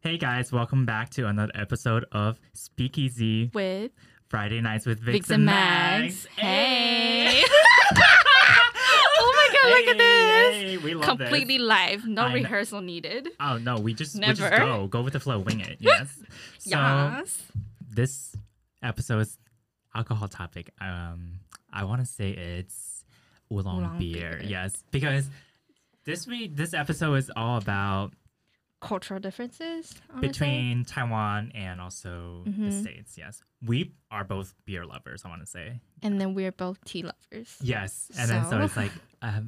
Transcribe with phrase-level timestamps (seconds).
[0.00, 3.92] Hey guys, welcome back to another episode of Speakeasy with
[4.28, 6.24] Friday Nights with Vix, Vix and Max.
[6.36, 7.42] Hey.
[9.18, 10.54] oh my god, look at this.
[10.54, 11.66] hey, we love Completely this.
[11.66, 12.34] live, no I know.
[12.34, 13.28] rehearsal needed.
[13.38, 14.56] Oh no, we just we just Never.
[14.56, 15.76] go go with the flow, wing it.
[15.80, 16.08] Yes.
[16.58, 17.42] So yes.
[17.90, 18.34] this
[18.82, 19.36] episode's
[19.94, 21.40] alcohol topic, um,
[21.70, 23.04] I want to say it's
[23.52, 24.38] oolong, Oolong beer.
[24.38, 24.42] beer.
[24.44, 25.28] Yes, because
[26.06, 28.12] this week this episode is all about
[28.80, 30.26] Cultural differences I say.
[30.28, 32.80] between Taiwan and also the Mhm.
[32.80, 33.18] states.
[33.18, 35.24] Yes, we are both beer lovers.
[35.24, 37.58] I want to say and then we're both tea lovers.
[37.60, 39.44] yes, and then so So- it's like a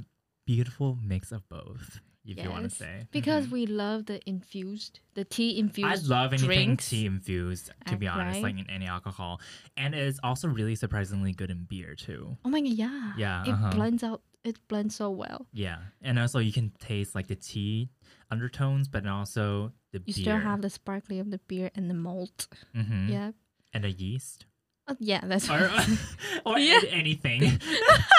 [0.46, 2.00] beautiful mix of both.
[2.24, 3.50] If you want to say Because Mhm.
[3.50, 6.04] we love the infused, the tea infused.
[6.04, 6.88] I love anything drinks.
[6.88, 8.42] tea infused, to Uh, be honest, right?
[8.44, 9.40] like in any alcohol.
[9.76, 12.36] And it's also really surprisingly good in beer too.
[12.44, 13.12] oh my god, yeah.
[13.16, 13.70] Yeah, It uh-huh.
[13.72, 14.22] blends out.
[14.44, 15.46] It blends so well.
[15.52, 15.78] Yeah.
[16.00, 17.88] And also you can taste like the tea
[18.30, 20.22] undertones, but also the You beer.
[20.24, 22.48] still have the sparkly of the beer and the malt.
[22.74, 23.08] Mhm.
[23.10, 23.32] Yeah.
[23.72, 24.46] And the yeast.
[24.88, 25.70] Oh, yeah, that's Or,
[26.46, 26.80] or Yeah.
[26.90, 27.60] anything.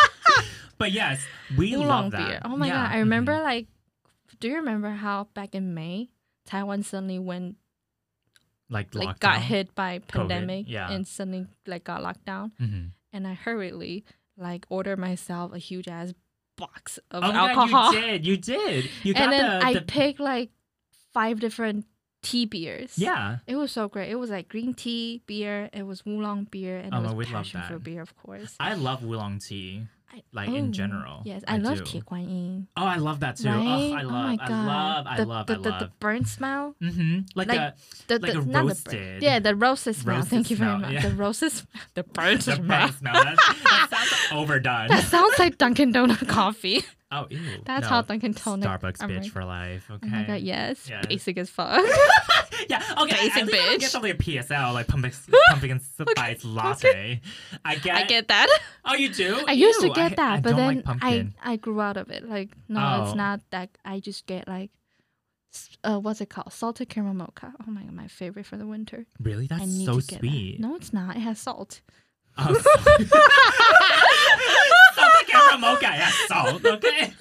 [0.78, 1.26] but yes,
[1.58, 2.28] we oolong love that.
[2.28, 2.42] beer.
[2.46, 3.44] Oh my Yeah, god, I remember mhm.
[3.44, 3.68] like,
[4.40, 6.10] do you remember how back in May,
[6.46, 7.58] Taiwan suddenly went
[8.70, 10.92] like, like got hit by pandemic yeah.
[10.92, 12.92] and suddenly like got locked down, Mhm.
[13.12, 14.04] and I hurriedly
[14.38, 16.14] like ordered myself a huge ass
[16.56, 18.26] box of Oh alcohol, God, you did.
[18.26, 18.90] You did.
[19.04, 20.50] You got and then the, I the picked like
[21.14, 21.86] five different
[22.22, 22.98] tea beers.
[22.98, 23.40] yeah.
[23.48, 24.10] It was so great.
[24.10, 27.62] It was like green tea beer, it was oolong beer, and Oh, it was passion
[27.68, 27.84] fruit that.
[27.84, 28.56] beer, of course.
[28.60, 29.88] I love oolong tea.
[30.14, 31.84] I- like, in oh, general, Yes, I I, love do.
[31.86, 32.68] Tie Guan Yin.
[32.78, 33.48] Oh, I love that too.
[33.50, 33.58] Right?
[33.58, 35.80] Oh, I oh love, my I love, I the, love, the, I the, love.
[35.80, 36.76] the burnt smell.
[36.82, 37.20] mm-hmm.
[37.36, 37.74] Like, like, a
[38.08, 40.16] The, Like the, a not the roasted- yeah, the roasted smell.
[40.18, 40.92] roasted Thank you very smell, much.
[40.94, 41.02] yeah.
[41.10, 41.52] The roasted,
[41.96, 42.68] the burnt the smell.
[42.68, 43.14] burnt smell.
[43.14, 44.88] That, that sounds overdone.
[44.90, 46.84] That sounds like Dunkin' Donut coffee.
[47.14, 47.40] oh, ew.
[47.66, 47.88] That's no.
[47.90, 48.64] how Dunkin' Donut.
[48.64, 49.90] Starbucks bitch like, for life.
[49.90, 50.08] Okay.
[50.08, 51.06] Oh my god, yes, Yes.
[51.08, 51.84] basic as fuck.
[52.70, 52.82] Yeah.
[53.02, 53.16] Okay.
[53.28, 53.80] Basic least I bitch.
[53.80, 55.12] get something a PSL like pumpkin
[55.50, 57.20] pumpkin spice latte.
[57.66, 57.96] I get.
[57.96, 58.48] I get that.
[58.86, 59.44] Oh, you do?
[59.48, 60.98] I used to get that, I but then like.
[61.02, 62.30] I I grew out of it.
[62.30, 63.04] Like no, Oh.
[63.06, 63.70] it's not that.
[63.84, 64.70] I just get like,
[65.84, 66.54] uh, what's it called?
[66.54, 67.54] Salted caramel mocha.
[67.68, 69.08] Oh my god, my favorite for the winter.
[69.20, 70.62] really, I that's so sweet.
[70.62, 70.66] that.
[70.68, 71.18] No, it's not.
[71.18, 71.82] It has salt.
[72.38, 72.54] Oh,
[75.34, 76.12] caramel mocha.
[76.66, 77.14] Okay.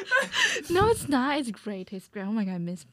[0.70, 1.38] no, it's not.
[1.38, 1.92] It's great.
[1.92, 2.22] It's great.
[2.22, 2.86] Oh my god, I miss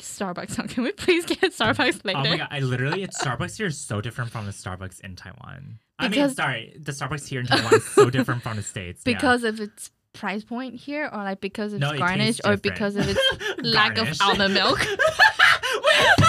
[0.00, 0.58] Starbucks.
[0.58, 2.18] Now, Can we please get Starbucks later?
[2.18, 2.48] Oh my god!
[2.50, 5.78] I literally, it's Starbucks here is so different from the Starbucks in Taiwan.
[5.98, 9.02] I mean, sorry, the Starbucks here in Taiwan is so different from the states.
[9.06, 9.14] yeah.
[9.14, 12.56] Because of its price point here, or like because of it's No, it garnish, or
[12.56, 13.20] because of its
[13.62, 14.80] lack of almond milk.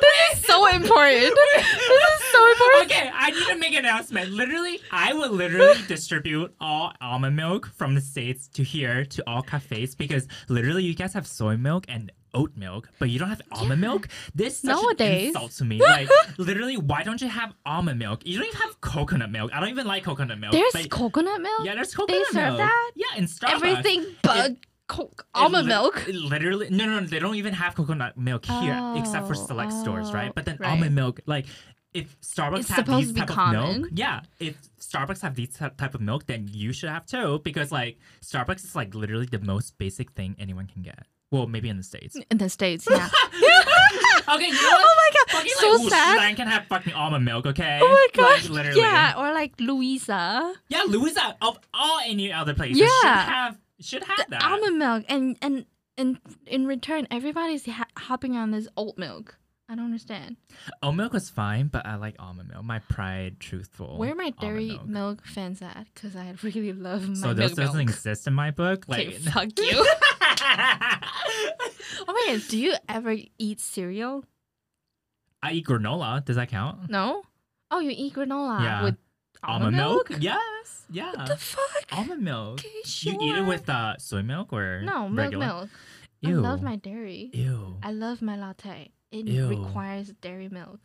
[0.00, 1.34] this is so important.
[1.56, 2.84] this is so important.
[2.92, 4.30] Okay, I need to make an announcement.
[4.30, 9.42] Literally, I would literally distribute all almond milk from the states to here to all
[9.42, 13.42] cafes because literally you guys have soy milk and oat milk, but you don't have
[13.50, 14.06] almond milk.
[14.36, 15.26] This is such an Nowadays.
[15.28, 15.80] insult to me.
[15.90, 16.08] Like
[16.38, 18.24] literally, why don't you have almond milk?
[18.24, 19.50] You don't even have coconut milk.
[19.52, 20.52] I don't even like coconut milk.
[20.52, 21.64] There's but- coconut milk.
[21.64, 22.58] yeah, there's coconut serve milk.
[22.58, 22.90] that?
[22.94, 23.52] Yeah, in Starbucks.
[23.54, 24.56] Everything but coke,
[25.34, 26.06] Almond li- milk.
[26.08, 29.72] Literally, no, no, no, they don't even have coconut milk here except for Oh, select
[29.72, 30.28] stores, right?
[30.30, 30.70] oh, But then right.
[30.70, 31.46] almond milk, like
[31.92, 35.94] if Starbucks It's have these type of milk, yeah, if Starbucks have these ty- type
[35.94, 39.76] of milk, then you should have too because like Starbucks is like literally the most
[39.78, 41.00] basic thing anyone can get.
[41.32, 42.16] Well, maybe in the states.
[42.30, 43.08] In the states, yeah.
[44.28, 46.18] okay, you know oh my god, Fucking so like, sad.
[46.18, 47.78] Wuhan can have fucking almond milk, okay?
[47.82, 48.80] Oh my gosh, Like, literally.
[48.80, 53.52] yeah, or like Louisa, Yeah, Louisa of all any other places should Yeah.
[53.80, 54.42] Have should have the that.
[54.44, 59.36] almond milk, and and and in return, everybody's ha- hopping on this oat milk.
[59.68, 60.36] I don't understand.
[60.82, 62.64] Oat milk was fine, but I like almond milk.
[62.64, 63.98] My pride, truthful.
[63.98, 64.86] Where are my dairy milk.
[64.88, 65.26] milk.
[65.26, 65.86] fans at?
[65.94, 67.36] Because I really love my So milk.
[67.38, 67.88] those doesn't milk.
[67.88, 68.86] exist in my book.
[68.90, 69.86] Okay, Like, fuck you.
[70.42, 74.24] oh my god, do you ever eat cereal?
[75.42, 76.24] I eat granola.
[76.24, 76.90] Does that count?
[76.90, 77.22] No.
[77.70, 78.82] Oh, you eat granola Yeah.
[78.84, 78.96] with
[79.42, 80.10] almond, milk?
[80.18, 80.84] Yes.
[80.90, 81.12] Yeah.
[81.14, 81.86] What the fuck?
[81.92, 82.60] almond milk.
[82.60, 82.68] Okay,
[83.10, 85.46] You eat it with uh, soy milk or no milk regular?
[85.46, 85.68] milk.
[86.22, 86.38] Ew.
[86.38, 87.30] I love my dairy.
[87.32, 87.76] Ew.
[87.82, 88.90] I love my latte.
[89.10, 89.48] It Ew.
[89.48, 90.80] requires dairy milk.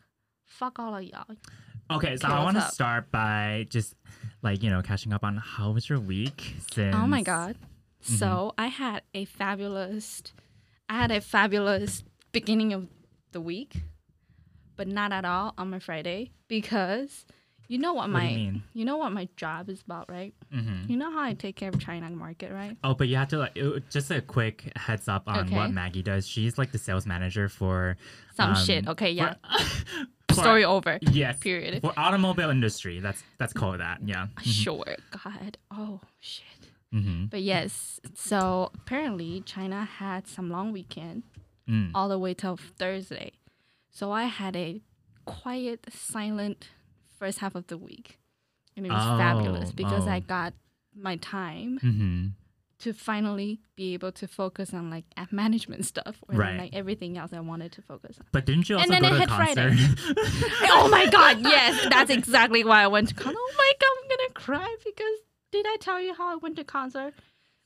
[0.45, 1.25] Fuck all of y'all.
[1.91, 3.93] Okay, so Okay, I want to start by just
[4.41, 6.95] like you know catching up on how was your week since.
[6.95, 7.55] Oh my god.
[8.03, 8.15] Mm-hmm.
[8.15, 10.23] So I had a fabulous
[10.89, 12.87] I had a fabulous beginning of
[13.31, 13.75] the week,
[14.75, 17.25] but not at all on my Friday because
[17.67, 20.33] you know what What my you you know what my job is about, right?
[20.51, 22.77] hmm You know how I take care of China market, right?
[22.83, 26.03] Oh, but you have to like it- just a quick heads up on what Maggie
[26.03, 26.27] does.
[26.27, 27.97] She's like the sales manager for
[28.35, 28.87] Some um, shit.
[28.87, 29.33] Okay, yeah.
[29.33, 29.65] for-
[30.35, 30.99] for- Story over.
[31.01, 31.39] Yes.
[31.39, 31.81] Period.
[31.81, 33.99] For automobile industry, that's that's called that.
[34.05, 34.27] Yeah.
[34.43, 34.95] Sure.
[35.23, 35.57] God.
[35.71, 36.43] Oh shit.
[36.93, 37.25] Mm-hmm.
[37.25, 41.23] But yes, so apparently China had some long weekend
[41.67, 41.89] Mm.
[41.95, 43.31] all the way till Thursday.
[43.89, 44.81] So I had a
[45.25, 46.69] quiet, silent
[47.17, 48.19] first half of the week.
[48.77, 50.27] And it was fabulous Oh, because I oh.
[50.27, 50.53] got
[50.95, 52.27] my time hmm
[52.77, 56.59] to finally be able to focus on like app management stuff or Right.
[56.59, 58.25] like everything else I wanted to focus on.
[58.33, 59.73] But didn't you also And then go it to a hit concert?
[59.77, 60.19] Friday.
[60.71, 63.39] oh my god, yes, that's exactly why I went to concert.
[63.39, 65.17] Oh my god, I'm gonna cry because
[65.53, 67.13] did I tell you how I went to concert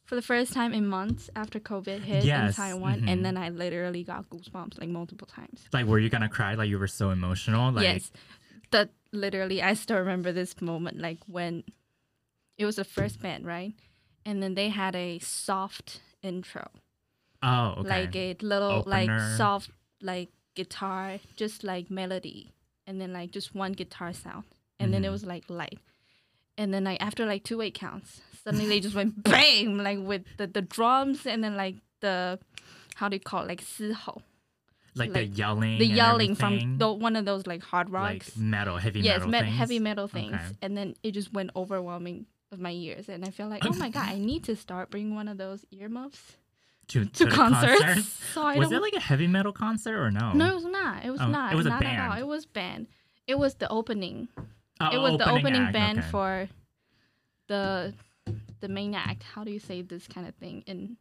[0.05, 3.09] for the first time in months after COVID hit Yes, in Taiwan, mhm.
[3.11, 5.67] and then I literally got goosebumps like multiple times.
[5.73, 6.53] like, were you gonna cry?
[6.53, 7.71] Like, you were so emotional.
[7.71, 8.11] Like, yes,
[8.71, 11.63] that literally I still remember this moment, like when
[12.57, 13.73] it was the first band, right?
[14.25, 16.67] And then they had a soft intro,
[17.41, 17.89] oh, okay.
[17.89, 18.91] like a little Opener.
[18.91, 19.71] like soft
[20.01, 22.51] like guitar, just like melody,
[22.85, 24.43] and then like just one guitar sound,
[24.79, 25.11] and then it Mhm.
[25.11, 25.79] was like light,
[26.57, 30.23] and then like after like two eight counts, suddenly they just went bang like with
[30.37, 32.39] the the drums and then like the
[32.95, 34.21] how do you call it like 嘶吼,
[34.99, 35.79] like, the yelling.
[35.79, 38.35] the yelling from the, one of those like hard like rocks.
[38.37, 39.55] metal, heavy yes, metal met things.
[39.57, 40.45] heavy metal things, Okay.
[40.61, 43.89] and then it just went overwhelming of my ears, and I feel like oh my
[43.89, 46.35] god, I need to start bringing one of those earmuffs
[46.89, 47.81] to, to, the concerts.
[47.81, 48.05] concert?
[48.33, 50.33] So I Was it like a heavy metal concert or no?
[50.33, 51.05] No, it was not.
[51.05, 51.53] It was Oh, not.
[51.53, 52.17] it was a not at all.
[52.17, 52.87] It was band.
[53.27, 54.27] It was the opening.
[54.81, 56.07] Oh, it was the opening act, band okay.
[56.09, 56.49] for
[57.47, 57.93] the
[58.61, 59.23] the main act.
[59.23, 60.97] How do you say this kind of thing in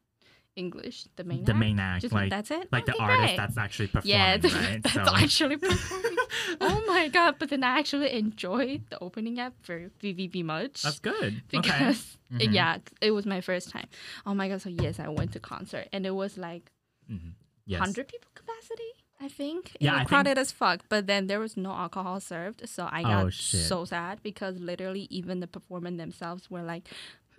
[0.58, 1.06] English?
[1.16, 1.60] The main the act.
[1.64, 2.68] main act, Just like that's it.
[2.72, 3.36] like the artist great.
[3.36, 4.82] that's actually performing, yeah, right?
[4.82, 6.16] that's so, actually performing.
[6.60, 7.36] oh my god!
[7.38, 10.82] But then I actually enjoyed the opening act for VVV much.
[10.82, 11.32] that's good.
[11.54, 11.60] okay.
[11.62, 12.52] because Mhm.
[12.52, 13.88] yeah, it was my first time.
[14.26, 14.60] Oh my god!
[14.60, 16.64] So yes, I went to concert and it was like
[17.10, 17.32] Mhm.
[17.66, 17.80] Yes.
[17.80, 18.92] hundred people capacity.
[19.20, 19.74] I think.
[19.74, 20.78] It Yeah, was I think- crowded as fuck.
[20.88, 25.08] But then there was no alcohol served, so I got Oh, so sad because literally
[25.10, 26.86] even the performers themselves were like,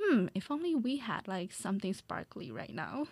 [0.09, 3.07] "Hmm, if only we had like something sparkly right now."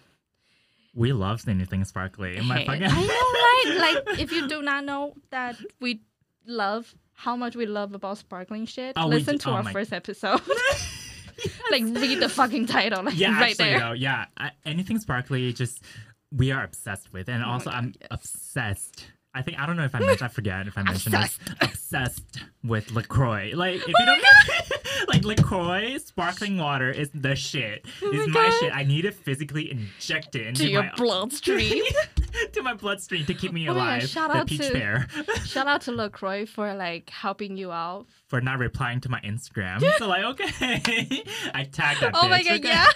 [0.95, 2.37] We love anything sparkly.
[2.37, 3.75] Am I fucking- I know, right?
[4.07, 6.01] Like, if you do not know that we
[6.47, 9.93] love how much we love about sparkling shit, Oh, listen to oh our my- first
[10.01, 10.41] episode.
[11.71, 13.79] like, read the fucking title, like yeah, right actually, there.
[13.79, 15.83] though, yeah, I, anything sparkly, just
[16.31, 18.07] we are obsessed with, and Oh also God, I'm yes.
[18.11, 19.05] obsessed.
[19.37, 20.23] I think I don't know if I mentioned.
[20.23, 21.39] I forget if I mentioned this.
[21.61, 23.51] Obsessed with LaCroix.
[23.55, 24.75] Like if oh you don't know,
[25.07, 27.85] like LaCroix, sparkling water is the shit.
[28.01, 28.75] Oh is my my shit.
[28.75, 31.83] I need to physically inject it into To your my bloodstream.
[32.53, 34.09] to my bloodstream to keep me Oh my God, alive.
[34.09, 35.07] shout the out peach to- bear
[35.45, 38.05] Shout out to LaCroix for like helping you out.
[38.27, 39.81] for not replying to my Instagram.
[39.97, 41.23] so like okay,
[41.53, 42.11] I tagged that.
[42.13, 42.67] Oh my God, okay?
[42.69, 42.87] yeah.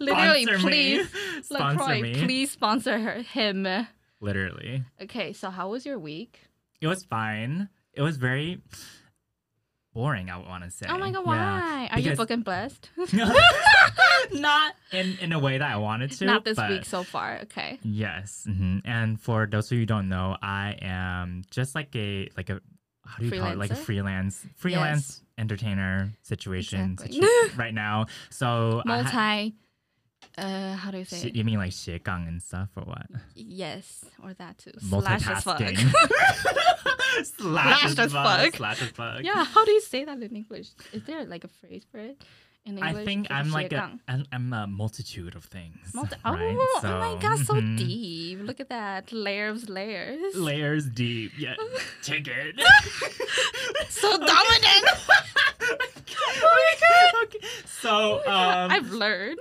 [0.00, 0.56] Literally, me.
[0.58, 1.08] please,
[1.44, 2.14] Sponsor LaCroix, me.
[2.14, 3.66] please sponsor her, him.
[4.22, 4.84] Literally.
[5.02, 6.40] Okay, so how was your week?
[6.80, 7.68] It was fine.
[7.92, 8.60] It was very
[9.92, 10.86] boring, I want to say.
[10.88, 11.60] Oh my god, Yeah.
[11.60, 11.88] why?
[11.92, 12.88] Are you fucking blessed?
[14.32, 16.24] Not in, in a way that I wanted to.
[16.24, 17.40] Not this week so far.
[17.42, 17.78] Okay.
[17.82, 18.46] Yes.
[18.48, 22.48] hmm And for those of you who don't know, I am just like a like
[22.48, 22.60] a
[23.04, 23.58] how do you call it?
[23.58, 27.20] Like a freelance freelance entertainer situation Exactly.
[27.56, 28.06] right now.
[28.30, 29.54] So I ha- Multi
[30.38, 31.30] uh, how do you say?
[31.34, 33.06] You mean like 斜杠 and stuff or what?
[33.34, 34.72] Yes, or that too.
[34.78, 35.58] Slash as fuck.
[37.22, 38.56] slash as fuck.
[38.56, 39.22] Slash as fuck.
[39.22, 40.70] Yeah, how do you say that in English?
[40.92, 42.22] Is there like a phrase for it?
[42.64, 45.78] In English, I think I'm like a, I'm, a multitude of things.
[45.94, 46.56] Multi- right?
[46.56, 47.76] oh, oh so, oh my god, so mm-hmm.
[47.76, 48.38] deep.
[48.42, 49.12] Look at that.
[49.12, 50.36] Layers, layers.
[50.36, 51.32] Layers deep.
[51.36, 51.56] Yeah.
[52.02, 52.60] Ticket.
[53.88, 54.86] so dominant.
[55.60, 55.76] oh
[56.40, 57.24] my god.
[57.24, 57.46] Okay.
[57.66, 59.40] So, oh um, I've learned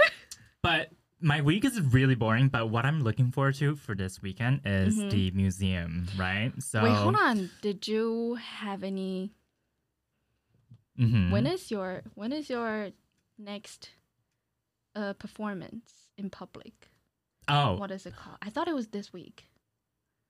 [0.62, 0.90] but
[1.20, 2.48] my week is really boring.
[2.50, 5.10] But what I'm looking forward to for this weekend is Mhm.
[5.12, 6.52] the museum, right?
[6.62, 7.50] So, Wait, hold on.
[7.62, 9.34] Did you have any?
[11.00, 11.32] mhm.
[11.32, 12.92] When is your when is your
[13.38, 13.92] next
[14.96, 16.90] uh performance in public?
[17.48, 18.38] Oh, What is it called?
[18.42, 19.48] I thought it was this week.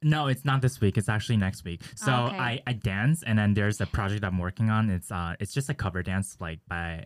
[0.03, 0.97] No, it's not this week.
[0.97, 1.81] It's actually next week.
[1.95, 2.37] So Oh, okay.
[2.39, 4.89] I, I dance, and then there's a project I'm working on.
[4.89, 7.03] It's uh it's just a cover dance like by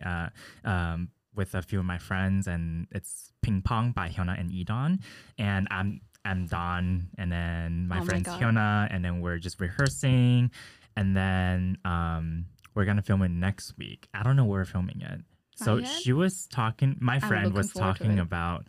[0.64, 4.50] uh um with a few of my friends, and it's Ping Pong by Hyuna and
[4.50, 5.00] E'Dawn,
[5.38, 8.28] and I'm I'm Dawn, and then my Oh friend's.
[8.28, 10.50] Hyuna, and then we're just rehearsing,
[10.96, 14.08] and then um we're gonna film it next week.
[14.12, 15.20] I don't know where we're filming it.
[15.54, 16.96] So she was talking.
[17.00, 18.66] My friend was talking about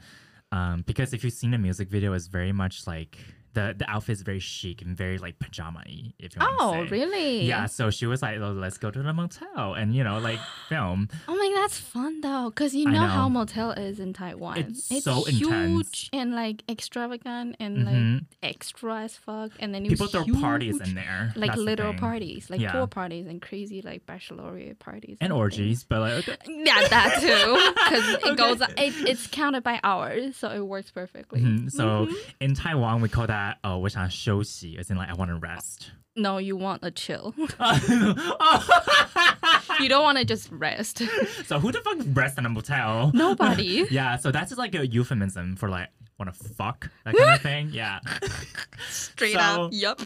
[0.53, 3.17] um, because if you've seen the music video, it's very much like
[3.57, 6.77] the the outfit is very chic and very like pajama-y, if you want Oh, to
[6.77, 6.85] say.
[6.85, 7.29] Oh, really?
[7.51, 10.39] Yeah, so she was like, oh, let's go to the motel and you know, like
[10.69, 11.09] film.
[11.27, 13.07] Oh my, that's fun though, because you know, know.
[13.17, 14.57] how motel is in Taiwan.
[14.59, 15.39] It's so intense.
[15.39, 18.25] huge and like extravagant and like Mhm.
[18.43, 19.51] extra as fuck.
[19.59, 21.33] And then People throw parties in there.
[21.35, 21.99] like That's literal thing.
[21.99, 22.71] parties, like Yeah.
[22.73, 25.39] pool parties and crazy like bachelorette parties And things.
[25.45, 26.37] orgies, but like okay.
[26.69, 28.35] Yeah, that too, because it Okay.
[28.35, 28.61] goes.
[28.85, 31.41] It, it's counted by hours, so it works perfectly.
[31.41, 31.71] Mhm.
[31.71, 32.15] So Mhm.
[32.45, 35.31] in Taiwan, we call that uh, I uh, wish I 休息, in like I want
[35.31, 35.91] to rest.
[36.15, 37.33] No, you want a chill.
[37.59, 38.63] Oh.
[39.79, 40.99] you don't want to just rest.
[41.45, 43.11] so who the fuck rests in a motel?
[43.13, 43.85] Nobody.
[43.91, 45.89] yeah, so that's just like a euphemism for like
[46.19, 47.69] want to fuck that kind of thing.
[47.71, 47.99] Yeah.
[48.89, 49.71] Straight so, up.
[49.73, 50.01] Yep.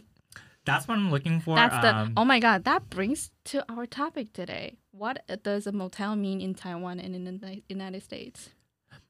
[0.65, 1.55] That's what I'm looking for.
[1.55, 1.95] That's the.
[1.95, 4.77] Um, oh my god, that brings to our topic today.
[4.91, 8.49] What does a motel mean in Taiwan and in the United States?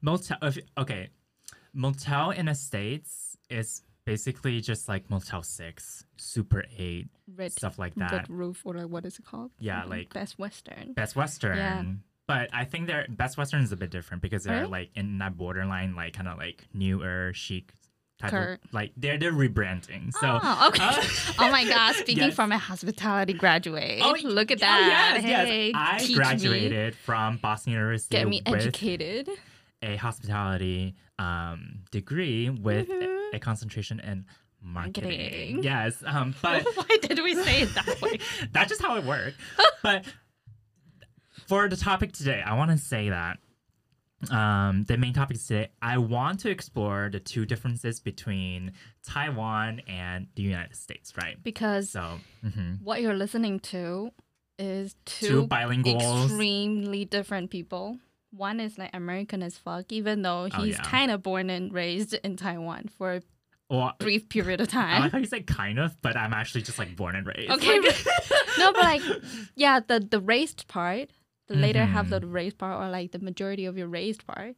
[0.02, 0.38] Motel.
[0.78, 1.10] Okay,
[1.74, 7.96] motel in the states is basically just like Motel Six, Super Eight, Red, stuff like
[7.96, 8.12] that.
[8.12, 9.52] red roof or what is it called?
[9.60, 10.94] Yeah, like- Best Western.
[10.94, 11.58] Best Western.
[11.58, 11.84] Yeah.
[12.28, 14.72] But I think their Best Western is a bit different because they're Really?
[14.72, 17.74] like in that borderline, like kind of like newer, chic
[18.20, 20.14] type of like they're they're rebranding.
[20.14, 20.84] So oh, okay.
[20.84, 21.04] uh,
[21.40, 22.36] oh my god, speaking Yes.
[22.36, 24.00] from a hospitality graduate.
[24.02, 25.14] Oh, look at oh, that.
[25.16, 25.48] yes, yes.
[25.48, 26.16] hey, I teach Me.
[26.16, 29.30] graduated from Boston University Get me educated.
[29.82, 33.21] a hospitality um, degree with Mhm.
[33.34, 34.26] A, concentration in
[34.62, 35.10] marketing.
[35.10, 35.64] Marketing.
[35.64, 38.20] Yes, um, but Why did we say it that way?
[38.52, 39.38] that's just how it worked.
[39.84, 40.06] but
[41.48, 43.38] for the topic today, I want to say that
[44.30, 48.74] um, the main topic today, I want to explore the two differences between
[49.04, 51.42] Taiwan and the United States, right?
[51.42, 52.82] Because So, mhm.
[52.84, 54.12] what you're listening to
[54.60, 56.26] is two two bilinguals.
[56.26, 57.98] extremely different people
[58.31, 60.83] One is like American as fuck, even though Oh, he's yeah.
[60.83, 63.23] kind of born and raised in Taiwan for a
[63.71, 65.01] Well, brief period of I time.
[65.03, 67.51] like how you say kind of, but I'm actually just like born and raised.
[67.51, 68.07] Okay, Like-
[68.59, 69.03] no, but like,
[69.55, 71.11] yeah, the the raised part,
[71.49, 72.13] the later half Mhm.
[72.13, 74.57] of the raised part, or like the majority of your raised part,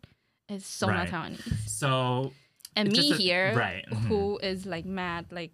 [0.49, 1.11] is so Right.
[1.11, 1.69] not Taiwanese.
[1.69, 2.33] so
[2.77, 4.07] And It's me just a- here, right, mhm.
[4.09, 5.53] who is like mad, like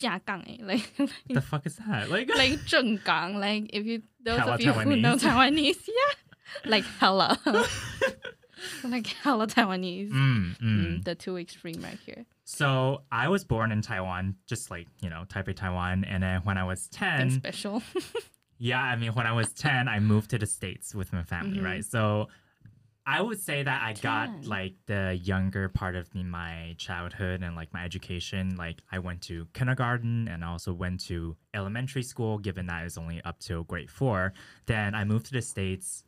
[0.00, 0.86] 架杠 eh, like
[1.28, 2.10] the fuck is that?
[2.10, 5.76] Like, like 正港, like if you those Hella of you who know Taiwanese.
[5.76, 6.14] Taiwanese, yeah,
[6.65, 7.39] like hella,
[8.83, 10.11] like hella Taiwanese.
[10.11, 10.61] Mm, mm.
[10.61, 12.25] Mm, the two extreme right here.
[12.45, 16.57] So I was born in Taiwan, just like you know Taipei, Taiwan, and then when
[16.57, 17.81] I was Thing ten, special.
[18.57, 21.59] yeah, I mean when I was ten, I moved to the states with my family,
[21.59, 21.63] Mhm.
[21.63, 21.85] right?
[21.85, 22.27] So
[23.05, 24.01] I would say that I 10.
[24.03, 28.55] got like the younger part of me, my childhood and like my education.
[28.55, 32.99] Like I went to kindergarten and I also went to elementary school, given that it's
[32.99, 34.33] only up till grade four.
[34.67, 36.03] Then I moved to the states.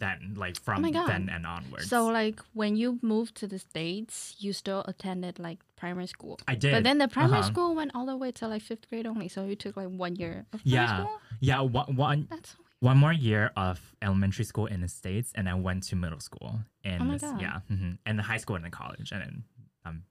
[0.00, 1.08] Then, like from Oh my God.
[1.08, 1.88] then and onwards.
[1.88, 6.38] so like when you moved to the states, you still attended like primary school.
[6.48, 6.72] I did.
[6.72, 7.50] But then the primary Uh-huh.
[7.52, 10.16] school went all the way to like fifth grade only, so you took like one
[10.16, 10.96] year of primary Yeah.
[11.04, 11.20] school.
[11.40, 15.54] yeah, one, one That's one more year of elementary school in the states, and I
[15.54, 17.40] went to middle school in Oh my this, God.
[17.40, 19.44] yeah, hmm and the high school and the college, and then
[19.84, 20.04] I'm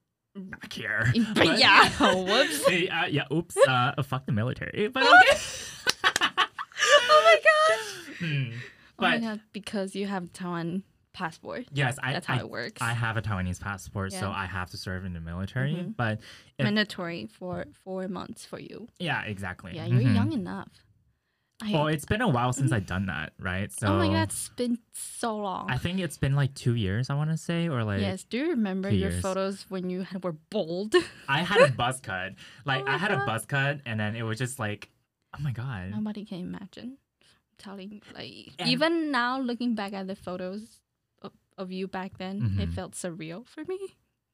[0.54, 1.12] back here.
[1.34, 1.90] But yeah,
[2.30, 2.62] whoops.
[2.68, 3.58] uh, yeah, oops.
[3.58, 5.38] Uh, fuck the military, but okay.
[7.12, 8.54] oh my god.
[9.00, 11.66] Oh But god, because you have Taiwan passport.
[11.74, 12.82] yes, I That's how I, it works.
[12.82, 15.74] I have a Taiwanese passport, so I have to serve in the military.
[15.74, 15.96] Mhm.
[15.98, 16.20] But
[16.58, 18.88] if- Mandatory for four months for you.
[19.00, 19.74] yeah, exactly.
[19.76, 20.16] Yeah, you're Mhm.
[20.16, 20.70] young enough.
[21.62, 23.70] I, Well, it's been a while since I've done that, right?
[23.70, 25.70] So oh my god, it's been so long.
[25.70, 27.10] I think it's been like two years.
[27.10, 29.22] I want to say, or like yes, do you remember your years.
[29.22, 30.96] photos when you had- were bold?
[31.28, 32.36] I had a buzz cut.
[32.64, 34.90] Like Oh I had a buzz cut, and then it was just like,
[35.38, 35.90] oh my god.
[35.92, 36.98] Nobody can imagine
[37.60, 40.82] telling like and even now looking back at the photos
[41.22, 42.60] of, of you back then mm-hmm.
[42.62, 43.78] it felt surreal for me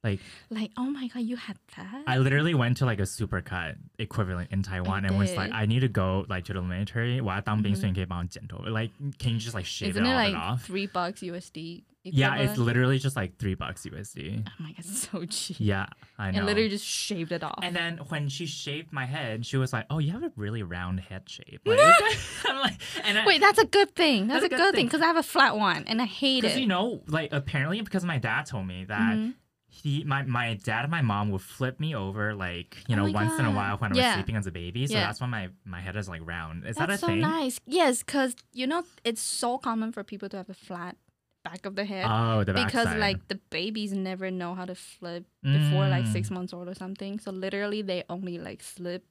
[0.03, 3.75] like like oh my god you had that i literally went to like a supercut
[3.97, 5.19] equivalent in taiwan it and did.
[5.19, 8.69] was like i need to go like to the military mm-hmm.
[8.71, 11.21] like can you just like shave Isn't it, it, all like it off three bucks
[11.21, 14.43] usd yeah, it's literally just like three bucks USD.
[14.47, 15.57] oh my god, it's so cheap.
[15.59, 15.87] Yeah,
[16.19, 16.37] I know.
[16.37, 17.59] And literally just shaved it off.
[17.63, 20.63] And then when she shaved my head, she was like, "Oh, you have a really
[20.63, 24.27] round head shape." Like, I'm like, and I, Wait, that's a good thing.
[24.27, 24.85] That's, a good, thing thing.
[24.85, 26.41] because I have a flat one and I hate it.
[26.43, 29.33] because you know, like apparently because my dad told me that Mhm.
[29.67, 33.07] he, my my dad and my mom would flip me over like you Oh know
[33.07, 34.85] my once in a while when I was sleeping as a baby.
[34.87, 35.07] So Yeah.
[35.07, 36.65] that's why my my head is like round.
[36.67, 37.21] Is That's that a so thing?
[37.21, 37.59] nice.
[37.65, 40.97] Yes, because you know it's so common for people to have a flat
[41.45, 42.99] back of the head Oh, the because backside.
[43.07, 46.11] like the babies never know how to flip before like Mm.
[46.17, 47.19] six months old or something.
[47.19, 49.03] So literally they only like slip.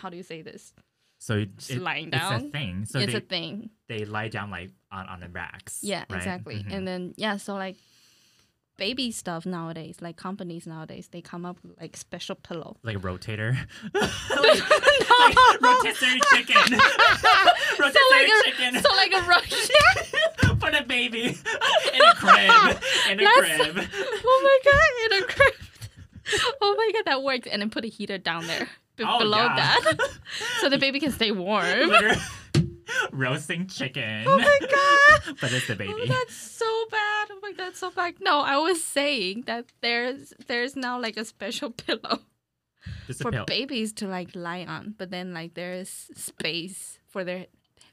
[0.00, 0.72] How do you say this?
[1.18, 2.84] so it, it- lying it's a thing.
[2.84, 3.70] So it's they a thing.
[3.88, 5.80] they lie down like on on the racks.
[5.82, 6.16] Yeah, right?
[6.18, 6.56] exactly.
[6.64, 6.72] Mhm.
[6.74, 7.76] And then yeah, so like
[8.76, 12.76] baby stuff nowadays, like companies nowadays, they come up with like special pillow.
[12.82, 13.56] Like a rotator.
[13.94, 16.56] like, like rotisserie chicken.
[17.78, 18.76] rotisserie so like chicken.
[18.76, 19.68] a so like a rush.
[20.60, 22.78] for the baby in a crib.
[23.10, 23.88] In a That's- crib.
[24.24, 25.54] oh my god, in a crib.
[26.60, 27.46] Oh my god, that worked.
[27.46, 29.56] And then put a heater down there be- Oh, below yeah.
[29.56, 29.98] that,
[30.60, 31.64] so the baby can stay warm.
[31.64, 32.16] Literally
[33.12, 34.24] roasting chicken.
[34.26, 35.36] Oh my god.
[35.40, 36.06] but it's the Oh, baby.
[36.08, 37.28] that's so bad.
[37.30, 38.14] Oh my god, so bad.
[38.20, 42.20] No, I was saying that there's there's now like a special pillow
[43.06, 43.44] Just for pill.
[43.44, 47.46] babies to like lie on, but then like there's space for their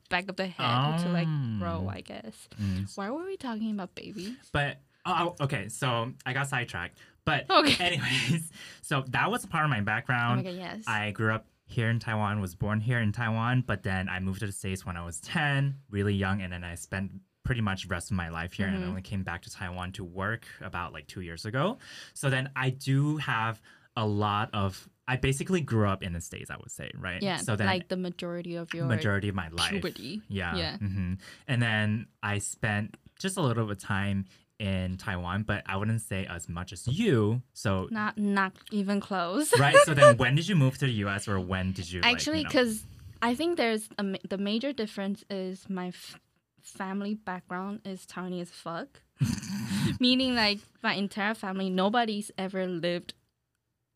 [0.10, 1.28] back of the head to like
[1.60, 1.90] grow, Oh.
[1.90, 2.50] I guess.
[2.62, 2.96] Mm.
[2.98, 4.34] Why were we talking about babies?
[4.52, 6.98] But oh, okay, so I got sidetracked.
[7.26, 7.86] But Okay.
[7.86, 8.50] anyways,
[8.82, 10.44] so that was a part of my Oh my background.
[10.46, 10.84] god, yes.
[10.88, 14.40] I grew up here in Taiwan, was born here in Taiwan, but then I moved
[14.42, 17.12] to the States when I was 10, really young, and then I spent
[17.44, 18.90] pretty much the rest of my life here and I Mhm.
[18.90, 21.80] only came back to Taiwan to work about like two years ago.
[22.14, 23.62] So then I do have
[23.96, 27.24] a lot of I basically grew up in the States, I would say, right?
[27.24, 29.72] yeah, So then like the majority of your majority of my life.
[29.72, 30.22] puberty.
[30.28, 30.56] Yeah.
[30.56, 30.78] Yeah.
[30.78, 31.14] hmm
[31.48, 34.26] And then I spent just a little bit of time
[34.60, 37.42] in Taiwan, but I wouldn't say as much as you.
[37.54, 39.58] So Not not even close.
[39.60, 39.76] right.
[39.86, 42.16] So then when did you move to the US or when did you like, you
[42.16, 42.84] Actually, know- because
[43.22, 46.20] I think there's a, the major difference is my f-
[46.62, 49.02] family background is Taiwanese as fuck.
[50.00, 53.14] Meaning, like my entire family, nobody's ever lived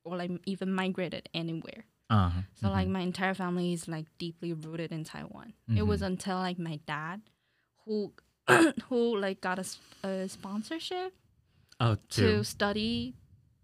[0.05, 1.85] or like even migrated anywhere.
[2.09, 2.41] uh-huh.
[2.61, 2.91] So like mhm.
[2.91, 5.53] my entire family is like deeply rooted in Taiwan.
[5.75, 6.05] It was Mhm.
[6.07, 7.21] until like my dad,
[7.85, 8.11] who
[8.89, 11.13] who like got a, a sponsorship
[11.79, 13.15] oh, to study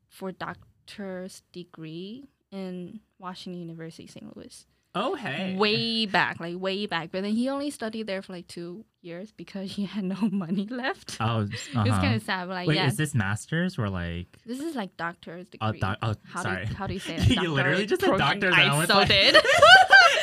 [0.07, 4.35] for doctor's degree in Washington University, St.
[4.35, 4.65] Louis.
[4.95, 5.55] Oh, hey.
[5.55, 7.11] Way back, like way back.
[7.11, 10.65] But then he only studied there for like two years because he had no money
[10.69, 11.17] left.
[11.19, 11.25] Oh,
[11.75, 11.83] uh-huh.
[11.85, 14.27] kind of sad, but like Wait, yeah, is this masters or like?
[14.45, 15.79] this is like doctor's Oh, degree.
[15.79, 16.65] doc- oh how sorry.
[16.65, 17.29] do you, how do you say that?
[17.29, 19.35] You literally just said doctors, I I so like- did.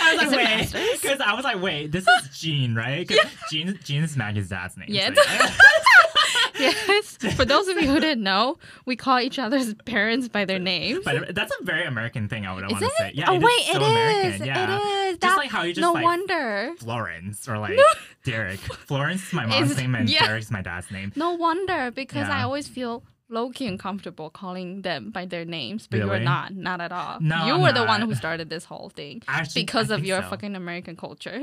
[0.00, 3.06] I was like, wait, because I was like, wait, this is Gene, right?
[3.06, 4.88] Because Gene, Gene is Maggie's dad's name.
[4.90, 5.12] Yeah.
[5.14, 5.22] so
[6.58, 6.72] yeah.
[6.88, 7.16] yes.
[7.36, 11.00] For those of you who didn't know, we call each other's parents by their names.
[11.04, 13.12] But that's a very American thing, I would is want to say.
[13.14, 14.32] Yeah, oh it is wait, so it American.
[14.42, 14.46] is.
[14.46, 14.76] Yeah.
[14.78, 15.18] It is.
[15.18, 16.72] Just like how you just no like wonder.
[16.78, 17.78] Florence or like
[18.24, 18.58] Derek.
[18.60, 20.26] Florence is my mom's Is- name and yeah.
[20.26, 21.12] Derek's my dad's name.
[21.16, 25.98] No wonder, because I always feel low key uncomfortable calling them by their names, but
[25.98, 27.18] you're not, not at all.
[27.20, 30.04] No, you I'm were the one who started this whole thing Actually, because I of
[30.04, 30.28] your so.
[30.30, 31.40] fucking American culture.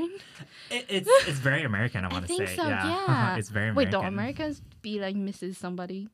[0.70, 2.04] It, it's it's very American.
[2.04, 2.56] I want to think say.
[2.56, 2.66] so.
[2.66, 3.36] yeah, Yeah.
[3.36, 3.76] it's very American.
[3.76, 5.56] Wait, don't Americans be like Mrs.
[5.56, 6.08] Somebody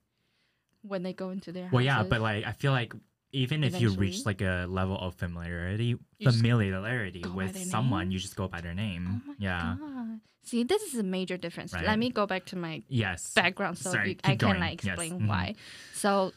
[0.82, 2.92] when they go into their Well, yeah, but like I feel like
[3.32, 8.10] even if you reach like a level of familiarity, familiarity go with someone, name?
[8.12, 9.22] you just go by their name.
[9.28, 9.76] Oh yeah.
[9.78, 10.20] god.
[10.42, 11.72] See, this is a major difference.
[11.72, 11.84] Right.
[11.84, 13.32] Let me go back to my Yes.
[13.34, 14.60] background so Sorry, you, I can going.
[14.60, 15.28] like Yes, explain mhm.
[15.28, 15.54] why.
[15.92, 16.32] So,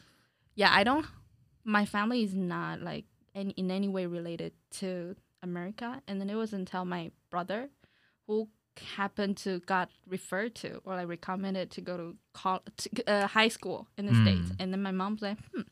[0.54, 1.06] yeah, I don't.
[1.64, 6.34] My family is not like any, in any way related to America, and then it
[6.34, 7.70] was until my brother,
[8.26, 8.48] who
[8.96, 13.48] happened to got referred to or like recommended to go to, col- to uh, high
[13.48, 14.56] school in the states, Mm.
[14.60, 15.62] and then my mom's like, hmm,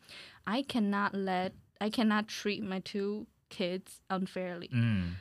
[0.47, 4.69] I cannot let I cannot treat my two kids unfairly.
[4.69, 5.15] Mm.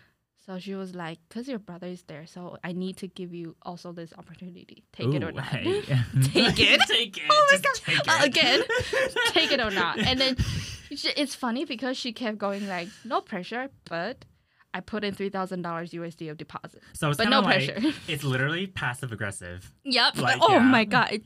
[0.45, 3.55] So she was like, "Cause your brother is there, so I need to give you
[3.61, 4.83] also this opportunity.
[4.91, 5.45] Take it or not.
[5.45, 5.81] hey.
[6.23, 6.81] Take it.
[6.87, 7.23] take it.
[7.29, 8.61] Oh my Just Take Uh, again,
[9.33, 10.35] take it or not." And then
[10.95, 14.25] she- it's funny because she kept going like, "No pressure," but
[14.73, 16.81] I put in three thousand dollars USD of deposit.
[16.93, 17.93] So it's But no like, pressure.
[18.07, 19.73] It's literally passive aggressive.
[19.83, 20.17] Yep.
[20.17, 20.59] Like, oh yeah.
[20.59, 21.11] my god!
[21.11, 21.23] It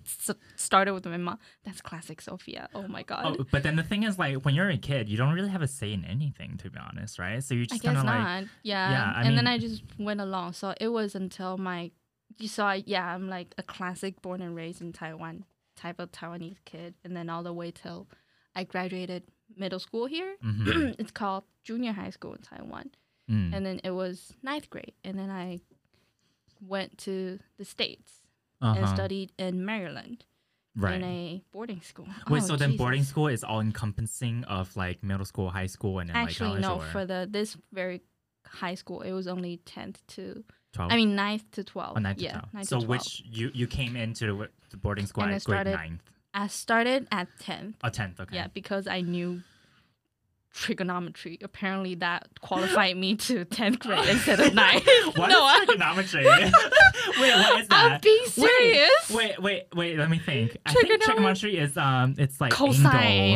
[0.56, 1.38] started with my mom.
[1.64, 2.70] That's classic Sophia.
[2.74, 3.38] Oh my god.
[3.40, 5.62] Oh, but then the thing is, like, when you're a kid, you don't really have
[5.62, 7.44] a say in anything, to be honest, right?
[7.44, 8.48] So you just kind of like.
[8.64, 8.90] Yeah.
[8.92, 10.54] Yeah, I and then I just went along.
[10.54, 11.92] So it was until my,
[12.38, 16.58] you saw, yeah, I'm like a classic born and raised in Taiwan type of Taiwanese
[16.66, 16.96] kid.
[17.04, 18.08] And then all the way till
[18.56, 19.24] I graduated
[19.56, 20.36] middle school here.
[20.44, 22.92] mhm, it's called junior high school in Taiwan.
[23.30, 23.54] Mm.
[23.56, 24.94] And then it was ninth grade.
[25.04, 25.62] And then I
[26.62, 28.22] went to the States
[28.62, 28.80] uh-huh.
[28.80, 30.26] and studied in Maryland
[30.76, 30.96] right.
[30.96, 32.08] in a boarding school.
[32.30, 36.00] Wait, Oh, so then boarding school is all encompassing of like middle school, high school,
[36.00, 38.02] and then Actually, like no, or for the this very
[38.46, 40.92] high school, it was only 10th to 12?
[40.92, 41.94] I mean, 9th to 12th.
[41.96, 42.46] oh, ninth to 12.
[42.54, 42.88] 9th So to 12.
[42.88, 46.02] which you you came into the, boarding school And I at grade started- ninth,
[46.34, 47.76] I started at 10th.
[47.84, 48.36] oh tenth, okay.
[48.36, 49.42] Yeah, because I knew
[50.56, 51.38] trigonometry.
[51.44, 55.18] Apparently, that qualified me to 10th grade instead of 9th.
[55.18, 56.26] What no, is trigonometry?
[56.26, 56.52] wait,
[57.20, 57.92] what is that?
[57.94, 59.12] I'm being Wait, serious.
[59.14, 59.98] Wait, wait, wait.
[59.98, 60.58] Let me think.
[60.66, 62.86] I think trigonometry is um, it's like Cosine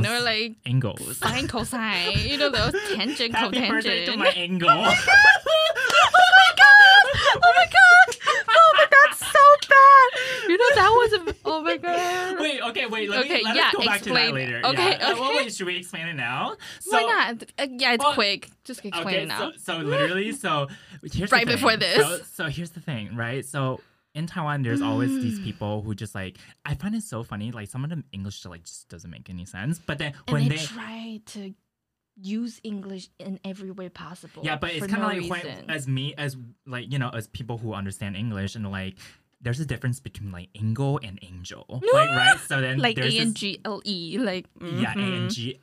[0.06, 0.08] angles.
[0.08, 1.18] or like angles.
[1.18, 2.18] sine, cosine.
[2.18, 4.18] You know those tangent, Happy birthday to cotangent.
[4.18, 4.70] my angle.
[4.70, 7.06] oh my god!
[7.36, 8.16] Oh my god!
[8.48, 9.16] Oh my god!
[9.16, 10.50] So bad.
[10.50, 11.36] You know that was a.
[11.46, 12.40] Oh my god.
[12.40, 13.10] Wait, okay, wait.
[13.10, 14.62] Let Okay, me let yeah, us go back to that later.
[14.66, 15.08] Okay, yeah.
[15.10, 15.38] Uh, well, okay.
[15.38, 16.56] wait, should we explain it now?
[16.80, 17.44] So, Why not?
[17.58, 18.50] Uh, yeah, it's well, quick.
[18.64, 19.52] Just explain okay, it now.
[19.52, 20.68] so, so literally, so
[21.12, 21.98] here's Right the before this.
[21.98, 23.46] So, so here's the thing, right?
[23.46, 23.82] So
[24.16, 25.44] in Taiwan, there's always these Mm.
[25.44, 27.52] people who just like I find it so funny.
[27.52, 29.80] Like some of them English like just doesn't make any sense.
[29.80, 31.54] But then and when they, they try to
[32.22, 34.44] use English in every way possible.
[34.44, 37.28] Yeah, but it's kind of no like when, as me as like you know as
[37.28, 38.96] people who understand English and like
[39.42, 42.38] there's a difference between like angle and angel, like right.
[42.48, 45.00] So then like A N G L E, like yeah, A.
[45.02, 45.60] N G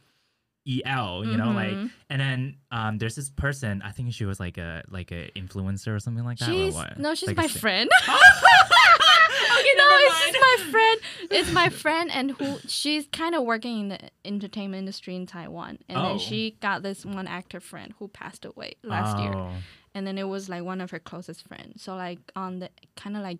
[0.68, 1.90] E L, you know, like Mhm.
[2.10, 5.94] and then um there's this person, I think she was like a like a influencer
[5.94, 6.98] or something like that She's or what?
[6.98, 7.88] no, she's Like my friend.
[8.08, 11.00] okay, no, it's just my friend.
[11.30, 15.78] It's my friend, and who she's kind of working in the entertainment industry in Taiwan.
[15.88, 16.02] And Oh.
[16.02, 19.52] then she got this one actor friend who passed away last year, Oh,
[19.94, 21.82] and then it was like one of her closest friends.
[21.82, 23.38] So like on the kind of like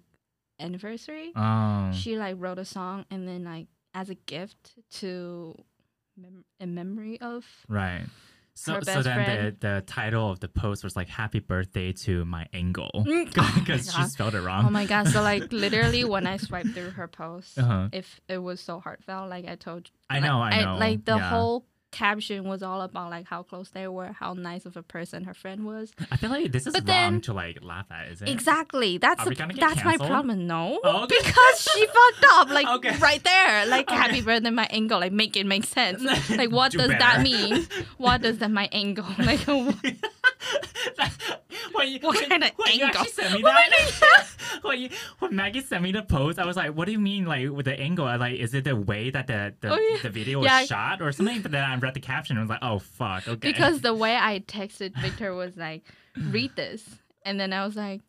[0.59, 1.91] anniversary, Oh.
[1.93, 5.55] she like wrote a song, and then like as a gift to
[6.17, 8.05] mem- in memory of right.
[8.59, 9.57] So, so then friend.
[9.61, 13.53] the, the title of the post was like "Happy Birthday to my angle" Mm, oh
[13.59, 14.65] because she spelled it wrong.
[14.67, 15.09] Oh my god!
[15.09, 17.89] So like literally, when I swiped through her post, Uh-huh.
[17.93, 20.77] if it was so heartfelt, like I told you, I like, know, I know.
[20.79, 21.29] like the yeah.
[21.29, 25.25] whole caption was all about like how close they were, how nice of a person
[25.25, 25.93] her friend was.
[26.13, 28.29] I feel like this is But wrong then- to like laugh at, is it?
[28.29, 28.99] Exactly.
[28.99, 30.47] That's Are the, we gonna get that's my problem.
[30.47, 31.17] No, Oh, okay.
[31.25, 32.49] because she fucked up.
[32.51, 32.97] Like Okay.
[32.99, 33.67] right there.
[33.67, 33.97] Like Okay.
[33.97, 35.01] happy birthday, my angle.
[35.01, 36.03] Like make it make sense.
[36.31, 36.99] Like what Do does better.
[37.01, 37.67] that mean?
[37.97, 39.07] What does that my angle?
[39.19, 39.77] Like what-
[41.73, 43.01] when you, What when, kind of when you angle?
[43.01, 44.27] actually sent me oh that,
[44.63, 47.25] when, you, when Maggie sent me the post, I was like, "What do you mean,
[47.27, 48.05] like with the angle?
[48.07, 49.99] Like, is it the way that the the, Oh, yeah.
[50.03, 50.65] the video was Yeah.
[50.65, 53.53] shot or something?" But then I read the caption and was like, "Oh fuck, okay."
[53.53, 55.85] because the way I texted Victor was like,
[56.31, 56.83] read this,
[57.25, 58.03] and then I was like,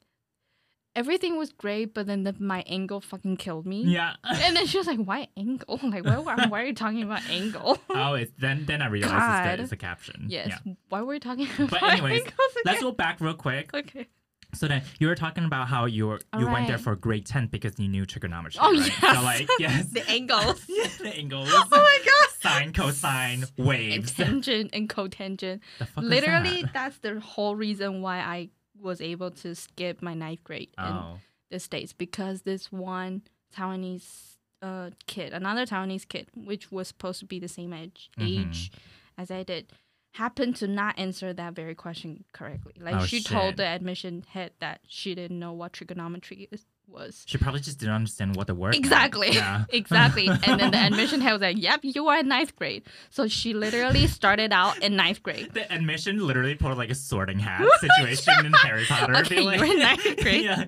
[0.98, 3.84] everything was great, but then the, my angle fucking killed me.
[3.84, 4.16] yeah.
[4.24, 5.80] And then she was like, "Why angle?
[5.84, 9.14] Like, why, why, why are you talking about angle?" oh, it's then then I realized
[9.14, 9.60] it's, God.
[9.60, 10.26] the, it's a caption.
[10.28, 10.48] yes.
[10.66, 10.74] Yeah.
[10.90, 12.24] Why were we talking about But anyways,
[12.66, 13.70] Let's go back real quick.
[13.74, 14.08] Okay.
[14.54, 17.48] So then you were talking about how you were you went there for grade ten
[17.48, 18.60] because you knew trigonometry.
[18.64, 18.88] Oh, right?
[19.02, 19.16] yes.
[19.16, 20.64] So like yes, The angles.
[20.70, 21.50] yeah, the angles.
[21.52, 22.30] oh my god.
[22.40, 24.14] Sine, cosine, And waves.
[24.14, 25.60] tangent and cotangent.
[25.80, 26.74] The fuck Literally, that?
[26.74, 28.50] that's the whole reason why I
[28.82, 31.20] was able to skip my ninth grade in Oh.
[31.50, 33.24] the states because this one
[33.56, 38.50] Taiwanese uh kid, another Taiwanese kid, which was supposed to be the same age Mhm.
[38.50, 38.72] age
[39.18, 39.72] as I did,
[40.14, 42.74] happened to not answer that very question correctly.
[42.80, 43.28] Like Oh, she shit.
[43.28, 47.24] told the admission head that she didn't know what trigonometry is, was.
[47.28, 48.76] She probably just didn't understand what the word.
[48.76, 49.32] Exactly.
[49.32, 49.66] Yeah.
[49.70, 50.28] exactly.
[50.48, 52.84] And then the admission head was like, Yep, you are in ninth grade.
[53.10, 55.54] So she literally started out in ninth grade.
[55.54, 59.16] The admission literally put like a sorting hat situation in Harry Potter.
[59.18, 60.44] Okay, like- you're in ninth grade.
[60.44, 60.66] yeah.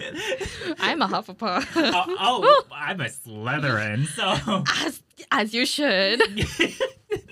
[0.80, 1.68] I'm a Hufflepuff.
[1.76, 4.06] oh, oh, I'm a Slytherin.
[4.08, 5.02] So as
[5.32, 6.22] as you should.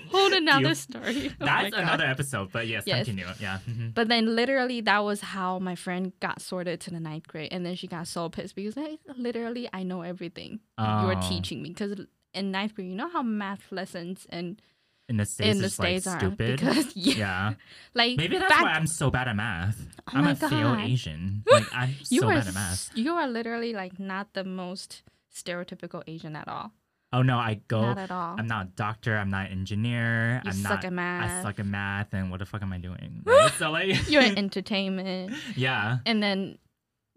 [0.12, 1.30] Hold another You- story.
[1.40, 2.50] Oh that's another episode.
[2.52, 3.06] But yes, Yes.
[3.06, 3.26] continue.
[3.40, 3.58] Yeah.
[3.68, 3.94] mhm.
[3.94, 7.64] But then literally that was how my friend got sorted to the ninth grade, and
[7.64, 11.14] then she got so pissed because like, literally I know everything Oh.
[11.28, 14.60] teaching me because in ninth grade you know how math lessons and
[15.08, 16.60] In the states, in the states like are stupid.
[16.60, 17.54] because yeah, yeah.
[17.94, 19.80] like Maybe that's back, why I'm so bad at math.
[20.08, 20.80] Oh I'm my a failed God.
[20.84, 21.42] Asian.
[21.50, 22.90] Like I'm you so are bad at math.
[22.94, 25.02] you are literally like not the most
[25.34, 26.72] stereotypical Asian at all.
[27.12, 27.80] Oh no, I go.
[27.80, 28.36] Not at all.
[28.38, 29.16] I'm not a doctor.
[29.16, 30.42] I'm not an engineer.
[30.44, 30.84] You I'm suck not.
[30.84, 31.30] at math.
[31.30, 33.22] I suck at math, and what the fuck am I doing?
[33.24, 33.50] Right?
[33.58, 36.58] so like, You're in entertainment, yeah, and then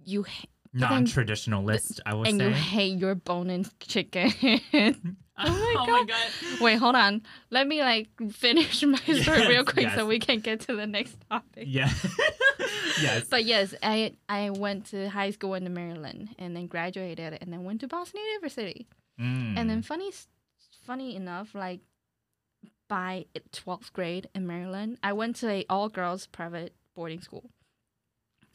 [0.04, 2.00] you ha- non-traditionalist.
[2.06, 2.48] I would and say.
[2.48, 4.32] you hate your bone-in chicken.
[4.74, 4.94] oh
[5.38, 6.62] my oh my god.
[6.62, 7.22] Wait, hold on.
[7.50, 9.96] Let me like finish my story real quick yes.
[9.96, 11.66] so we can get to the next topic.
[11.68, 11.92] Yeah.
[13.02, 13.26] yes.
[13.30, 17.66] But yes, I I went to high school in Maryland and then graduated and then
[17.66, 18.88] went to Boston University.
[19.22, 19.58] Mm.
[19.58, 20.12] And then funny
[20.86, 21.82] funny enough, like
[22.88, 27.50] by 12th grade in Maryland, I went to a all girls private boarding school.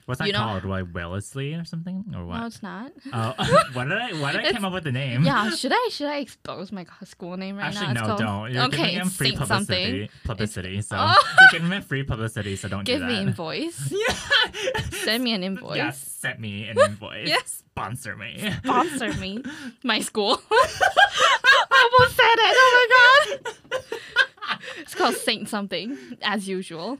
[0.07, 0.65] What's that you know- called?
[0.65, 2.41] Like Wellesley or something or what?
[2.41, 2.93] No, it's not.
[3.13, 3.35] Oh,
[3.75, 4.13] what did I?
[4.21, 5.25] Why did I It's- come up with the name?
[5.25, 7.91] yeah, should I should I expose my school name right Actually, now?
[7.93, 8.53] It's no, called- don't.
[8.53, 9.47] You're okay, giving it's free publicity.
[9.47, 10.09] something.
[10.25, 10.83] Publicity.
[10.83, 11.15] So Oh.
[11.41, 12.57] you're giving them free publicity.
[12.57, 13.93] So don't Give do me invoice.
[13.93, 14.81] yeah.
[14.91, 15.77] Send me an invoice.
[15.77, 17.29] Yeah, send me an invoice.
[17.29, 17.63] Yes.
[17.77, 18.53] Sponsor me.
[18.65, 19.43] sponsor me.
[19.85, 20.41] My school.
[20.51, 22.57] I Almost said it.
[22.59, 23.37] Oh my
[23.71, 23.83] god.
[24.79, 26.99] It's called Saint something, as usual.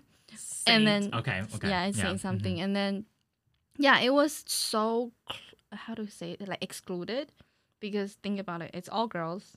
[0.67, 1.69] Saint- And then- okay, okay.
[1.69, 2.21] Yeah, it's Saint mhm.
[2.21, 2.61] something.
[2.61, 3.07] And then,
[3.79, 5.13] yeah, it was so,
[5.73, 6.49] how do you say it?
[6.49, 7.33] Like excluded.
[7.81, 9.57] Because think about it, it's all girls,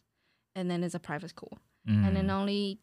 [0.54, 1.58] and then it's a private school.
[1.88, 2.80] And then Mm, only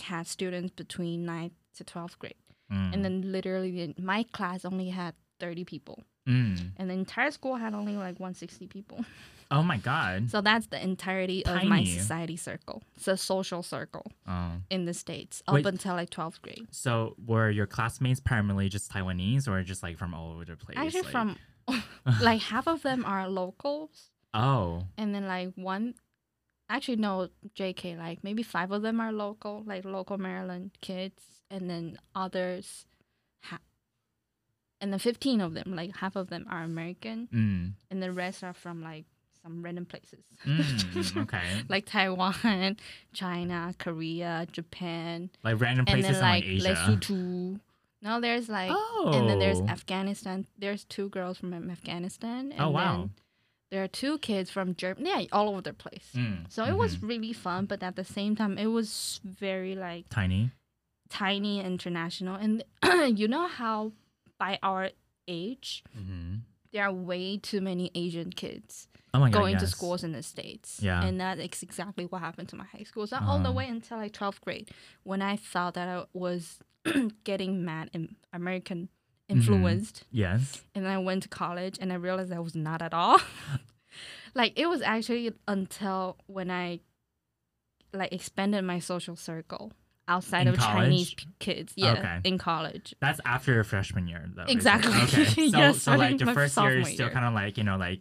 [0.00, 2.36] had students between 9th to 12th grade.
[2.72, 6.04] mm, And then literally, my class only had 30 people.
[6.28, 6.72] mm.
[6.76, 9.04] And the entire school had only like 160 people.
[9.50, 10.30] Oh my god.
[10.30, 12.82] So that's the entirety of my society circle.
[12.96, 14.52] It's a social circle Oh.
[14.68, 15.64] in the States up Wait.
[15.66, 16.66] until like 12th grade.
[16.70, 20.76] So were your classmates primarily just Taiwanese or just like from all over the place?
[20.76, 21.36] Actually, like- from
[22.20, 24.84] like half of them are locals, Oh.
[24.98, 25.94] and then like one,
[26.68, 31.68] actually no, JK, like maybe five of them are local, like local Maryland kids, and
[31.70, 32.84] then others,
[33.44, 33.60] ha-
[34.80, 37.72] and then 15 of them, like half of them are American, Mm.
[37.90, 39.06] and the rest are from like
[39.42, 40.24] some random places.
[40.46, 41.42] Mm, okay.
[41.68, 42.76] like Taiwan,
[43.12, 46.98] China, Korea, Japan, Like random and places then in like like Asia.
[46.98, 47.60] Lesotho.
[48.00, 49.10] No, there's like, oh.
[49.14, 50.46] and then there's Afghanistan.
[50.56, 52.52] There's two girls from Afghanistan.
[52.52, 52.96] And Oh wow.
[52.96, 53.10] Then
[53.70, 55.10] there are two kids from Germany.
[55.10, 56.08] Yeah, all over the place.
[56.14, 57.08] Mm, So it was mhm.
[57.08, 60.52] really fun, but at the same time, it was very like tiny.
[61.10, 62.36] tiny international.
[62.36, 62.62] And
[63.18, 63.92] you know how
[64.38, 64.90] by our
[65.26, 66.36] age, Mm-hmm.
[66.72, 69.38] there are way too many Asian kids Oh my god.
[69.40, 70.80] going to schools in the states.
[70.82, 71.02] Yeah.
[71.02, 73.06] And that is exactly what happened to my high school.
[73.06, 73.52] So all the Uh-huh.
[73.52, 74.70] way until like 12th grade,
[75.02, 76.58] when I thought that I was
[77.24, 78.88] getting mad and American
[79.30, 79.40] Mm-hmm.
[79.40, 80.62] influenced, Yes.
[80.74, 83.18] and then I went to college and I realized I was not at all.
[84.34, 86.80] like it was actually until when I
[87.92, 89.72] like expanded my social circle
[90.06, 91.16] outside In of Chinese college?
[91.16, 91.72] p- kids.
[91.76, 92.20] Yeah, Okay.
[92.24, 92.94] in college.
[93.00, 94.44] That's after your freshman year, though.
[94.48, 94.92] Exactly.
[95.02, 95.24] Okay.
[95.50, 98.00] So, Yeah, so like the first year is still kind of like you know like,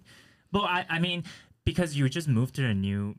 [0.51, 1.23] well, I I mean
[1.65, 3.15] because you just moved to a new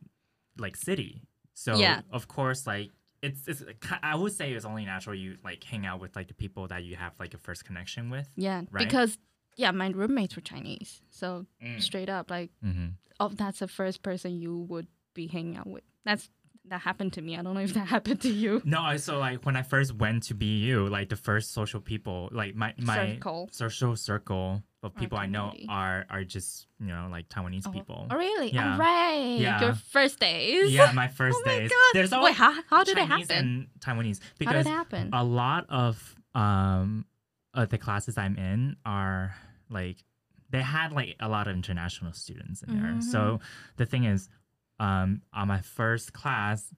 [0.59, 1.23] like city,
[1.55, 2.01] so Yeah.
[2.11, 2.91] of course like
[3.23, 3.63] it's it's
[4.03, 6.85] I would say it's only natural you like hang out with like the people that
[6.85, 8.29] you have like a first connection with.
[8.37, 8.87] Yeah, Right?
[8.87, 9.19] because
[9.57, 11.81] yeah, my roommates were Chinese, so Mm.
[11.83, 12.89] straight up like Mm-hmm.
[13.21, 15.83] oh, that's the first person you would be hanging out with.
[16.05, 16.31] That's
[16.67, 17.35] that happened to me.
[17.37, 18.61] I don't know if that happened to you.
[18.65, 22.29] No, I so like when I first went to BU, like the first social people,
[22.31, 23.49] like my my Circle.
[23.53, 27.71] social circle of people I know are are just you know like Taiwanese Oh.
[27.73, 28.07] people.
[28.11, 28.53] Oh really?
[28.53, 28.73] Yeah.
[28.75, 29.37] All right.
[29.39, 29.61] Yeah.
[29.61, 30.73] Your first days.
[30.73, 31.71] Yeah, my first Oh my days.
[31.71, 31.77] God.
[31.95, 33.47] There's Wait, always how, how did it Chinese happen?
[33.47, 35.11] and Taiwanese How because did it happen?
[35.13, 37.05] a lot of um
[37.55, 39.35] uh, the classes I'm in are
[39.69, 39.97] like
[40.51, 42.91] they had like a lot of international students in there.
[42.93, 43.01] Mm-hmm.
[43.01, 43.41] So
[43.77, 44.29] the thing is,
[44.81, 46.73] um, on my first class,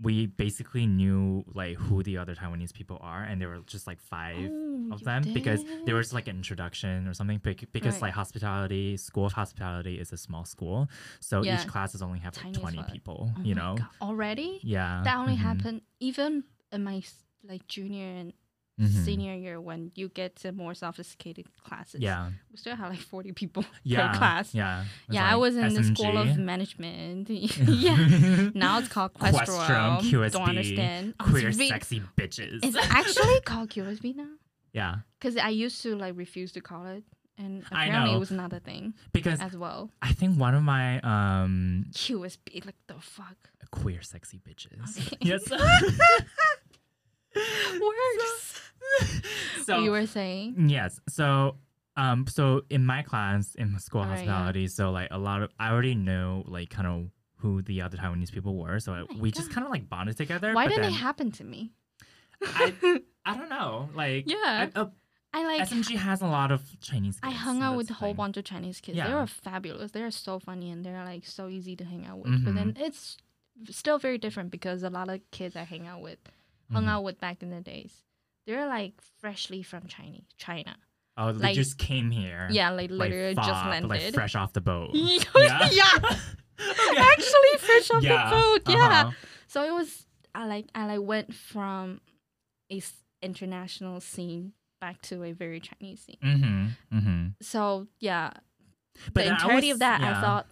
[0.00, 4.00] we basically knew like who the other Taiwanese people are, and there were just like
[4.00, 8.02] five Oh, of them because there was like an introduction or something because Right.
[8.02, 10.88] like hospitality school of hospitality is a small school
[11.20, 11.54] so Yeah.
[11.54, 12.92] each classes only have like 20 fuck.
[12.92, 13.86] people Oh you know God.
[14.02, 14.58] already.
[14.62, 17.02] yeah That only mhm, happened even in my
[17.44, 18.32] like junior and
[18.80, 19.04] mhm.
[19.04, 22.00] senior year when you get to more sophisticated classes.
[22.00, 24.54] yeah we still have like forty people yeah per class.
[24.54, 27.28] yeah Yeah, I was in the school of management.
[27.30, 28.50] yeah.
[28.54, 30.00] Now it's called Questrom.
[30.00, 31.14] QSB, Don't understand.
[31.20, 34.32] Oh, queer re- sexy bitches It's actually called QSB now.
[34.72, 37.04] yeah Because I used to like refuse to call it,
[37.38, 39.90] and apparently it was another thing because as well.
[40.02, 43.36] i think one of my um QSB, like the fuck
[43.70, 45.16] queer sexy bitches Okay.
[45.30, 45.42] yes
[47.80, 48.60] works.
[49.64, 51.00] so you were saying, Yes.
[51.08, 51.56] So
[51.96, 54.30] um so in my class in school of Alright, yeah.
[54.32, 57.96] hospitality, so like a lot of I already know like kind of who the other
[57.96, 58.78] Taiwanese people were.
[58.80, 60.54] So Oh we just kind of like bonded together.
[60.54, 61.72] why didn't then it happen to me?
[62.42, 62.72] I,
[63.24, 63.88] I don't know.
[63.94, 64.68] Like Yeah.
[64.74, 64.86] I, uh,
[65.34, 65.68] I like.
[65.68, 68.80] SMG has a lot of Chinese I hung out with a whole bunch of Chinese
[68.82, 68.98] kids.
[68.98, 69.08] Yeah.
[69.08, 69.92] They were fabulous.
[69.92, 72.44] They are so funny and they're like so easy to hang out with.
[72.44, 72.82] But then Mm-hmm.
[72.84, 73.16] it's
[73.70, 76.18] still very different because a lot of kids I hang out with,
[76.72, 76.88] hung Mhm.
[76.88, 77.92] out with back in the days,
[78.46, 80.76] they're like freshly from Chinese China.
[81.16, 82.48] Oh, they like- just came here.
[82.50, 83.88] Yeah, like like, literally just fob, landed.
[83.88, 84.90] like fresh off the boat.
[84.94, 86.16] yeah, Yeah?
[86.96, 88.30] actually fresh off yeah.
[88.30, 88.62] the boat.
[88.74, 88.76] Yeah.
[88.86, 89.10] uh-huh.
[89.46, 92.00] So it was I like I like went from
[92.70, 96.16] a s- international scene back to a very Chinese scene.
[96.24, 96.96] Mm-hmm.
[96.98, 97.26] Mm-hmm.
[97.42, 98.30] So yeah,
[99.12, 100.18] But the entirety was- of that, yeah.
[100.18, 100.46] I thought.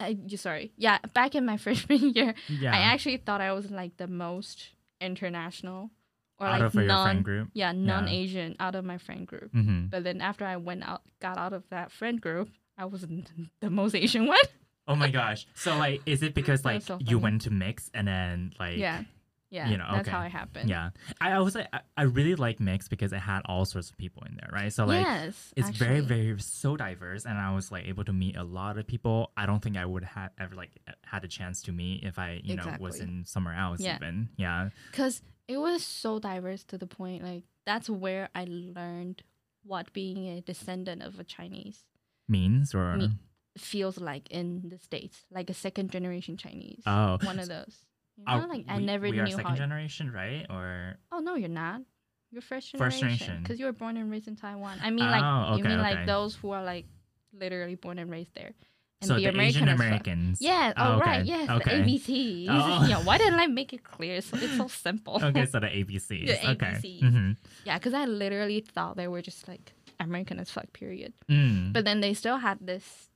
[0.00, 0.96] I, you sorry, yeah.
[1.12, 2.72] Back in my freshman year, Yeah.
[2.74, 4.70] I actually thought I was like the most
[5.04, 5.90] international,
[6.38, 7.48] or out like of your non, friend group.
[7.54, 9.52] yeah, non-Asian out of my friend group.
[9.52, 9.86] Mm-hmm.
[9.86, 13.06] But then after I went out, got out of that friend group, I was
[13.60, 14.38] the most Asian one.
[14.86, 15.46] Oh my gosh.
[15.54, 19.04] So like, is it because like so you went to mix and then like yeah,
[19.54, 19.68] yeah.
[19.70, 20.16] you know, that's okay.
[20.16, 20.68] how it happened.
[20.68, 20.90] Yeah,
[21.20, 23.96] I, I was like, I, I really like mix because it had all sorts of
[23.96, 24.72] people in there, right?
[24.72, 26.22] So like, yes, it's very, actually.
[26.26, 29.30] very so diverse, and I was like able to meet a lot of people.
[29.36, 30.70] I don't think I would have ever like
[31.04, 33.18] had a chance to meet if I, you know, was Exactly.
[33.18, 33.80] in somewhere else.
[33.80, 33.96] Yeah.
[33.96, 39.22] Even yeah, because it was so diverse to the point like that's where I learned
[39.62, 41.84] what being a descendant of a Chinese
[42.28, 43.18] means or Me-
[43.56, 46.82] feels like in the states, like a second generation Chinese.
[46.86, 47.84] oh, one of those.
[48.16, 49.56] You Are know, like I we- never we are knew second how.
[49.56, 50.46] generation, right?
[50.48, 51.80] Or oh no, you're not.
[52.30, 53.08] You're first generation.
[53.08, 54.78] First generation because you were born and raised in Taiwan.
[54.82, 55.82] I mean, like Oh, you mean okay.
[55.96, 56.86] like those who are like
[57.32, 58.52] literally born and raised there.
[59.00, 59.68] and so the, the, American Asian.
[59.68, 60.38] Americans.
[60.40, 60.72] Yeah.
[60.76, 61.10] Oh, Oh, okay.
[61.10, 61.24] right.
[61.26, 61.50] Yes.
[61.50, 61.82] Okay.
[61.82, 62.46] The ABCs.
[62.50, 62.86] Oh.
[62.88, 63.02] yeah.
[63.02, 64.20] Why didn't I make it clear?
[64.20, 65.18] So it's so simple.
[65.22, 66.26] Okay, so the ABCs.
[66.26, 66.66] The okay.
[66.78, 67.00] ABCs.
[67.00, 67.30] hmm
[67.64, 70.72] Yeah, because I literally thought they were just like American as fuck.
[70.72, 71.12] Period.
[71.28, 71.72] Mm.
[71.72, 73.10] But then they still had this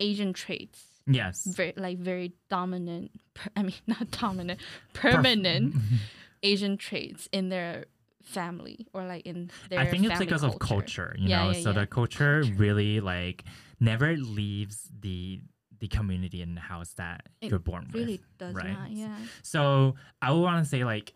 [0.00, 1.44] Asian traits, yes.
[1.44, 3.10] very like very dominant.
[3.56, 4.60] I mean, not dominant,
[4.94, 5.96] permanent mm-hmm.
[6.42, 7.86] Asian traits in their
[8.22, 9.80] family or like in their.
[9.80, 11.50] I think it's because of culture, you Yeah, know.
[11.50, 11.80] yeah, so yeah.
[11.80, 13.44] the culture really like
[13.80, 15.40] never leaves the
[15.80, 18.38] the community and the house that It you're born Really with.
[18.38, 18.72] does right?
[18.72, 18.90] not.
[18.90, 19.16] Yeah.
[19.42, 21.12] So I would want to say like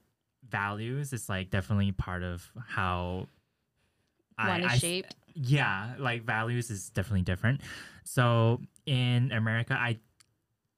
[0.48, 3.26] values is like definitely part of how
[4.38, 5.16] One is I s- shaped.
[5.34, 7.60] yeah, like values is definitely different.
[8.04, 9.98] So in America, I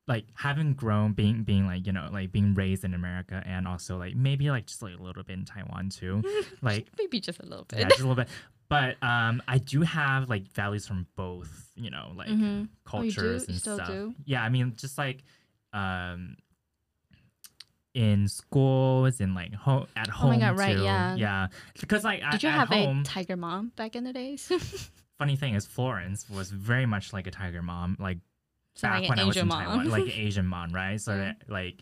[0.07, 3.97] like having grown being being like you know like being raised in America and also
[3.97, 6.23] like maybe like just like a little bit in Taiwan too,
[6.63, 7.79] like Maybe just a little bit.
[7.81, 8.29] yeah, just a little bit.
[8.69, 12.69] But um, I do have like values from both, you know, like Mhm.
[12.87, 13.87] Oh, cultures You and stuff.
[13.87, 14.15] do?
[14.25, 15.23] Yeah, I mean, just like
[15.73, 16.37] um,
[17.95, 20.83] in schools and like home at Oh home my God, right, too.
[20.83, 21.15] yeah.
[21.15, 21.47] yeah.
[21.81, 24.51] Because like Did you have home, a tiger mom back in the days?
[25.19, 28.19] funny thing is Florence was very much like a tiger mom, like
[28.75, 29.61] so back like when I was in mom.
[29.65, 31.01] Taiwan, like an Asian mom, right?
[31.01, 31.19] So Yeah.
[31.25, 31.81] that like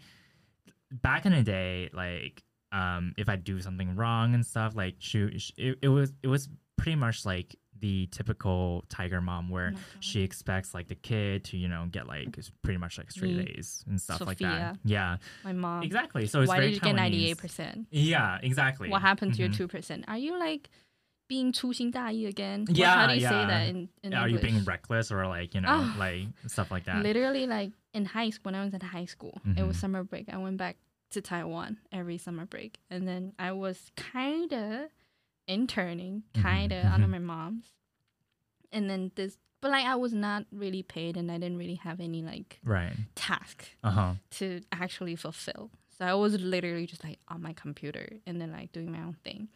[0.91, 2.43] back in the day, like
[2.73, 6.29] um, if I do something wrong and stuff, like she, she it, it was it
[6.29, 11.45] was pretty much like the typical tiger mom where Oh she expects like the kid
[11.45, 13.55] to you know get like pretty much like straight Me.
[13.59, 14.77] A's and stuff like that.
[14.85, 15.83] Yeah, My mom.
[15.83, 16.27] exactly.
[16.27, 17.87] So it's Why very did you get ninety eight percent?
[17.91, 18.89] Yeah, exactly.
[18.89, 19.41] What happened to Mhm.
[19.41, 20.05] your two percent?
[20.09, 20.71] Are you like
[21.32, 22.66] being 粗心大意 again?
[22.66, 23.48] What- Yeah, how do you say yeah.
[23.48, 24.68] that in, in Are you being English?
[24.68, 25.96] reckless or like you know Ah.
[25.98, 27.04] like stuff like that?
[27.04, 29.82] Literally, like in high school, when I was at high school, it was Mhm.
[29.82, 30.30] summer break.
[30.32, 30.78] I went back
[31.12, 34.90] to Taiwan every summer break, and then I was kind of
[35.48, 37.12] interning, Mhm, kind of under mhm.
[37.12, 37.74] my mom's,
[38.72, 42.00] and then this, but like I was not really paid, and I didn't really have
[42.00, 42.96] any like Right.
[43.16, 44.14] task Uh huh.
[44.40, 45.72] to actually fulfill.
[45.98, 49.16] So I was literally just like on my computer and then like doing my own
[49.24, 49.50] thing.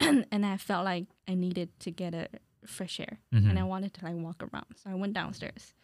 [0.32, 2.28] and I felt like I needed to get a
[2.66, 3.68] fresh air and I Mhm.
[3.68, 4.66] wanted to like walk around.
[4.76, 5.74] So I went downstairs.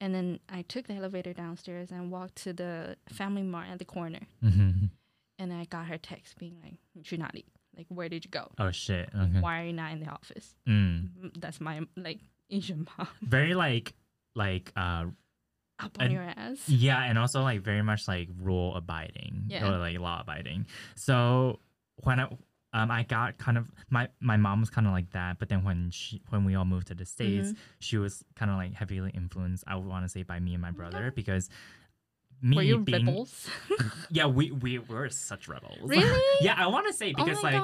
[0.00, 3.84] And then I took the elevator downstairs and walked to the family mart at the
[3.84, 4.20] corner.
[4.40, 4.86] hmm
[5.38, 7.44] And I got her text being like, Trinali,
[7.76, 8.50] like, where did you go?
[8.58, 9.08] Oh shit.
[9.14, 9.40] Okay.
[9.40, 10.54] Why are you not in the office?
[10.68, 13.94] Mm, That's my like Asian mom Very like
[14.34, 15.06] like uh
[15.80, 16.68] up on And- your ass.
[16.68, 19.68] yeah, and also like very much like rule abiding Yeah.
[19.68, 20.66] or like law abiding.
[20.96, 21.60] So
[22.02, 22.28] when I
[22.72, 25.64] um I got kind of my my mom was kind of like that, but then
[25.64, 27.60] when she when we all moved to the states, Mm-hmm.
[27.80, 29.64] she was kind of like heavily influenced.
[29.66, 31.48] I would want to say by me and my brother because
[32.42, 33.48] me Were you being rebels?
[34.10, 35.90] yeah we we were such rebels.
[35.90, 36.20] really?
[36.40, 37.58] yeah, I want to say Oh because my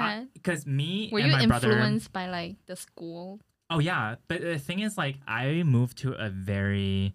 [0.00, 3.40] like because me Were and you my brother influenced by like the school?
[3.70, 7.12] Oh yeah, but the thing is, like, I moved to a very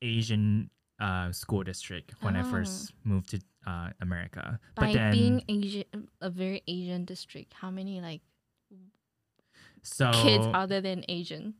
[0.00, 2.44] Asian uh, school district when I Oh.
[2.50, 4.58] first moved to uh, America.
[4.74, 5.84] By but then, being Asian,
[6.20, 8.22] a very Asian district, how many like
[9.82, 11.54] so kids other than Asian?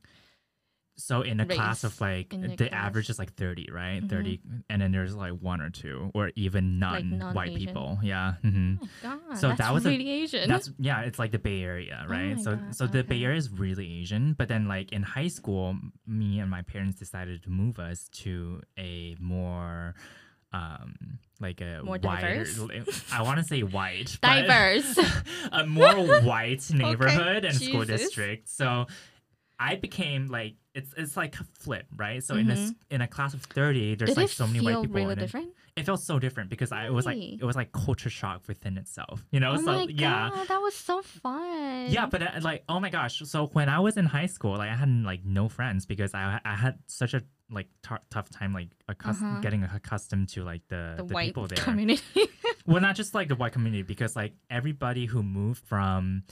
[0.99, 4.01] so in a class of like the, the average is like thirty, right?
[4.01, 4.09] Mhm.
[4.09, 7.99] Thirty, and then there's like one or two, or even Like none white people.
[8.01, 8.33] Yeah.
[8.41, 8.87] hmm Oh my
[9.29, 10.49] god, So that's that was a- really Asian.
[10.49, 12.35] That's yeah, it's like the Bay Area, Oh right?
[12.35, 13.23] my so God, so the Bay.
[13.23, 17.43] Area is really Asian, but then like in high school, me and my parents decided
[17.43, 19.93] to move us to a more
[20.57, 23.03] um like a More wider diverse?
[23.11, 24.97] I want to say white diverse
[25.51, 28.49] a more white neighborhood and school district.
[28.49, 28.87] So
[29.59, 32.23] I became like it's it's like a flip, right?
[32.23, 34.81] So in a s- in a class of 30, there's Did like so many white
[34.81, 35.21] people really in it.
[35.21, 35.49] different?
[35.75, 38.77] It felt so different because I it was like it was like culture shock within
[38.77, 39.23] itself.
[39.31, 40.29] You know, Oh so my yeah.
[40.47, 41.87] that was so fun.
[41.89, 43.19] Yeah, but uh, like, oh my gosh!
[43.25, 46.39] So when I was in high school, like I had like no friends because I
[46.45, 49.39] I had such a like t- tough time like accus- Uh-huh.
[49.41, 51.57] getting accustomed to like the the, the, white people there.
[51.63, 52.03] community.
[52.67, 56.23] Well, not just like the white community because like everybody who moved from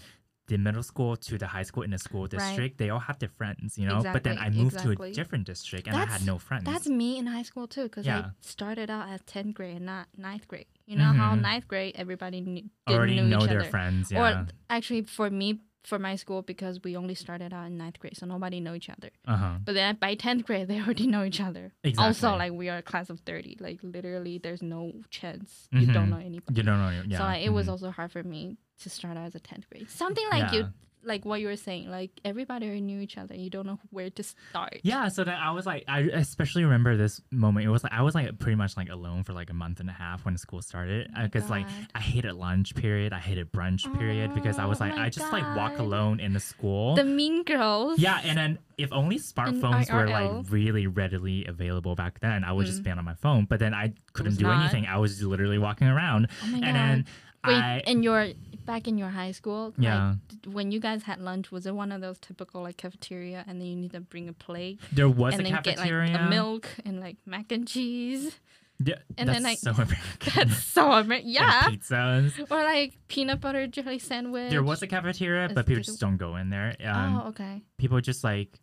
[0.48, 3.30] the middle school to the high school in the school district, they all have their
[3.30, 4.04] friends, you know.
[4.04, 6.66] But then I Exactly, moved to a different district and I had no friends.
[6.66, 8.20] That's me in high school too, because Yeah.
[8.20, 10.68] I started out at tenth grade and not ninth grade.
[10.86, 11.42] You know how Mhm.
[11.42, 13.70] ninth grade everybody knew, didn't already know, know each their other.
[13.70, 14.12] friends.
[14.12, 14.22] Yeah.
[14.44, 18.18] Or actually, for me, for my school, because we only started out in ninth grade,
[18.18, 19.10] so nobody know each other.
[19.28, 19.58] uh huh.
[19.66, 21.74] But then by tenth grade, they already know each other.
[21.84, 22.06] Exactly.
[22.08, 23.56] Also, like we are a class of thirty.
[23.60, 25.82] Like literally, there's no chance Mhm.
[25.82, 26.56] you don't know anybody.
[26.58, 27.04] You don't know.
[27.08, 27.18] Yeah.
[27.20, 27.72] So like, it was mhm.
[27.72, 29.90] also hard for me to start out as a tenth grade.
[29.90, 30.68] Something like you,
[31.04, 33.36] like what you were saying, like everybody knew each other.
[33.36, 34.80] You don't know where to start.
[34.84, 37.66] Yeah, so then I was like, I especially remember this moment.
[37.66, 39.88] It was like I was like pretty much like alone for like a month and
[39.90, 43.84] a half when school started Oh because like I hated lunch period, I hated brunch
[43.98, 46.96] period because I was Oh like I just like walk alone in the school.
[46.96, 48.00] The Mean Girls.
[48.00, 52.66] yeah, and then if only smartphones were like really readily available back then, I would
[52.66, 52.84] just Mm.
[52.86, 53.46] be on my phone.
[53.46, 54.60] But then I couldn't do not.
[54.60, 54.86] anything.
[54.88, 56.74] I was literally walking around, Oh my and god.
[56.76, 57.06] then
[57.46, 58.30] Wait, I in your
[58.66, 60.16] back in your high school, Yeah.
[60.28, 63.60] d- when you guys had lunch, was it one of those typical like cafeteria, and
[63.62, 66.18] then you need to bring a plate there was and a then get like cafeteria.
[66.18, 68.40] a milk and like mac and cheese?
[68.78, 70.34] Yeah, and then, that's like, so American.
[70.36, 71.30] That's so American.
[71.30, 71.68] Yeah.
[71.68, 72.52] And pizzas.
[72.52, 74.50] Or like peanut butter jelly sandwich.
[74.52, 76.76] There was a cafeteria, but people just don't go in there.
[76.84, 77.62] Um, oh, okay.
[77.78, 78.60] people just like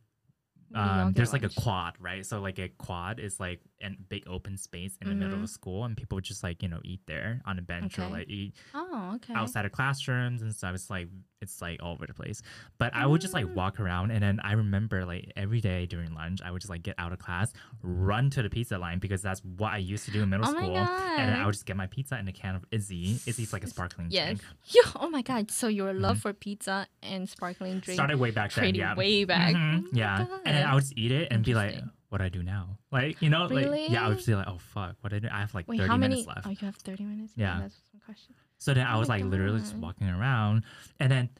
[0.74, 2.24] um, there's like a quad, right?
[2.24, 5.48] So like a quad is like a big open space in the middle of Mhm.
[5.48, 8.28] school, and people would just like you know eat there on a bench or like
[8.28, 9.34] eat Oh, okay.
[9.34, 10.74] outside of classrooms and stuff.
[10.74, 11.08] It's like
[11.40, 12.40] it's like all over the place.
[12.78, 13.54] But I would just like Mm.
[13.54, 16.84] walk around, and then I remember like every day during lunch, I would just like
[16.84, 17.52] get out of class,
[17.82, 20.52] run to the pizza line because that's what I used to do in middle Oh
[20.52, 23.26] my school, and then I would just get my pizza in a can of IZZE.
[23.26, 24.26] IZZE's like a sparkling Yes.
[24.38, 24.42] drink.
[24.66, 24.92] Yeah.
[24.96, 25.50] Oh my god.
[25.50, 27.94] So your love for pizza and sparkling drink Mm-hmm.
[27.94, 28.94] Started way back then, yeah.
[28.94, 29.54] way back.
[29.54, 30.26] Mhm, Oh yeah.
[30.44, 31.74] And then I would just eat it and be like.
[32.12, 32.78] What I do now?
[32.90, 34.22] Like, you know, like, yeah, I Really?
[34.24, 35.28] be like, oh, fuck, what I do?
[35.32, 36.14] I have like Wait, 30 how many?
[36.16, 36.46] minutes left.
[36.46, 37.32] Oh, you have thirty minutes.
[37.36, 37.58] Yeah.
[37.60, 38.34] That's some question.
[38.58, 40.64] So then I Oh was my like literally just walking around.
[41.00, 41.30] And then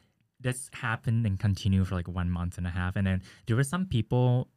[0.41, 2.95] this happened and continued for like one month and a half.
[2.97, 4.49] And then there were some people,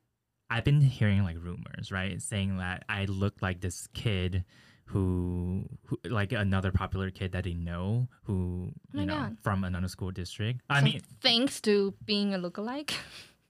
[0.50, 2.20] I've been hearing like rumors, right?
[2.20, 4.44] Saying that I look like this kid
[4.86, 9.36] who, who like another popular kid that they know who, Oh you know, God.
[9.42, 10.60] from another school district.
[10.70, 12.94] I So mean, thanks to being a lookalike.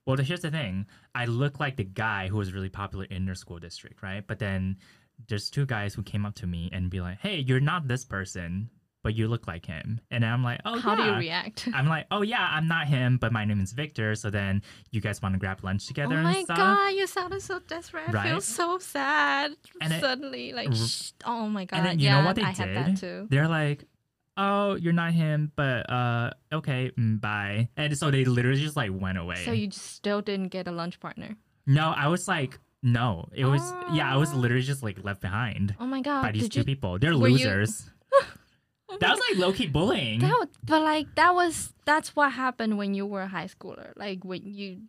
[0.07, 0.85] Well, here's the thing.
[1.13, 4.25] I look like the guy who was really popular in their school district, right?
[4.25, 4.77] But then
[5.27, 8.05] there's two guys who came up to me and be like, "Hey, you're not this
[8.05, 8.69] person,
[9.03, 11.67] but you look like him." And I'm like, "Oh, How do you react?
[11.73, 15.01] I'm like, "Oh yeah, I'm not him, but my name is Victor." So then you
[15.01, 18.13] guys want to grab lunch Oh together and my god, you sounded so desperate.
[18.15, 19.51] I feel so sad.
[19.81, 21.77] And it- Suddenly, like, R- sh- oh my god.
[21.77, 22.75] And then you yeah, know what they I did?
[22.75, 23.27] had that too.
[23.29, 23.85] They're like,
[24.37, 28.91] "Oh, you're not him, but uh, okay, mm, bye." And so they literally just like
[28.93, 29.43] went away.
[29.43, 31.35] So you just still didn't get a lunch partner.
[31.65, 33.61] no, I was like, no, it was
[33.91, 35.75] yeah, I was literally just like left behind.
[35.79, 36.21] Oh my god.
[36.21, 36.65] by these did two you?
[36.65, 36.99] people.
[36.99, 37.89] They're were you- losers.
[38.89, 40.19] Oh That was like low key bullying.
[40.21, 43.91] That, but like that was that's what happened when you were a high schooler.
[43.97, 44.83] Like when you,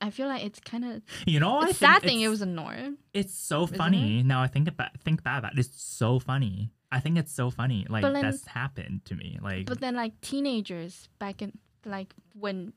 [0.00, 2.20] I feel like it's kind of you know, I it's think sad thing.
[2.22, 2.96] It it's- was a norm.
[3.12, 4.22] It's so Isn't funny.
[4.22, 5.58] Now I think about think back about it.
[5.58, 6.70] It's so funny.
[6.94, 7.86] I think it's so funny.
[7.88, 9.38] Like then- that's happened to me.
[9.42, 11.52] Like But then like teenagers back in
[11.84, 12.72] like when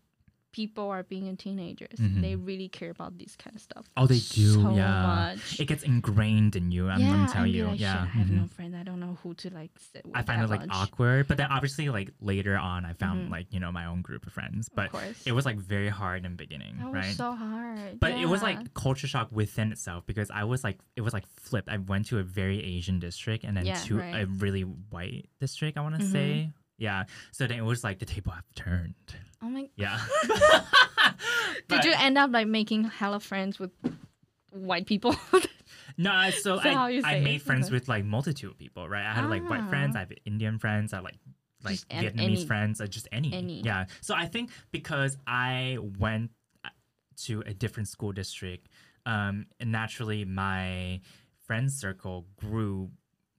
[0.52, 2.22] people are being teenagers, Mhm.
[2.22, 3.86] they really care about this kind of stuff.
[3.96, 5.06] Oh, they do, so yeah.
[5.36, 5.60] much.
[5.60, 6.90] it gets ingrained in you.
[6.90, 7.68] I'm yeah, gonna tell and be you.
[7.68, 8.02] like, yeah.
[8.04, 8.42] I have mhm.
[8.42, 8.74] no friends.
[8.76, 10.16] I don't know who to like sit with.
[10.16, 10.72] I find it like lunch.
[10.74, 13.32] awkward, but then obviously like later on, I found Mhm.
[13.32, 14.70] like you know my own group of friends.
[14.74, 17.16] But of it was like very hard in the beginning, that was right?
[17.16, 18.00] so hard.
[18.00, 21.28] But it was like culture shock within itself because I was like it was like
[21.28, 21.70] flipped.
[21.70, 25.78] I went to a very Asian district and then Yeah, to a really white district.
[25.78, 26.12] I want to Mhm.
[26.12, 27.04] say, yeah.
[27.32, 28.96] So then it was like the table have turned.
[29.42, 29.70] Oh my.
[29.76, 30.00] Yeah.
[31.68, 33.72] Did you end up like making hella friends with
[34.52, 35.16] white people?
[36.00, 37.74] No, I- so, So I I say it, made friends okay.
[37.74, 39.04] with like multitude of people, right?
[39.04, 40.00] I had like white friends, Ah.
[40.00, 41.18] I have Indian friends, I have, like
[41.64, 43.34] like Just Vietnamese any- friends, uh, just any.
[43.34, 43.62] any.
[43.62, 43.86] Yeah.
[44.02, 46.30] So I think because I went
[46.64, 46.70] uh,
[47.26, 48.70] to a different school district,
[49.08, 51.02] um, naturally my
[51.48, 52.92] friend circle grew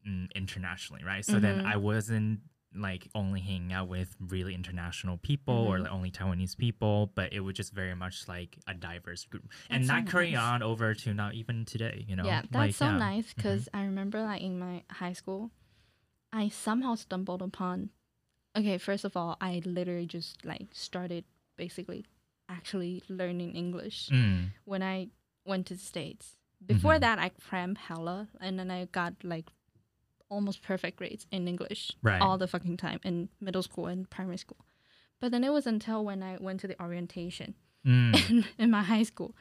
[0.07, 1.25] mm, internationally, right?
[1.25, 1.65] So then Mhm.
[1.73, 2.41] I wasn't
[2.75, 5.83] like only hanging out with really international people or Mhm.
[5.85, 9.83] like only Taiwanese people, but it was just very much like a diverse group, and
[9.85, 10.39] That's so that nice.
[10.39, 12.05] on over to now even today.
[12.07, 12.91] You know, yeah, that's Like, so yeah.
[12.91, 12.99] Mm-hmm.
[12.99, 15.51] nice because I remember like in my high school,
[16.33, 17.91] I somehow stumbled upon.
[18.57, 21.25] Okay, first of all, I literally just like started
[21.57, 22.05] basically
[22.49, 25.09] actually learning English Mm, when I
[25.45, 26.37] went to the states.
[26.65, 27.01] Before Mhm.
[27.01, 29.47] that, I crammed hella, and then I got like
[30.29, 32.21] almost perfect grades in English Right.
[32.21, 34.65] all the fucking time in middle school and primary school.
[35.21, 37.55] But then it was until when I went to the orientation
[37.85, 38.15] mm.
[38.31, 39.35] in, in my high school,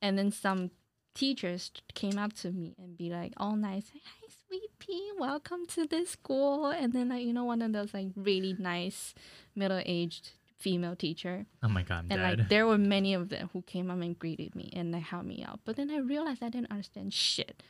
[0.00, 0.70] and then some
[1.14, 5.86] teachers came up to me and be like all nice, "Hi, sweet pea, welcome to
[5.86, 9.14] this school." And then like you know one of those like really nice
[9.54, 12.38] middle aged female teacher, oh my god, I'm and dead.
[12.38, 15.26] like there were many of them who came up and greeted me and they helped
[15.26, 15.60] me out.
[15.64, 17.62] But then I realized I didn't understand shit,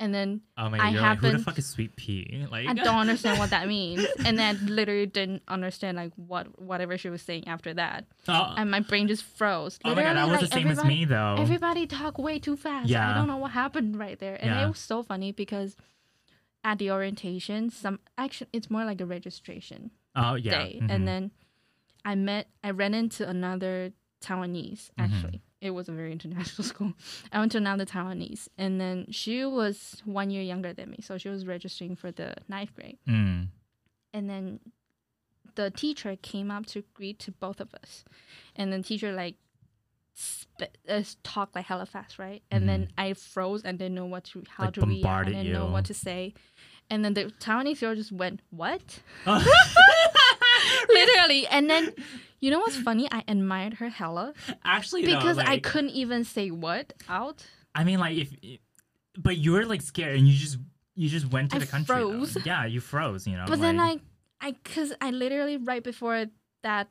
[0.00, 2.46] and then oh my god, I you're like, who the fuck is Sweet Pea?
[2.50, 6.60] Like, I don't understand what that means, and then I literally didn't understand like what
[6.60, 9.78] whatever she was saying after that, oh, and my brain just froze.
[9.84, 11.36] oh my god, that Literally, was like, the same as everybody- me though.
[11.38, 12.88] Everybody talk way too fast.
[12.88, 13.08] Yeah.
[13.10, 14.34] I don't know what happened right there.
[14.40, 14.64] And Yeah.
[14.64, 15.76] it was so funny because
[16.64, 20.80] at the orientation, some actually it's more like a registration oh yeah, day.
[20.82, 20.90] mhm.
[20.90, 21.30] And then
[22.04, 23.92] I met, I ran into another
[24.24, 24.90] Taiwanese.
[24.98, 25.04] Mhm.
[25.04, 26.92] Actually, it was a very international school.
[27.32, 31.18] I went to another Taiwanese, and then she was one year younger than me, so
[31.18, 32.98] she was registering for the ninth grade.
[33.08, 33.48] Mm.
[34.12, 34.60] And then
[35.54, 38.04] the teacher came up to greet to both of us,
[38.56, 39.36] and the teacher like
[40.16, 42.42] sp- uh, talked like hella fast, right?
[42.50, 45.28] And then I froze and didn't know what to how Like to react.
[45.28, 46.34] I didn't know what to say.
[46.88, 49.00] And then the Taiwanese girl just went, "What?"
[50.88, 51.94] Literally and then
[52.40, 54.32] you know what's funny i admired her hella
[54.64, 58.34] Actually, though, because i couldn't even say what out I mean, like if,
[59.16, 60.58] but you were like scared and you just
[60.94, 61.94] you just went to I the country.
[61.94, 62.10] though.
[62.10, 62.36] froze.
[62.44, 63.26] Yeah, you froze.
[63.26, 63.44] You know.
[63.46, 64.00] but then like,
[64.40, 66.26] i i because i literally right before
[66.62, 66.88] that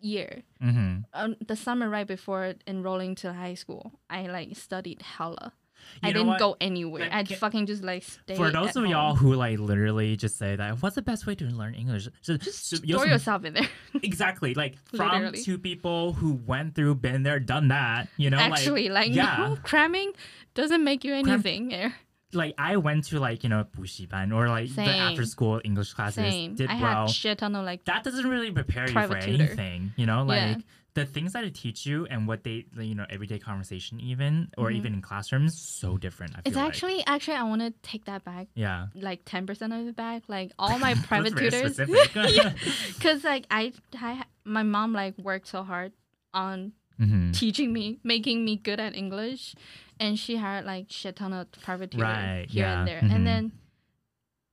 [0.00, 5.52] year hmm um, the summer right before enrolling to high school i like studied hella
[6.01, 6.39] You know didn't what?
[6.39, 9.17] go anywhere Like, i ca- fucking just like stayed For those at of y'all home.
[9.17, 12.07] who like literally just say that, what's the best way to learn English?
[12.21, 13.67] So, just so- throw some- yourself in there
[14.01, 15.41] exactly like from Literally.
[15.43, 18.07] two people who went through, been there, done that.
[18.17, 19.37] You know, actually like, yeah.
[19.49, 20.13] no cramming
[20.53, 21.95] doesn't make you anything there
[22.31, 25.01] like like I went to like you know 补习班 or like the Same.
[25.01, 26.23] after school English classes.
[26.31, 27.07] same Did i well.
[27.07, 29.43] had shit ton of like that doesn't really prepare you for Private tutor.
[29.43, 29.93] anything.
[29.97, 30.55] You know, like Yeah.
[30.94, 34.70] the things that it teach you and what they you know everyday conversation even or
[34.70, 34.76] Mhm.
[34.76, 36.32] even in classrooms so different.
[36.32, 36.68] I feel it's like.
[36.68, 38.86] actually actually i want to take that back yeah.
[38.94, 39.48] like 10%
[39.80, 45.18] of it back like all my private tutors because like I, I my mom like
[45.18, 45.92] worked so hard
[46.32, 47.32] on Mhm.
[47.34, 49.56] teaching me making me good at english
[49.98, 53.14] and she hired like shit ton of private tutors Right, here yeah, and there mhm.
[53.14, 53.52] and then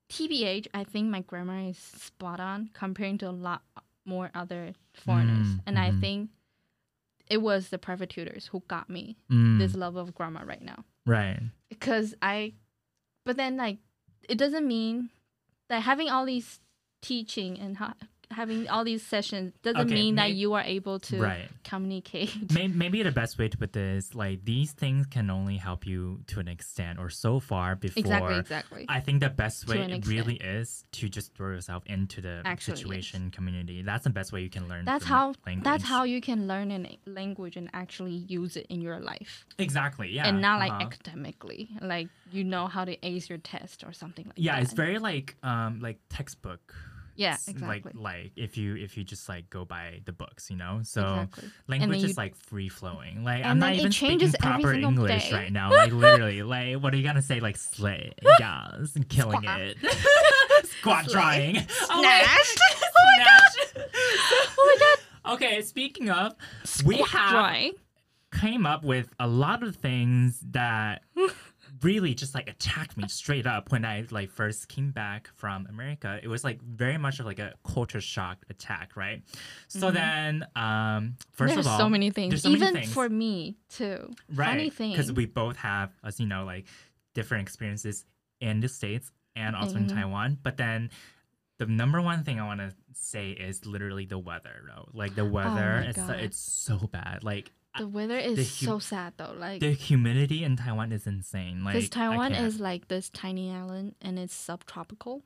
[0.10, 3.62] tbh i think my grammar is spot on comparing to a lot
[4.06, 5.99] more other foreigners Mm, and i mhm.
[6.02, 6.30] think
[7.30, 10.84] it was the private tutors who got me Mm, this love of grammar right now
[11.06, 11.39] right.
[11.70, 12.54] because I,
[13.26, 13.78] but then like,
[14.28, 15.10] it doesn't mean
[15.70, 16.60] that having all these
[17.02, 17.93] teaching and ha-
[18.32, 21.50] having all these sessions doesn't Okay, mean may- that you are able to Right.
[21.64, 22.52] communicate.
[22.54, 26.22] May- Maybe the best way to put this, like these things can only help you
[26.28, 28.00] to an extent or so far before.
[28.00, 28.86] exactly, exactly.
[28.90, 32.72] I think the best way it really is to just throw yourself into the Actually,
[32.74, 32.80] yes.
[32.80, 33.82] situation community.
[33.82, 34.86] That's the best way you can learn.
[34.86, 35.64] that's how language.
[35.64, 40.10] that's how you can learn a language and actually use it in your life, exactly
[40.12, 40.84] yeah, and not like uh-huh.
[40.88, 44.58] academically, like you know how to ace your test or something like yeah, that.
[44.58, 46.74] Yeah, it's very like um like textbook.
[47.16, 47.68] Yeah, exactly.
[47.68, 50.80] Like like if you if you just like go by the books, you know.
[50.84, 51.49] So exactly.
[51.68, 53.24] language is like free flowing.
[53.24, 55.36] Like I'm not even changes speaking proper English day.
[55.36, 55.70] right now.
[55.82, 57.39] Like literally, like what are you gonna say?
[57.39, 59.62] Like slay, yes, and killing Squat.
[59.62, 59.78] it,
[60.80, 61.14] squat Slay.
[61.14, 61.55] drying,
[61.89, 62.59] Oh my- Snatched.
[63.16, 63.86] Snatch.
[63.93, 64.86] Oh, oh my
[65.26, 65.34] god!
[65.36, 66.34] Okay, speaking of,
[66.86, 67.74] we Squat have drying.
[68.34, 71.03] came up with a lot of things that
[71.84, 76.20] really just like attacked me straight up when I like first came back from America.
[76.22, 79.24] It was like very much of like a culture shock attack, right?
[79.68, 79.94] So Mhm.
[79.94, 82.42] then, um, first There's of all, so many things.
[82.42, 82.94] so many Even things.
[82.94, 84.14] for me too.
[84.34, 84.72] Right?
[84.78, 86.68] Because we both have, as you know, like
[87.14, 88.06] different experiences
[88.40, 89.94] in the states and also in Mhm.
[89.94, 90.38] Taiwan.
[90.42, 90.90] But then.
[91.58, 94.90] The number one thing I want to say is literally the weather, though.
[94.94, 97.24] Like the weather, Oh it's it's so bad.
[97.24, 99.34] Like the weather is hu- so sad though.
[99.38, 101.63] Like the humidity in Taiwan is insane.
[101.63, 105.24] Like because Taiwan is like this tiny island and it's subtropical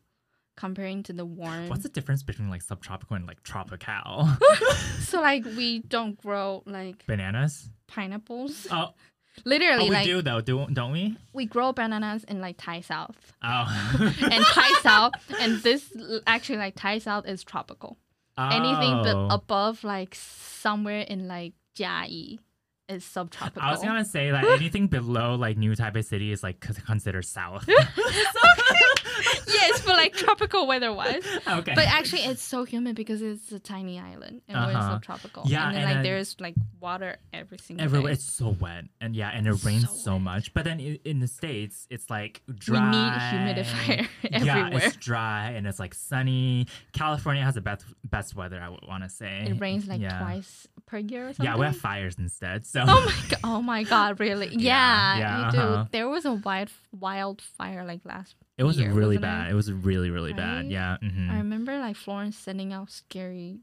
[0.57, 1.67] comparing to the warm.
[1.69, 4.29] What's the difference between like subtropical and like tropical?
[4.99, 7.69] so like we don't grow like Bananas?
[7.87, 8.67] pineapples.
[8.71, 8.93] Oh,
[9.43, 11.17] Literally, oh we like do though, do, don't we?
[11.33, 14.15] we grow bananas in like Thai South Oh.
[14.31, 15.91] and Thai South, and this
[16.25, 17.97] actually like Thai South is tropical.
[18.37, 19.27] Anything but Oh.
[19.31, 22.39] above like somewhere in like Jiayi
[22.87, 23.61] is subtropical.
[23.61, 27.67] I was gonna say that anything below like New Taipei City is like considered south.
[29.47, 31.23] yes, but like tropical weather wise.
[31.47, 31.73] okay.
[31.73, 34.91] But actually, it's so humid because it's a tiny island and we're Uh-huh.
[34.93, 35.43] subtropical.
[35.47, 38.13] Yeah, and then and like then- there's like water every single Everywhere day.
[38.13, 40.53] it's so wet and yeah, and it rains So so, much.
[40.53, 42.79] But then in, the states, it's like dry.
[42.79, 44.07] We need humidifier
[44.45, 46.67] Yeah, it's dry and it's like sunny.
[46.93, 48.59] California has the best best weather.
[48.61, 50.19] I would want to say It rains like Yeah.
[50.19, 51.45] twice per year or something.
[51.45, 52.65] Yeah, we have fires instead.
[52.65, 53.39] So Oh my god!
[53.43, 54.19] Oh my god!
[54.19, 54.47] Really?
[54.55, 55.85] Yeah, yeah, you uh-huh.
[55.91, 58.35] There was a wild wildfire like last.
[58.57, 59.47] it was year, really bad.
[59.47, 59.51] it?
[59.51, 59.55] It?
[59.55, 60.63] was really really bad.
[60.63, 60.71] Right?
[60.71, 60.97] Yeah.
[61.03, 61.29] mhm.
[61.31, 63.59] I remember like Florence sending out scary.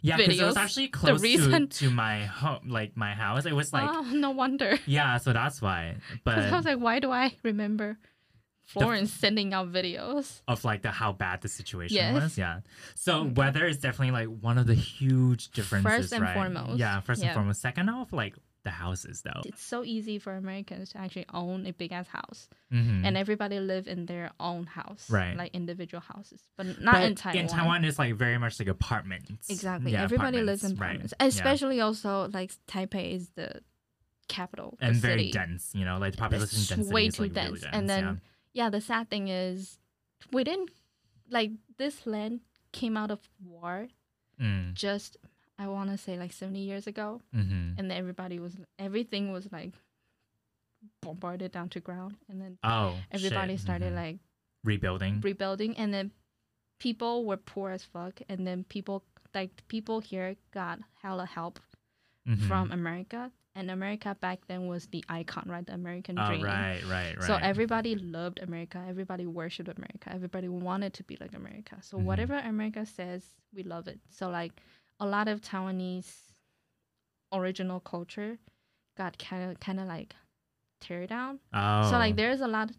[0.00, 3.46] Yeah, because it was actually close reason- to, to my home, like my house.
[3.46, 4.78] It was like oh, no wonder.
[4.86, 5.96] yeah, so that's why.
[6.24, 7.98] But I was like, why do I remember
[8.68, 10.42] Florence sending out videos?
[10.46, 12.06] of like the how bad the situation Yes.
[12.14, 12.22] Mm-hmm.
[12.22, 12.38] was.
[12.38, 12.60] Yeah.
[12.94, 15.90] So weather is definitely like one of the huge differences.
[15.90, 16.34] First and right?
[16.34, 16.78] foremost.
[16.78, 17.28] Yeah, first Yeah.
[17.28, 17.60] and foremost.
[17.62, 19.40] Second off, like the houses though.
[19.46, 23.06] It's so easy for Americans to actually own a big ass house, Mhm.
[23.06, 25.34] and everybody live in their own house, Right.
[25.36, 27.38] Like individual houses, but not But in Taiwan.
[27.44, 29.48] In Taiwan, it's like very much like apartments.
[29.48, 29.92] exactly.
[29.92, 31.46] Yeah, everybody lives in apartments, apartments, right.
[31.46, 31.52] Yeah.
[31.52, 33.62] especially also like Taipei is the
[34.28, 35.32] capital, the and very city.
[35.32, 35.70] dense.
[35.74, 37.60] You know, like the population It's density way is too like really dense.
[37.62, 37.72] dense.
[37.74, 38.14] And then yeah.
[38.52, 39.78] Yeah, the sad thing is
[40.32, 40.70] we didn't
[41.30, 42.40] like this land
[42.72, 43.88] came out of war
[44.40, 45.16] Mm, just
[45.58, 49.72] I want to say like 70 years ago hmm and everybody was everything was like
[51.02, 53.60] bombarded down to ground and then Oh, everybody shit.
[53.60, 53.96] started Mhm.
[53.96, 54.18] like
[54.64, 55.20] rebuilding.
[55.20, 56.12] rebuilding and then
[56.78, 61.58] people were poor as fuck and then people like people here got hella help
[62.26, 62.46] Mhm.
[62.46, 66.80] from America and America back then was the icon right the American Oh, dream right,
[66.88, 67.26] right, right.
[67.28, 68.78] So everybody loved America.
[68.88, 70.06] Everybody worshipped America.
[70.18, 71.76] Everybody wanted to be like America.
[71.82, 72.04] So Mhm.
[72.04, 73.98] whatever America says, we love it.
[74.08, 74.52] So like
[75.00, 76.32] a lot of Taiwanese
[77.32, 78.38] original culture
[78.96, 80.14] got kind of kind of like
[80.80, 81.40] tear down.
[81.52, 82.70] oh, So like there's a lot.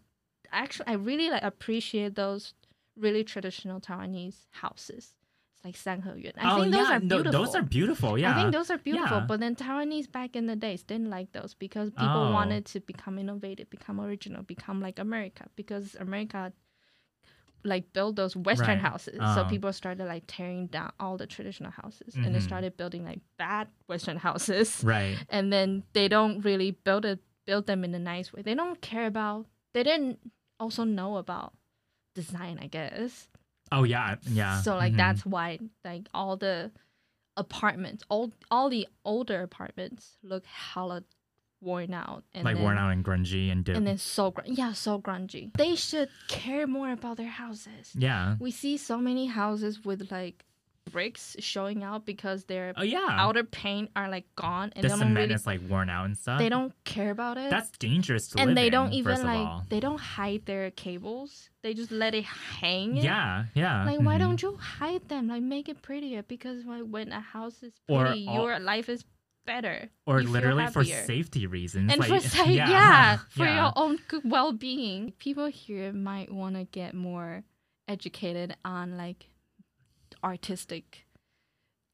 [0.52, 2.54] Actually, I really like appreciate those
[2.96, 5.14] really traditional Taiwanese houses.
[5.62, 6.32] Like Sanheyuan.
[6.38, 7.32] I oh, think those yeah, are beautiful.
[7.32, 8.18] those are beautiful.
[8.18, 8.32] Yeah.
[8.32, 9.26] I think those are beautiful, Yeah.
[9.26, 12.32] but then Taiwanese back in the days didn't like those because people Oh.
[12.32, 16.52] wanted to become innovative, become original, become like America because America
[17.62, 18.78] like build those Western Right.
[18.78, 19.18] houses.
[19.18, 19.46] So Oh.
[19.50, 22.42] people started like tearing down all the traditional houses and they Mhm.
[22.42, 24.82] started building like bad Western houses.
[24.82, 25.18] right.
[25.28, 28.40] And then they don't really build it build them in a nice way.
[28.42, 30.18] They don't care about they didn't
[30.58, 31.52] also know about
[32.14, 33.28] design, I guess.
[33.72, 34.60] Oh yeah, yeah.
[34.62, 34.96] So like mhm.
[34.96, 36.70] that's why like all the
[37.36, 41.04] apartments, all all the older apartments look hella
[41.62, 43.76] worn out and like then, worn out and grungy and dip.
[43.76, 45.54] and then so gr- yeah so grungy.
[45.56, 47.92] They should care more about their houses.
[47.94, 48.36] yeah.
[48.40, 50.44] We see so many houses with like
[50.90, 53.06] bricks showing out because their Oh yeah.
[53.10, 56.06] outer paint are like gone and the they don't cement really is like worn out
[56.06, 56.38] and stuff.
[56.38, 57.50] they don't care about it.
[57.50, 58.42] That's dangerous to live.
[58.42, 59.64] and live they in, don't even like all.
[59.68, 61.50] they don't hide their cables.
[61.62, 62.96] They just let it hang.
[62.96, 63.84] Yeah, yeah.
[63.84, 64.20] Like, why mhm.
[64.20, 65.28] don't you hide them?
[65.28, 69.04] Like, make it prettier because like, when a house is pretty, all- your life is
[69.46, 69.90] better.
[70.06, 71.92] Or literally for safety reasons.
[71.92, 73.64] And like, for sa- yeah, for yeah.
[73.64, 75.12] your own good well-being.
[75.18, 77.44] People here might want to get more
[77.88, 79.26] educated on like
[80.22, 81.06] artistic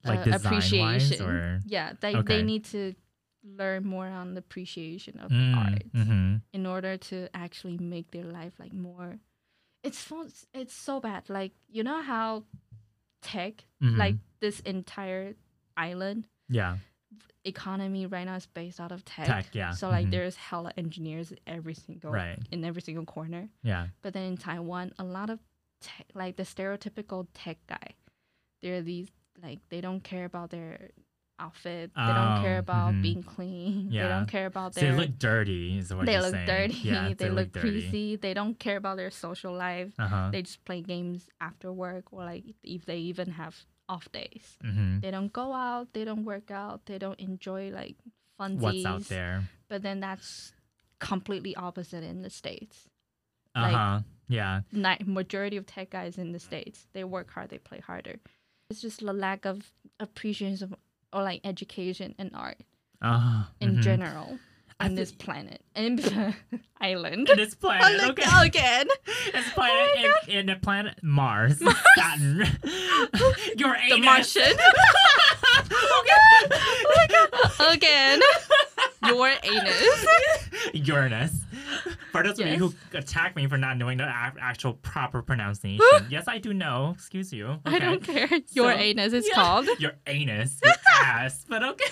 [0.04, 1.22] like uh, appreciation.
[1.26, 2.38] or Yeah, they Okay.
[2.38, 2.94] they need to
[3.42, 6.42] learn more on the appreciation of Mm, art mhm.
[6.52, 9.18] in order to actually make their life like more.
[9.82, 10.30] It's fun.
[10.52, 11.28] It's so bad.
[11.28, 12.44] Like you know how
[13.22, 13.96] tech, Mhm.
[13.96, 15.34] like this entire
[15.76, 16.78] island yeah,
[17.44, 19.26] economy right now is based out of tech.
[19.26, 19.70] tech, yeah.
[19.72, 20.10] So like mhm.
[20.10, 23.48] there's hella engineers every single right, in every single corner.
[23.62, 25.38] yeah, But then in Taiwan, a lot of
[25.80, 27.94] tech, like the stereotypical tech guy,
[28.66, 29.08] they're these
[29.42, 30.90] like they don't care about their
[31.38, 31.90] outfit.
[31.94, 33.02] They don't care Oh, about mhm.
[33.02, 33.90] being clean.
[33.90, 34.92] They don't care about so their.
[34.92, 36.46] they look dirty, is what they look saying.
[36.46, 36.74] dirty.
[36.82, 37.70] Yeah, they, look dirty.
[37.70, 38.16] greasy.
[38.16, 39.92] They don't care about their social life.
[39.98, 40.28] Uh huh.
[40.32, 43.54] They just play games after work or like if they even have
[43.88, 44.56] off days.
[44.62, 45.92] hmm They don't go out.
[45.92, 46.86] They don't work out.
[46.86, 47.96] They don't enjoy like
[48.40, 48.60] funsies.
[48.60, 49.44] What's out there?
[49.68, 50.52] But then that's
[50.98, 52.88] completely opposite in the states.
[53.54, 54.00] Uh Like- huh.
[54.28, 54.62] Yeah.
[54.72, 57.50] Ni- majority of tech guys in the states, they work hard.
[57.50, 58.16] They play harder.
[58.70, 60.74] It's just the lack of appreciation of,
[61.12, 62.58] or like education and art
[63.00, 63.82] Uh, in mhm.
[63.82, 64.38] general
[64.80, 66.00] on thi- this planet and
[66.80, 67.28] island.
[67.30, 68.24] In this planet, Oh, okay.
[68.46, 68.88] again.
[69.32, 71.62] This planet in, in the planet Mars,
[71.96, 72.38] Saturn,
[73.56, 74.04] your The anus.
[74.04, 74.58] Martian.
[76.00, 77.74] okay.
[77.74, 78.20] again.
[79.06, 80.06] Your anus.
[80.74, 81.32] Uranus.
[82.16, 82.58] For those of you Yes.
[82.58, 86.92] who attack me for not knowing the a- actual proper pronunciation, yes, I do know.
[86.94, 87.60] Excuse you.
[87.64, 88.28] I don't care.
[88.52, 89.34] Your So- anus is Yeah.
[89.34, 89.68] called.
[89.78, 91.44] Your anus, your ass.
[91.48, 91.84] But okay.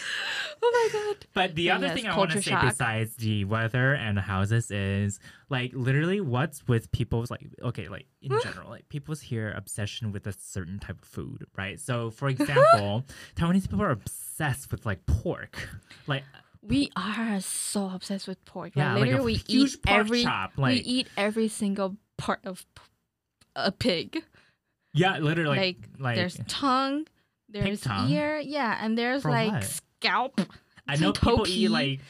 [0.62, 1.26] Oh my god.
[1.34, 4.70] But the other yes, thing I want to say besides the weather and the houses
[4.70, 5.20] is
[5.50, 10.26] like literally what's with people's like okay like in general like people's here obsession with
[10.26, 13.04] a certain type of food right so for example
[13.36, 15.68] Taiwanese people are obsessed with like pork
[16.06, 16.24] like
[16.66, 18.72] We are so obsessed with pork.
[18.74, 21.96] yeah like, like a literally we huge eat pork every chop we eat every single
[22.16, 22.64] part of
[23.56, 24.22] a pig.
[24.92, 27.06] yeah literally Like, like, like there's tongue,
[27.48, 28.10] there's tongue?
[28.10, 29.64] ear, yeah, and there's like what?
[29.64, 30.40] scalp.
[30.88, 32.00] I know people eat like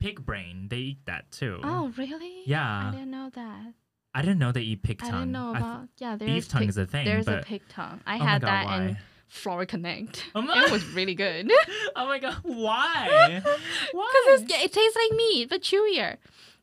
[0.00, 2.42] pig brain they eat that too Oh, really?
[2.46, 3.74] yeah I didn't know that.
[4.14, 6.16] I didn't know they eat pig tongue I didn't know th- about yeah.
[6.16, 8.00] There's beef tongue pig, is a thing There's but a pig tongue.
[8.06, 8.76] I oh had God, that why?
[8.76, 8.98] in
[9.30, 10.24] Flora Connect.
[10.34, 11.50] Oh my- it was really good.
[11.96, 13.40] oh my god why
[13.92, 16.16] why Because it tastes like meat, but chewier.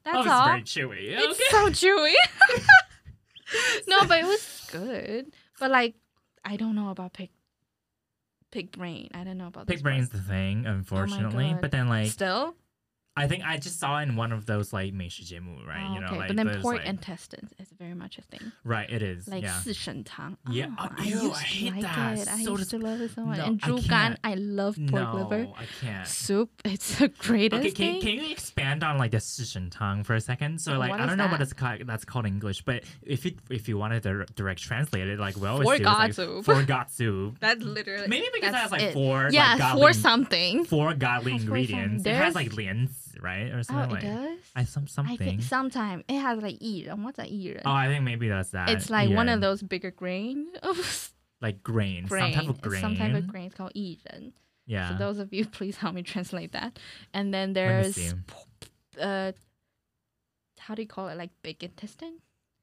[0.03, 0.45] That's oh, it's all.
[0.45, 1.15] very chewy.
[1.17, 1.23] Okay.
[1.25, 2.13] It's so chewy.
[3.87, 5.33] no, but it was good.
[5.59, 5.95] But like,
[6.45, 7.29] I don't know about pig
[8.51, 9.09] pig brain.
[9.13, 10.21] I don't know about Pig brain's part.
[10.23, 11.51] the thing, oh unfortunately.
[11.51, 11.61] God.
[11.61, 12.55] but then like Still,
[13.16, 15.84] I think I just saw in one of those like 美食节目, right?
[15.86, 16.16] Oh, you know, okay.
[16.16, 18.40] like but then those, pork like, intestines is very much a thing.
[18.64, 19.28] right, it is.
[19.28, 19.60] Like yeah.
[19.60, 20.38] 四神汤.
[20.50, 20.68] Yeah.
[20.78, 22.18] Oh, Oh, I ew, used I to hate like that.
[22.20, 22.28] it.
[22.28, 23.36] I So used dis- to love it so much.
[23.36, 24.18] No, and I Zhugan, can't.
[24.24, 25.46] I love pork no, liver.
[25.58, 26.08] I can't.
[26.08, 28.00] Soup, it's the greatest Okay, can, thing.
[28.00, 30.58] can you expand on like the 四神汤 for a second?
[30.62, 31.42] So like What I is don't know what that?
[31.42, 35.06] it's called that's called in English, but if you if you wanted to direct translate
[35.06, 36.44] it, like we always For do, it's like, God soup.
[36.46, 37.36] for God soup.
[37.40, 38.94] That's literally Maybe because it that's has like it.
[38.94, 40.64] four yeah, like godly, for something.
[40.64, 42.04] four godly Has four ingredients.
[42.04, 42.12] something.
[42.14, 44.02] It has There's- like lians, right, or Oh, something it like.
[44.02, 44.38] does.
[44.56, 45.16] I some I something.
[45.18, 47.02] think sometimes it has like 薏仁.
[47.04, 47.62] What's a 薏仁?
[47.64, 48.70] oh, I think maybe that's that.
[48.70, 49.46] it's like one of yeah.
[49.48, 52.32] those bigger grain of like grain, grain.
[52.34, 52.80] some type of It's grain.
[52.82, 53.46] Some type of grain.
[53.46, 54.32] It's called 薏仁.
[54.66, 54.90] Yeah.
[54.90, 56.78] So those of you, please help me translate that.
[57.12, 58.12] And then Let me there's see.
[58.26, 59.32] p- uh,
[60.58, 61.16] how do you call it?
[61.18, 62.18] Like big intestine,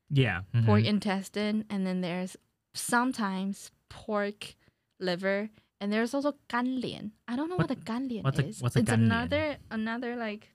[0.09, 0.41] yeah.
[0.55, 0.65] mhm.
[0.65, 2.37] pork intestine, and then there's
[2.73, 4.55] sometimes pork
[4.99, 5.49] liver,
[5.80, 7.10] and there's also ganlian.
[7.28, 8.62] I don't know what, what a ganlian what's a, is.
[8.62, 9.04] What's a it's ganlian?
[9.04, 10.52] another another like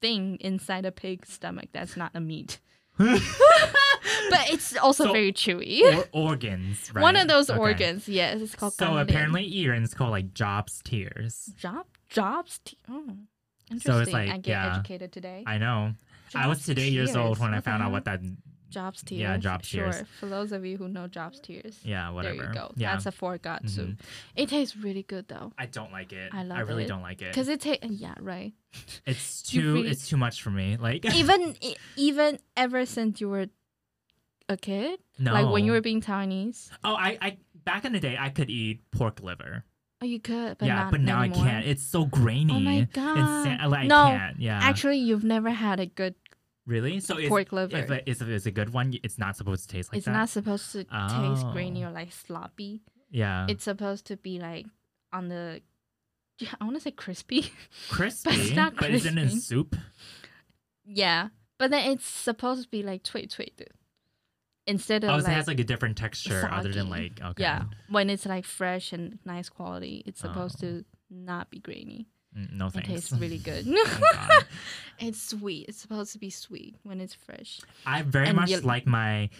[0.00, 2.60] thing inside a pig's stomach that's not a meat.
[2.98, 5.80] but it's also so, very chewy.
[5.82, 7.02] Or organs, right?
[7.02, 7.58] One of those okay.
[7.58, 8.40] organs, yes.
[8.40, 8.74] It's called.
[8.74, 9.02] So ganlian.
[9.02, 11.52] apparently, ear is called like Job's tears.
[11.56, 12.80] Job Job's tears.
[12.90, 13.16] Oh,
[13.70, 13.92] interesting.
[13.92, 15.44] So it's like I get yeah, educated today.
[15.46, 15.92] I know.
[16.30, 16.94] Job's I was today tears.
[16.94, 18.20] years old when I found out what that
[18.70, 19.20] Jobs tears.
[19.20, 19.90] Yeah, Jobs sure.
[19.92, 20.04] tears.
[20.18, 22.36] For those of you who know Jobs tears, Yeah, whatever.
[22.36, 22.72] there you go.
[22.76, 22.92] Yeah.
[22.92, 23.70] That's a forgot Mhm.
[23.70, 24.02] soup.
[24.36, 26.32] It tastes really good though, I don't like it.
[26.32, 26.88] I I really it.
[26.88, 27.34] don't like it.
[27.34, 27.84] cause it tastes.
[27.90, 28.52] Yeah, right.
[29.06, 29.74] It's too.
[29.74, 30.76] really- It's too much for me.
[30.76, 31.56] Like even
[31.96, 33.46] even ever since you were
[34.48, 35.32] a kid, no.
[35.32, 37.36] like when you were being Taiwanese, Oh, I, I.
[37.62, 39.64] Back in the day, I could eat pork liver.
[40.02, 41.44] oh, you could, but yeah, but now anymore.
[41.46, 41.66] I can't.
[41.66, 42.54] It's so grainy.
[42.54, 43.60] Oh my god!
[43.70, 44.40] like, no, I can't.
[44.40, 44.58] Yeah.
[44.62, 46.14] actually, you've never had a good
[46.70, 47.00] Really?
[47.00, 47.76] So pork liver.
[47.76, 50.12] If, it, if it's a good one, it's not supposed to taste like it's that.
[50.12, 51.34] not supposed to oh.
[51.34, 52.82] taste grainy or like sloppy.
[53.10, 53.46] Yeah.
[53.48, 54.66] It's supposed to be like
[55.12, 55.62] on the.
[56.60, 57.52] I want to say crispy.
[57.90, 58.92] Crispy, but it's not crispy.
[58.92, 59.74] But isn't it soup?
[60.84, 63.60] Yeah, but then it's supposed to be like tweet tweet
[64.66, 66.54] instead of oh, so like, it has like a different texture soggy.
[66.54, 67.42] other than like okay.
[67.42, 70.28] Yeah, when it's like fresh and nice quality, it's oh.
[70.28, 70.68] supposed oh.
[70.68, 72.06] to not be grainy.
[72.36, 72.88] Mm, No thanks.
[72.88, 73.66] It tastes really good.
[74.12, 74.40] Oh,
[74.98, 75.66] it's sweet.
[75.68, 79.30] It's supposed to be sweet when it's fresh, I very And much like my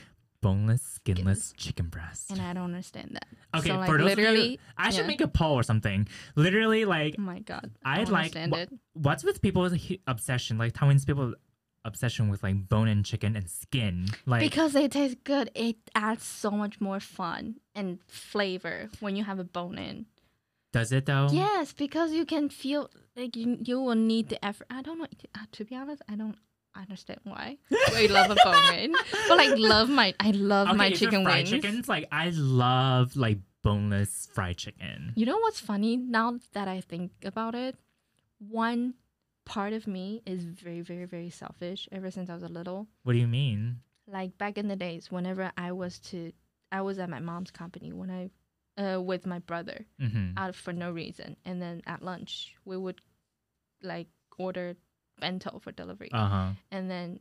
[0.42, 2.30] boneless, skinless chicken breast.
[2.30, 3.26] and I don't understand that.
[3.58, 6.08] Okay, so, like, for those literally, of you, I should make a poll or something.
[6.34, 8.70] Literally, like, oh my god, I don't like it.
[8.94, 9.74] what's with people's
[10.06, 10.56] obsession?
[10.58, 11.34] Like, Taiwanese people
[11.84, 14.06] obsession with like bone-in chicken and skin.
[14.26, 15.50] Like, because they taste good.
[15.54, 20.06] It adds so much more fun and flavor when you have a bone in.
[20.72, 21.28] Does it though?
[21.32, 24.66] Yes, because you can feel like you, you will need the effort.
[24.70, 25.06] I don't know.
[25.34, 26.36] uh, To be honest, I don't
[26.76, 28.92] understand why I love a bone in,
[29.28, 31.50] but like love my I love Okay, my if you're chicken fried wings.
[31.64, 35.12] chickens, like I love like boneless fried chicken.
[35.16, 37.76] You know what's funny now that I think about it?
[38.38, 38.94] One
[39.44, 41.88] part of me is very very very selfish.
[41.92, 43.80] Ever since I was a little, What do you mean?
[44.06, 46.32] like back in the days, whenever I was to
[46.72, 48.30] I was at my mom's company when I
[48.79, 49.85] uh with my brother.
[50.01, 50.37] Mm-hmm.
[50.37, 51.37] out for no reason.
[51.45, 52.99] And then at lunch, we would
[53.81, 54.75] like order
[55.19, 56.09] bento for delivery.
[56.11, 56.49] Uh huh.
[56.71, 57.19] and then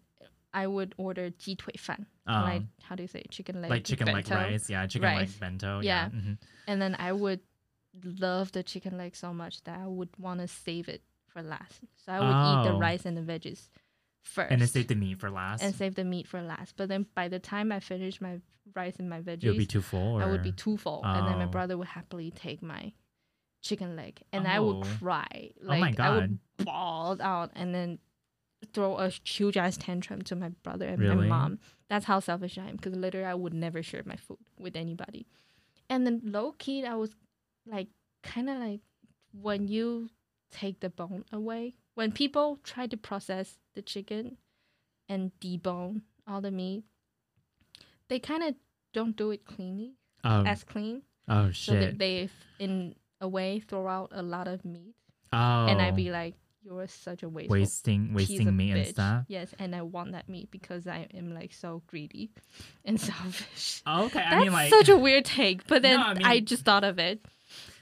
[0.52, 3.30] I would order 鸡腿饭, Uh, like how do you say it?
[3.30, 4.34] chicken leg like chicken bento.
[4.34, 5.30] like rice, yeah, chicken Rice.
[5.30, 6.10] like bento, Yeah.
[6.12, 6.20] yeah.
[6.20, 6.38] mhm.
[6.68, 7.40] And then I would
[8.20, 11.82] love the chicken leg so much that I would want to save it for last.
[11.96, 12.78] So I would eat the Oh.
[12.78, 13.68] rice and the veggies
[14.23, 14.51] first.
[14.51, 15.63] And then save the meat for last.
[15.63, 16.75] and save the meat for last.
[16.77, 18.39] But then by the time I finish my
[18.75, 20.19] rice and my veggies, You'll be too full.
[20.19, 20.23] Or...
[20.23, 21.49] I would be too full, and then my Oh.
[21.49, 22.93] brother would happily take my
[23.61, 24.97] chicken leg, and I would Oh.
[24.99, 25.51] cry.
[25.61, 27.99] Oh my Like I would bawl out, and then
[28.73, 31.59] throw a huge ass tantrum to my brother and my mom.
[31.89, 35.25] That's how selfish I am, because literally I would never share my food with anybody.
[35.89, 37.15] And then low key, I was
[37.65, 37.87] like,
[38.21, 38.81] kind of like
[39.31, 40.09] when you
[40.51, 44.37] take the bone away, when people try to process the chicken
[45.09, 46.85] and debone all the meat,
[48.07, 48.55] they kind of
[48.93, 51.01] don't do it cleanly Oh, as clean.
[51.27, 51.91] oh shit!
[51.91, 54.95] So they, in a way, throw out a lot of meat.
[55.33, 55.65] oh.
[55.67, 56.13] And I'd be oh.
[56.13, 59.25] like, you're such a wasteful wasting wasting meat and stuff.
[59.27, 62.31] Yes, and I want that meat because I am like so greedy
[62.85, 63.81] and selfish.
[63.85, 66.39] Oh, okay, I That's mean like such a weird take, but then No, I I,
[66.39, 67.25] just thought of it.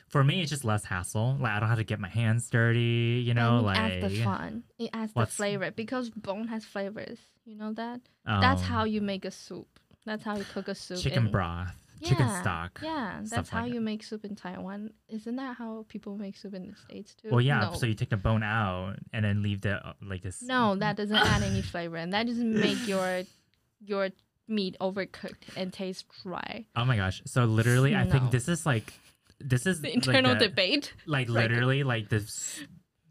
[0.08, 1.38] For me it's just less hassle.
[1.40, 4.24] Like I don't have to get my hands dirty, you know, like it adds the
[4.24, 4.64] fun.
[4.80, 7.20] It adds the flavor because bone has flavors.
[7.46, 8.02] You know that?
[8.26, 9.68] That's how you make a soup.
[10.06, 11.00] That's how you cook a soup.
[11.00, 12.80] chicken and- broth, chicken stock.
[12.84, 14.92] Yeah, that's how like you make soup in Taiwan.
[15.10, 17.30] Isn't that how people make soup in the states too?
[17.30, 17.60] Well, yeah.
[17.60, 17.74] No.
[17.74, 20.42] So you take the bone out and then leave the uh, like this.
[20.42, 23.24] No, that doesn't add any flavor, and that just make your
[23.84, 24.10] your
[24.48, 26.66] meat overcooked and taste dry.
[26.76, 27.22] Oh my gosh.
[27.26, 28.12] So literally, I No.
[28.12, 28.94] think this is like
[29.40, 30.94] this is The internal like the- debate.
[31.06, 32.62] like literally like this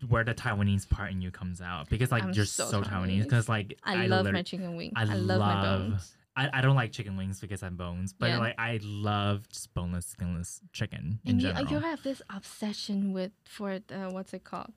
[0.08, 3.22] where the Taiwanese part in you comes out because like I'm you're so so, Taiwanese
[3.22, 4.92] because like I, love my chicken wings.
[4.96, 6.12] I I, love, my bones.
[6.36, 8.38] I, I don't like chicken wings because I'm bones, but Yeah.
[8.38, 11.66] like I love just boneless, skinless chicken in And general.
[11.70, 14.72] you have this obsession with for what's it called?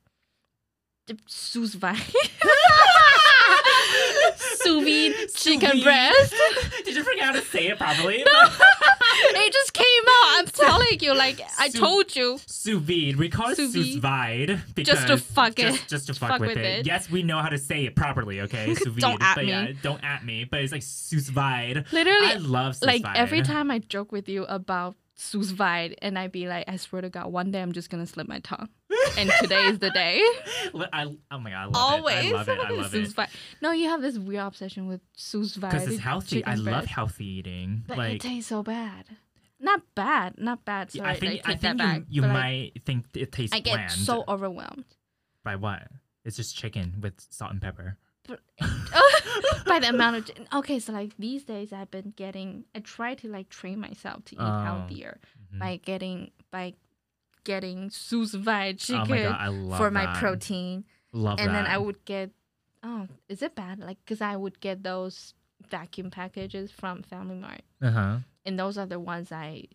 [1.28, 1.98] Sous vide.
[4.38, 6.34] sous vide chicken breast.
[6.86, 8.24] Did you forget how to say it properly?
[9.36, 10.40] it just came out.
[10.40, 12.40] I'm telling you, like I Sous- told you.
[12.46, 13.16] Sous vide.
[13.18, 15.84] We call it Sous sous vide because Just to fuck it.
[15.88, 16.80] just to fuck, Fuck with, with it.
[16.80, 16.86] it.
[16.86, 18.42] Yes, we know how to say it properly.
[18.42, 19.00] Okay, sous vide.
[19.02, 19.52] Don't at but me.
[19.52, 20.44] yeah, don't at me.
[20.44, 21.86] But it's like sous vide.
[21.92, 23.18] Literally, I love sous like vide.
[23.18, 27.02] every time I joke with you about sous vide, and I'd be like, I swear
[27.02, 28.70] to God, one day I'm just gonna slip my tongue,
[29.18, 30.22] and today is the day.
[30.94, 32.28] I, oh my god, I love Always, it.
[32.28, 32.60] I love it.
[32.60, 33.16] I love sous it.
[33.16, 33.30] vide.
[33.62, 36.38] No, you have this weird obsession with sous vide Because it's healthy.
[36.38, 37.84] chicken I love breast, healthy eating.
[37.88, 39.06] but like it tastes so bad.
[39.60, 40.90] Not bad, not bad.
[40.96, 41.98] Yeah, I think take I that think back.
[41.98, 43.92] you, you but, like, might think it tastes I get bland.
[43.92, 44.86] so overwhelmed.
[45.44, 45.84] by what?
[46.24, 47.98] It's just chicken with salt and pepper.
[49.66, 53.28] by the amount of okay so like these days i've been getting i try to
[53.28, 54.64] like train myself to eat Oh.
[54.64, 55.20] healthier
[55.54, 55.60] Mhm.
[55.60, 56.74] by getting by
[57.44, 61.54] getting sous vide chicken oh my god, for my protein Love and that.
[61.54, 62.32] then i would get
[62.84, 65.34] oh is it bad like because i would get those
[65.70, 68.18] vacuum packages from family mart Uh huh.
[68.46, 69.66] and those are the ones i've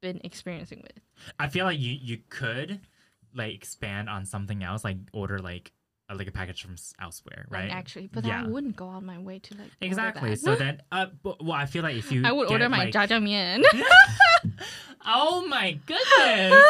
[0.00, 1.02] been experiencing with
[1.38, 2.80] I feel like you you could
[3.34, 5.70] like expand on something else, like order like
[6.14, 7.70] like a package from elsewhere, like, right?
[7.70, 8.42] actually but Yeah.
[8.42, 10.36] i wouldn't go out my way to like Exactly.
[10.36, 12.84] So then, uh, but, well, I feel like if you i would get, order my
[12.84, 13.64] like, jjajangmian
[15.06, 16.64] oh my goodness!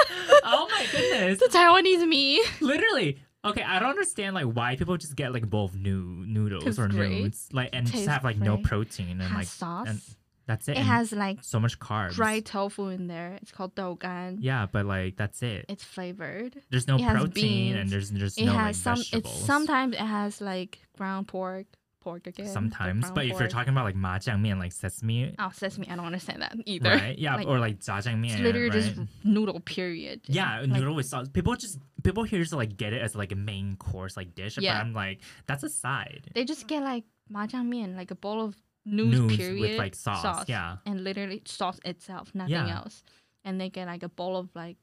[0.45, 1.38] oh my goodness!
[1.41, 3.18] the taiwanese me Literally.
[3.43, 6.78] Okay, I don't understand like why people just get like a bowl of new noodles
[6.78, 7.11] or great.
[7.22, 10.01] nudes, like and just have like no protein and has like sauce and
[10.47, 10.72] that's it.
[10.72, 12.12] it and has like so much carbs.
[12.14, 13.38] dry tofu in there.
[13.43, 14.38] It's called dougan.
[14.41, 15.66] Yeah, but like that's it.
[15.68, 16.61] It's flavored.
[16.70, 18.97] There's no it protein and there's there's It no has like some.
[18.97, 19.34] vegetables.
[19.36, 21.66] It's sometimes it has like ground pork,
[22.01, 22.47] pork again.
[22.49, 26.07] Sometimes, but if you're talking about like majiang mian, like sesame, oh sesame, I don't
[26.07, 26.91] understand that either.
[26.91, 27.18] right?
[27.18, 28.97] Yeah, Like, or like jajang mian, it's literally right?
[28.97, 29.61] just noodle.
[29.61, 30.22] Period.
[30.26, 31.28] yeah, Like, noodle with sauce.
[31.28, 34.57] People just people here just like get it as like a main course like dish,
[34.59, 34.78] Yeah.
[34.78, 36.30] but I'm like that's a side.
[36.34, 39.95] They just get like majiang mian, like a bowl of noons, noons period with like
[39.95, 42.76] sauce, sauce, yeah, and literally sauce itself, nothing yeah.
[42.76, 43.03] else.
[43.45, 44.76] And they get like a bowl of like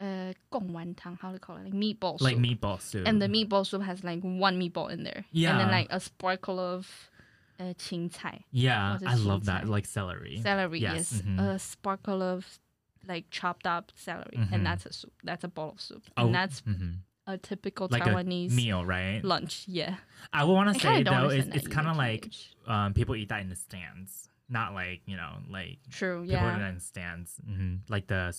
[0.00, 2.22] uh gong wan tang, how do you call it, like meatball, soup.
[2.22, 3.06] like meatball soup.
[3.06, 6.00] And the meatball soup has like one meatball in there, yeah, and then like a
[6.00, 6.88] sparkle of.
[7.60, 8.40] Uh, 青菜.
[8.50, 9.68] Yeah, I love that.
[9.68, 10.40] Like celery.
[10.42, 11.12] Celery, yes.
[11.12, 11.22] yes.
[11.22, 11.38] Mm-hmm.
[11.38, 12.58] A sparkle of
[13.06, 14.36] like chopped up celery.
[14.36, 14.54] Mm-hmm.
[14.54, 15.12] And that's a soup.
[15.22, 16.02] That's a bowl of soup.
[16.16, 16.92] Oh, and that's mm-hmm
[17.25, 19.21] a typical like Taiwanese a meal, right?
[19.23, 19.65] lunch.
[19.67, 19.95] Yeah.
[20.31, 21.97] I would want I to kinda say don't though, it's, understand it's that kind of
[21.97, 22.55] either, like TH.
[22.67, 26.39] um, people eat that in the stands, not like you know like True, people eat
[26.39, 26.57] yeah.
[26.59, 28.33] that in stands, hmm like the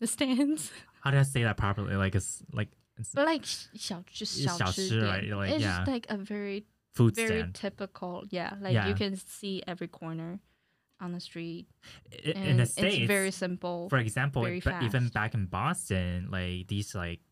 [0.00, 0.70] The stands.
[1.02, 1.94] how do I say that properly?
[1.96, 2.68] Like it's like
[2.98, 5.04] it's But like 小just It's 小吃 小吃, 店.
[5.06, 5.30] right?
[5.36, 5.76] Like, it's yeah.
[5.78, 8.24] just like a very food very stand typical.
[8.30, 8.88] Yeah, like Yeah.
[8.88, 10.40] you can see every corner
[11.00, 11.68] on the street.
[12.12, 12.96] I- And in the states.
[12.98, 13.88] it's very simple.
[13.88, 15.14] for example, very but even fast.
[15.14, 17.20] back in Boston, like these like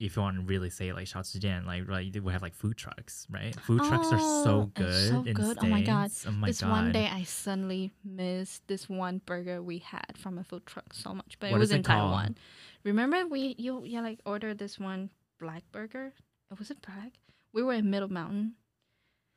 [0.00, 2.54] if you want to really say like shout to Dan, like right, we have like
[2.54, 3.54] food trucks, right?
[3.60, 5.08] Food oh, trucks are so oh, good.
[5.08, 5.38] So good.
[5.38, 5.58] Oh States.
[5.62, 6.10] Oh my god.
[6.26, 6.70] Oh my this god.
[6.70, 11.14] one day I suddenly missed this one burger we had from a food truck so
[11.14, 12.24] much, but what it was in it Taiwan.
[12.24, 12.36] Called?
[12.84, 16.12] Remember we you yeah like ordered this one black burger?
[16.50, 17.12] It was it black?
[17.52, 18.54] We were in Middle Mountain.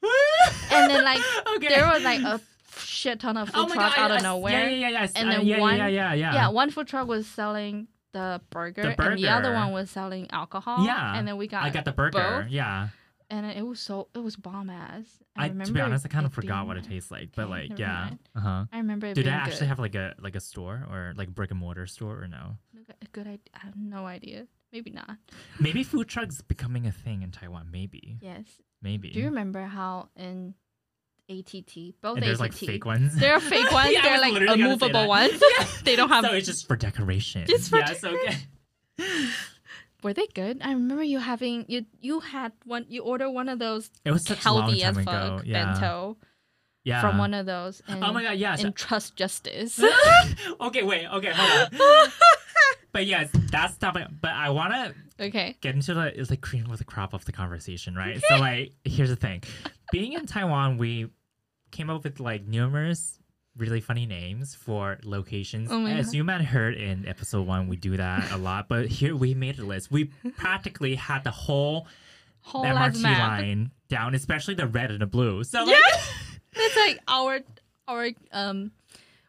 [0.71, 1.21] and then like
[1.55, 1.67] okay.
[1.67, 2.39] there was like a
[2.79, 4.69] shit ton of oh food oh truck out I, of nowhere.
[4.69, 5.07] Yeah, yeah, yeah.
[5.15, 6.33] And then uh, yeah, one, yeah, yeah, yeah.
[6.33, 10.85] yeah, one food truck was selling the burger, and the other one was selling alcohol.
[10.85, 12.41] Yeah, and then we got I got the burger.
[12.43, 12.49] both.
[12.51, 12.89] Yeah.
[13.29, 15.05] and it was so it was bomb ass.
[15.35, 17.67] I, remember to be honest, I kind of forgot what it tastes like, but Okay,
[17.69, 18.65] like, yeah, uh huh.
[18.71, 19.67] I remember it Do they actually good.
[19.73, 22.57] have like a like a store or like brick and mortar store or no?
[23.01, 23.51] a good idea?
[23.55, 24.47] I have no idea.
[24.71, 25.17] Maybe not.
[25.59, 27.67] Maybe food trucks becoming a thing in Taiwan.
[27.71, 28.45] Maybe, Yes.
[28.81, 29.09] maybe.
[29.11, 30.53] Do you remember how in
[31.29, 33.15] ATT both and there's ATT like fake ones.
[33.15, 33.91] there are fake ones.
[33.91, 35.41] Yeah, They're like literally gonna movable ones.
[35.83, 36.25] they don't have.
[36.25, 37.45] so it's just for decoration.
[37.47, 38.37] Just for yes, okay.
[40.03, 40.61] Were they good?
[40.61, 42.85] I remember you having you you had one.
[42.89, 45.41] You ordered one of those It was such a long healthy as time fuck ago.
[45.45, 46.17] Yeah, bento
[46.85, 47.01] yeah.
[47.01, 47.81] from one of those.
[47.87, 48.63] And, oh my god, yes.
[48.63, 49.83] And trust justice.
[50.61, 51.07] okay, wait.
[51.07, 52.11] Okay, hold on.
[52.91, 54.07] but yes, that's topic.
[54.21, 55.55] But I want to okay.
[55.61, 58.21] get into the it's like cream of the crop of the conversation, right?
[58.27, 59.43] so like, here's the thing:
[59.91, 61.09] being in Taiwan, we
[61.71, 63.19] came up with like numerous
[63.57, 65.71] really funny names for locations.
[65.71, 66.15] Oh my As God.
[66.15, 68.67] you might have heard in episode one, we do that a lot.
[68.67, 69.89] But here we made a list.
[69.91, 70.05] We
[70.37, 71.87] practically had the whole
[72.41, 73.39] Whole MRT map.
[73.39, 75.43] line down, especially the red and the blue.
[75.45, 75.77] So like,
[76.53, 77.39] It's like our
[77.87, 78.71] our um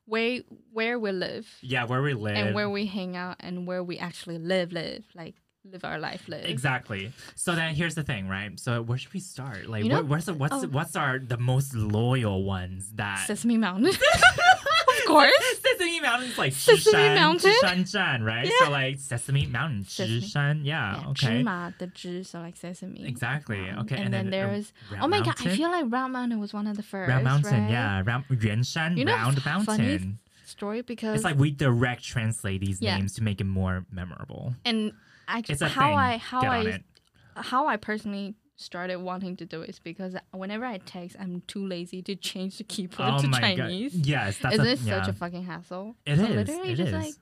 [0.07, 2.37] way where we live Yeah, where we live.
[2.37, 5.35] and where we hang out and where we actually live live like
[5.66, 6.46] live our life live.
[6.46, 7.12] Exactly.
[7.36, 8.60] So then here's the thing, right?
[8.60, 9.68] So where should we start?
[9.68, 10.68] Like, You know- what, what's the, what's oh.
[10.70, 13.94] what's our the most loyal ones that Sesame Mountain.
[13.94, 15.32] of course.
[15.62, 17.54] Sesame Mountain's like Sesame Zhishan, Mountain?
[17.64, 18.52] Zhishan, right?
[18.60, 20.22] So like Sesame Mountain, Sesame.
[20.22, 21.28] Zhishan, yeah, Yeah, okay.
[21.28, 23.06] 芝麻 the 芝 so like sesame.
[23.06, 23.62] Exactly.
[23.62, 23.80] Mountain.
[23.86, 25.58] Okay, And, then, uh, there's Round oh my god, I Mountain?
[25.58, 27.10] feel like Round Mountain was one of the first.
[27.10, 27.70] Round Mountain, right?
[27.72, 30.20] yeah, Round Yuanshan You know Round f- funny Mountain.
[30.46, 32.98] Story because It's like we direct translate these Yeah.
[32.98, 34.56] names to make it more memorable.
[34.66, 34.92] and
[35.29, 35.99] I It's how thing.
[35.99, 40.65] I how Get I how I personally started wanting to do it is because whenever
[40.65, 43.95] I text, I'm too lazy to change the keyboard Oh to my Chinese.
[43.95, 44.07] god!
[44.07, 45.01] Yes, that's Isn't a, it yeah.
[45.01, 45.97] such a fucking hassle?
[46.07, 46.95] It so is, literally it just is.
[46.95, 47.15] like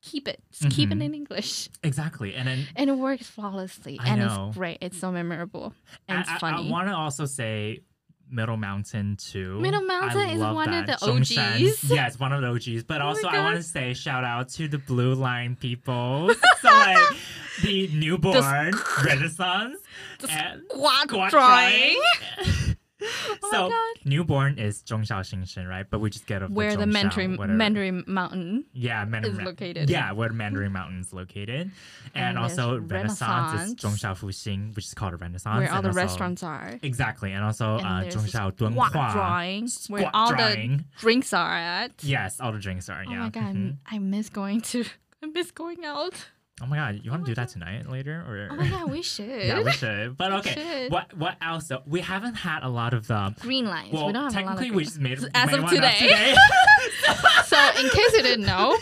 [0.00, 0.40] keep it.
[0.52, 1.02] Just keep it Mhm.
[1.04, 1.68] in English.
[1.82, 3.98] exactly, and then And it works flawlessly.
[4.00, 4.46] I and know.
[4.48, 4.78] it's great.
[4.80, 5.74] It's so memorable.
[6.08, 6.68] And it's I, funny.
[6.68, 7.80] I, want to also say
[8.30, 9.58] Middle Mountain too.
[9.60, 11.00] Middle Mountain I is one of that.
[11.00, 11.68] the Zhongshan.
[11.68, 11.84] OGs.
[11.90, 12.84] Yeah, it's one of the OGs.
[12.84, 16.30] But Oh also, I want to say shout out to the Blue Line people.
[16.62, 16.98] so like
[17.62, 18.72] the newborn
[19.04, 19.78] Renaissance
[20.20, 21.96] The and squat squat drawing.
[22.36, 22.76] drawing.
[23.40, 23.72] Oh so
[24.04, 25.86] newborn is Zhongxiao Xinsheng, right?
[25.88, 27.56] But we just get a Where the Mandarin, whatever.
[27.56, 29.88] Mandarin Mountain yeah, Mandarin is located.
[29.90, 31.70] Yeah, where Mandarin Mountain is located,
[32.14, 34.02] and, And also there's Renaissance, is Renaissance.
[34.02, 35.58] Zhongxiao Fuxing, which is called a Renaissance.
[35.60, 36.78] where all and the also- restaurants are.
[36.82, 39.12] Exactly, and also And uh, Zhongxiao Dunhua.
[39.12, 40.78] drawing, where all drawing.
[40.78, 41.92] the drinks are at.
[42.02, 43.04] Yes, all the drinks are.
[43.06, 43.18] Oh yeah.
[43.20, 43.76] my god, mhm.
[43.86, 44.84] I miss going to.
[45.22, 46.14] I miss going out.
[46.60, 47.52] Oh my god, you want to oh do that God.
[47.52, 48.48] tonight later or?
[48.50, 49.28] Oh my god, we should.
[49.44, 50.16] yeah, we should.
[50.16, 50.92] But okay, should.
[50.92, 51.68] what what else?
[51.68, 51.82] though?
[51.86, 53.34] We haven't had a lot of the.
[53.40, 53.92] Green lines.
[53.92, 55.30] Well, we don't have a lot of technically, green we just made it.
[55.34, 56.34] As made of up today.
[57.44, 58.76] so in case you didn't know,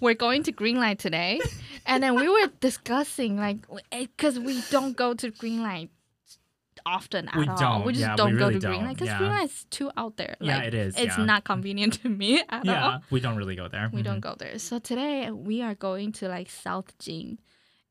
[0.00, 1.40] we're going to green light today,
[1.86, 3.58] and then we were discussing like
[3.90, 5.88] because eh, we don't go to Greenlight
[6.86, 7.56] often at We all.
[7.56, 9.42] don't, We just yeah, don't go really to Greenlight don't, because yeah.
[9.44, 10.36] is too out there.
[10.40, 11.24] Yeah, Like, it is, It's yeah.
[11.24, 13.02] not convenient to me at yeah, all.
[13.10, 13.90] we don't really go there.
[13.92, 14.04] We Mhm.
[14.04, 14.58] don't go there.
[14.58, 17.38] So today we are going to like South Jing,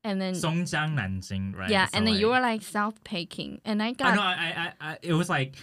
[0.04, 1.70] and then Songjiang Nanjing, right?
[1.70, 4.72] yeah, So, and then like- you were like South Peking, and I got no, I,
[4.80, 5.54] I, I, it was like,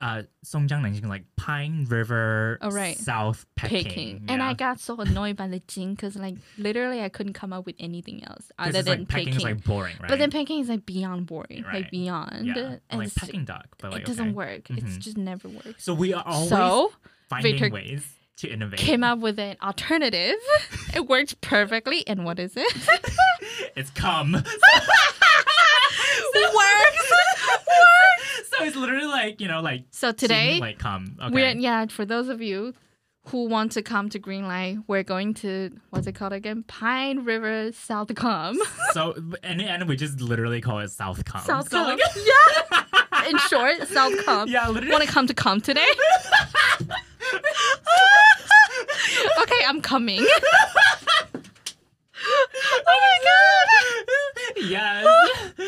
[0.00, 2.96] uh, Songjiang Nanjing, like Pine River, Oh, right.
[2.98, 4.24] South Peking, Peking.
[4.28, 7.64] And I got so annoyed by the Jing because like literally I couldn't come up
[7.64, 9.36] with anything else other than like Peking Peking.
[9.38, 10.08] is like boring, right?
[10.10, 11.82] But then Peking is like beyond boring, Right.
[11.82, 12.46] like beyond.
[12.46, 14.34] yeah, And like it's- Peking duck, but like it doesn't okay.
[14.34, 14.68] work.
[14.70, 14.98] It's Mhm.
[14.98, 15.82] just never works.
[15.84, 16.92] So we are always So
[17.30, 18.06] finding Victor ways
[18.38, 18.78] to innovate.
[18.78, 20.36] came up with an alternative.
[20.94, 22.06] it worked perfectly.
[22.06, 22.70] And what is it?
[23.76, 24.32] it's cum.
[26.36, 27.12] works.
[28.58, 31.16] So it's literally like you know like So today like cum.
[31.20, 31.32] Okay.
[31.34, 32.74] we're yeah for those of you
[33.28, 36.62] who want to come to Greenlight, we're going to what's it called again?
[36.68, 38.56] Pine River South Com.
[38.92, 41.40] so and and we just literally call it South cum.
[41.42, 41.98] South so, Com.
[41.98, 43.28] like- yeah.
[43.28, 44.48] In short, South Com.
[44.48, 44.92] yeah, literally.
[44.92, 45.84] Want to come to Com today?
[49.42, 50.20] okay, I'm coming.
[50.20, 51.40] oh
[52.86, 53.66] my god!
[54.56, 55.06] Yes.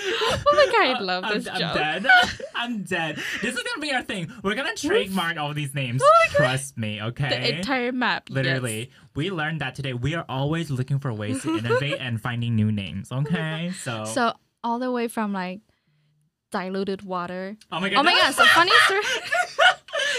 [0.50, 1.74] Oh my god, I uh, love I'm, this I'm joke.
[1.74, 2.06] dead.
[2.54, 3.16] I'm dead.
[3.42, 4.32] This is gonna be our thing.
[4.42, 6.00] We're gonna trademark all these names.
[6.04, 6.36] Oh my God.
[6.38, 7.28] Trust me, okay?
[7.28, 8.24] The entire map.
[8.28, 8.34] yes.
[8.34, 9.92] Literally, we learned that today.
[9.94, 13.10] We are always looking for ways to innovate and finding new names.
[13.12, 14.32] Okay, so So
[14.64, 15.60] all the way from like
[16.50, 17.56] diluted water.
[17.70, 18.34] oh my god, Oh my god!
[18.34, 19.02] So funny story.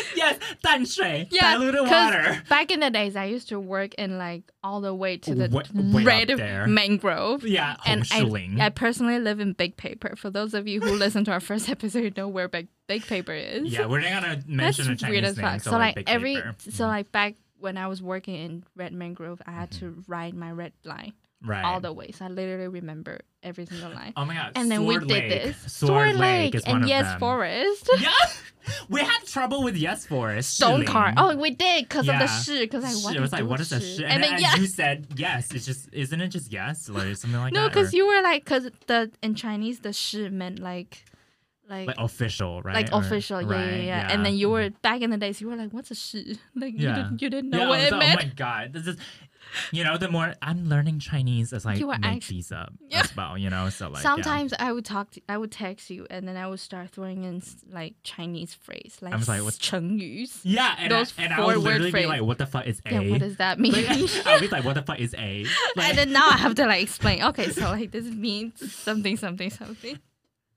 [0.15, 2.41] yes, 淡水, Yeah, diluted water.
[2.49, 5.49] Back in the days, I used to work in like all the way to the
[5.49, 6.67] Way- way red there.
[6.67, 7.43] mangrove.
[7.43, 10.15] Yeah, And I, I personally live in Big Paper.
[10.15, 13.05] For those of you who listen to our first episode, you know where Big, Big
[13.05, 13.71] Paper is.
[13.71, 15.61] yeah, we're not gonna That's mention a Chinese weird as fuck.
[15.61, 16.55] So, So, like, every, paper.
[16.69, 19.79] so like back when I was working in Red Mangrove, I had Mm-hmm.
[20.01, 21.13] to ride my red line
[21.43, 21.63] right.
[21.63, 22.17] all the ways.
[22.21, 24.13] I literally remember every single line.
[24.15, 24.51] Oh my god.
[24.55, 25.71] and then Sword we did this.
[25.73, 27.19] Sword, Lake, is one and Yes them.
[27.19, 27.89] Forest.
[27.99, 28.11] Yeah,
[28.89, 30.55] we had trouble with Yes Forest.
[30.55, 31.13] Stone car.
[31.17, 32.39] Oh, we did because of the Yeah.
[32.41, 32.59] shi.
[32.61, 34.03] Because I what was like, what is a shi?
[34.03, 34.55] And And, then then yeah.
[34.57, 35.51] you said yes.
[35.53, 36.89] It's just, isn't it just yes?
[36.89, 37.69] Like something like No, that?
[37.73, 41.03] because or- you were like, because the in Chinese the shi meant like,
[41.69, 41.87] like.
[41.87, 42.75] like official, right?
[42.75, 44.53] like Or- official, yeah, yeah, right, yeah, And then you mm-hmm.
[44.53, 45.39] were back in the days.
[45.39, 47.83] You were like, "What's a shi?" Like you didn't, you didn't know yeah, what it
[47.83, 48.19] like, oh meant.
[48.19, 48.97] Oh my god, this is.
[49.71, 52.99] You know, the more I'm learning Chinese as I You make actu- these up Yeah.
[53.03, 53.37] as well.
[53.37, 54.09] You know, so like yeah.
[54.09, 57.23] Sometimes I would talk to, I would text you, and then I would start throwing
[57.23, 57.41] in
[57.71, 60.27] like Chinese phrase, like, I was like, what's- 成语.
[60.43, 62.91] Yeah, and, those I, and I would literally be like, "What the fuck is a?"
[62.93, 63.73] Yeah, what does that mean?
[63.73, 65.45] Like, I'll be like, "What the fuck is a?"
[65.75, 67.23] Like, and then now I have to like explain.
[67.23, 69.99] Okay, so like this means something, something, something.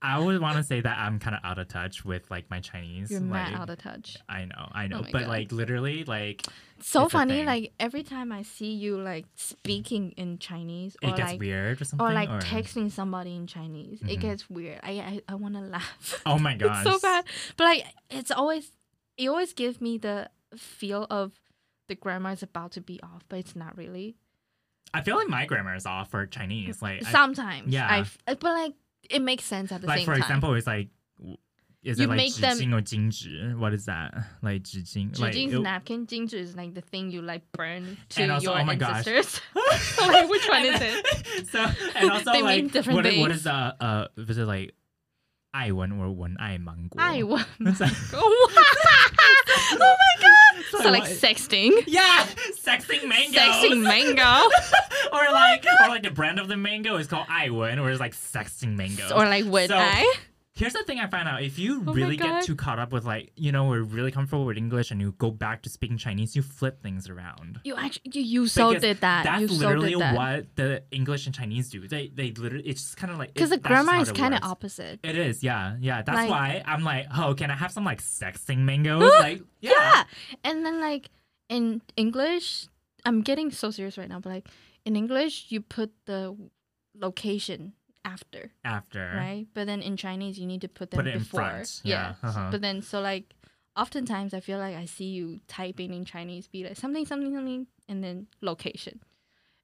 [0.03, 2.59] I would want to say that I'm kind of out of touch with like my
[2.59, 3.09] Chinese.
[3.09, 4.17] You're like, mad out of touch.
[4.27, 5.27] I know, I know, my but God.
[5.29, 6.45] like literally, like
[6.81, 7.43] So It's funny.
[7.45, 11.81] Like every time I see you like speaking in Chinese or it gets like weird
[11.81, 12.05] or something.
[12.05, 14.21] or like texting somebody in Chinese, it Mhm.
[14.21, 14.81] gets weird.
[14.83, 16.21] I I, I want to laugh.
[16.25, 17.25] Oh my gosh, it's so bad.
[17.55, 18.71] But like it's always
[19.17, 21.31] it always gives me the feel of
[21.87, 24.15] the grammar is about to be off, but it's not really.
[24.93, 26.81] I feel like my grammar is off for Chinese.
[26.81, 27.87] Like, I- Sometimes, yeah.
[28.27, 28.73] I but like
[29.08, 30.22] it makes sense at the like same for time.
[30.22, 30.88] example, it's like,
[31.18, 31.36] w-
[31.82, 33.56] is You it like make them- 纸巾 or 金纸?
[33.56, 34.12] What is that?
[34.42, 35.18] Like 纸巾?
[35.18, 38.32] Like, 纸巾 is it- napkin, ginger is like the thing you like burn to And
[38.32, 39.06] also- your oh my gosh.
[39.06, 39.40] ancestors.
[40.00, 41.46] like which one is it?
[41.48, 41.64] so
[41.96, 43.40] and also They mean like different what, what things.
[43.40, 44.74] is uh uh was it like
[45.52, 47.00] 爱文 or 文爱芒果?
[47.00, 48.62] 爱文 It's like- oh my
[50.20, 50.64] god!
[50.70, 52.26] So So like what- sexting, yeah,
[52.62, 53.38] sexing mango.
[53.40, 54.48] sexting mango,
[55.12, 58.14] or like or like the brand of the mango is called 爱文 or it's like
[58.14, 59.08] sexting mango.
[59.14, 60.04] or like would So- I?
[60.55, 63.05] Here's the thing I found out: if you Oh really get too caught up with
[63.05, 66.35] like you know we're really comfortable with English and you go back to speaking Chinese,
[66.35, 67.59] you flip things around.
[67.63, 69.23] You actually you, you so Because did that.
[69.23, 70.15] That's you literally did that.
[70.15, 71.87] what the English and Chinese do.
[71.87, 74.11] They they literally it's just kind of like Because the it- that's just grammar is
[74.11, 74.99] kind of opposite.
[75.03, 76.03] It is, yeah, yeah.
[76.03, 79.11] That's Like- why I'm like, oh, can I have some like sexting mangoes?
[79.19, 79.71] like, yeah.
[79.71, 80.03] Yeah.
[80.43, 81.09] And then like
[81.49, 82.67] in English,
[83.05, 84.47] I'm getting so serious right now, but like
[84.85, 86.37] in English, you put the
[86.95, 87.73] location
[88.05, 89.47] after, After, right?
[89.53, 91.39] But then in Chinese, you need to put them Put it in before.
[91.41, 92.49] front, yeah, uh-huh.
[92.51, 93.33] But then so like
[93.75, 97.67] oftentimes I feel like I see you typing in Chinese, be like something, something, something,
[97.89, 98.99] and then location,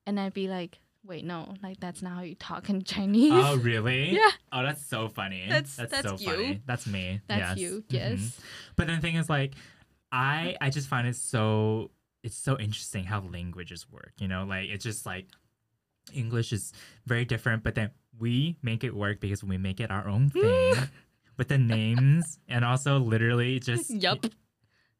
[0.07, 3.31] and I'd be like, wait, no, like that's not how you talk in Chinese.
[3.33, 4.09] Oh, really?
[4.15, 4.29] Yeah.
[4.51, 5.45] Oh, that's so funny.
[5.47, 6.25] That's- that's, that's so you.
[6.31, 6.61] funny.
[6.65, 7.21] That's me.
[7.27, 7.57] That's yes.
[7.59, 7.93] you, Mhm.
[7.93, 8.39] yes.
[8.75, 9.53] But then the thing is, like,
[10.11, 11.91] I I just find it so
[12.23, 14.13] it's so interesting how languages work.
[14.17, 15.27] You know, like it's just like
[16.13, 16.73] English is
[17.05, 20.76] very different, but then we make it work because we make it our own thing
[21.38, 24.26] with the names and also literally just yep.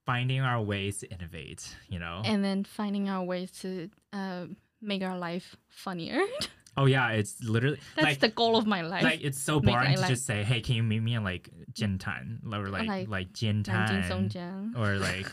[0.06, 2.22] finding our ways to innovate, you know?
[2.26, 4.46] And then finding our ways to uh,
[4.82, 6.22] make our life funnier.
[6.78, 9.04] Oh yeah, it's literally that's like, the goal of my life.
[9.04, 10.10] Like it's so boring to life.
[10.10, 14.78] just say, "Hey, can you meet me in like Jiantan or like like, like Jiantan
[14.78, 15.26] or like,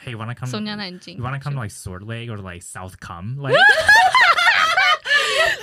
[0.00, 0.48] hey, wanna come?
[0.48, 3.36] You wanna come to like Sword Lake or like South Cum?
[3.36, 3.56] Like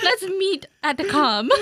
[0.02, 1.50] Let's meet at the com.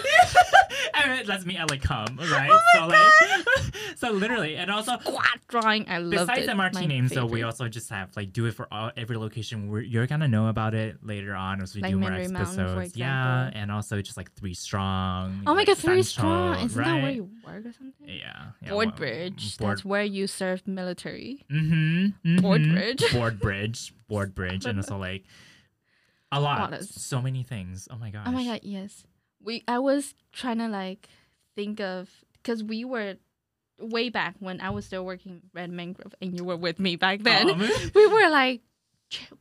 [1.22, 2.50] Mean, let's meet at like com, right?
[2.50, 5.88] Oh so like, so literally, and also Squat drawing.
[5.88, 6.50] I love besides it.
[6.50, 9.70] MRT My names, though, we also just have like do it for all, every location.
[9.70, 12.60] Where you're gonna know about it later on as we Like do more Mandarin Mountain,
[12.60, 12.96] episodes.
[12.96, 15.42] Yeah, and also just like Three Strong.
[15.46, 16.64] Oh my like god, three strong.
[16.64, 17.92] Isn't that where you work or something?
[18.08, 18.46] Yeah.
[18.62, 19.58] yeah Board well, Bridge.
[19.58, 21.44] Board That's where you serve military.
[21.50, 22.36] Mm-hmm.
[22.38, 22.72] Board mhm.
[22.72, 23.12] bridge.
[23.12, 23.94] Board bridge.
[24.08, 24.66] Board bridge.
[24.66, 25.24] and also like
[26.32, 26.70] a lot.
[26.70, 26.90] Waters.
[26.90, 27.86] So many things.
[27.90, 28.24] Oh my gosh.
[28.26, 29.04] Oh my god, yes.
[29.42, 31.08] We I was trying to like
[31.56, 33.16] think of because we were
[33.80, 37.22] way back when I was still working Red Mangrove and you were with me back
[37.22, 37.50] then.
[37.50, 37.58] Um,
[37.94, 38.60] we were like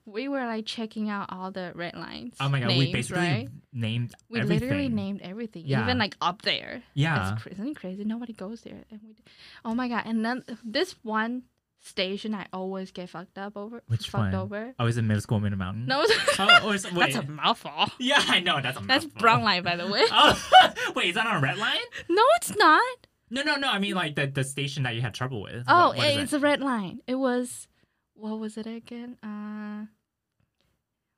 [0.06, 2.36] we were like checking out all the red lines.
[2.42, 3.50] oh my god, we basically right?
[3.72, 4.68] named We everything.
[4.68, 5.84] literally named everything, Yeah.
[5.84, 6.84] even like up there.
[6.94, 7.34] Yeah.
[7.34, 7.74] It's crazy.
[7.74, 8.04] Crazy?
[8.04, 8.84] Nobody goes there.
[8.92, 9.16] And we,
[9.64, 10.04] oh my god!
[10.06, 11.44] And then this one
[11.84, 13.82] station I always get fucked up over.
[13.88, 14.36] Which fucked one?
[14.36, 14.73] over.
[14.79, 15.86] Oh, is it middle school Minute Mountain?
[15.88, 16.05] No,
[16.39, 17.71] Oh, is, that's a mouthful.
[17.99, 18.61] yeah, I know.
[18.61, 19.19] That's a That's mouthful.
[19.19, 20.03] brown line, by the way.
[20.11, 20.39] Oh,
[20.95, 21.79] wait, is that on a red line?
[22.09, 22.84] No, it's not.
[23.29, 23.69] No, no, no.
[23.69, 25.63] I mean, like the, the station that you had trouble with.
[25.67, 26.38] Oh, What- what is it's it?
[26.38, 26.99] a red line.
[27.07, 27.67] It was,
[28.13, 29.17] what was it again?
[29.23, 29.86] Uh,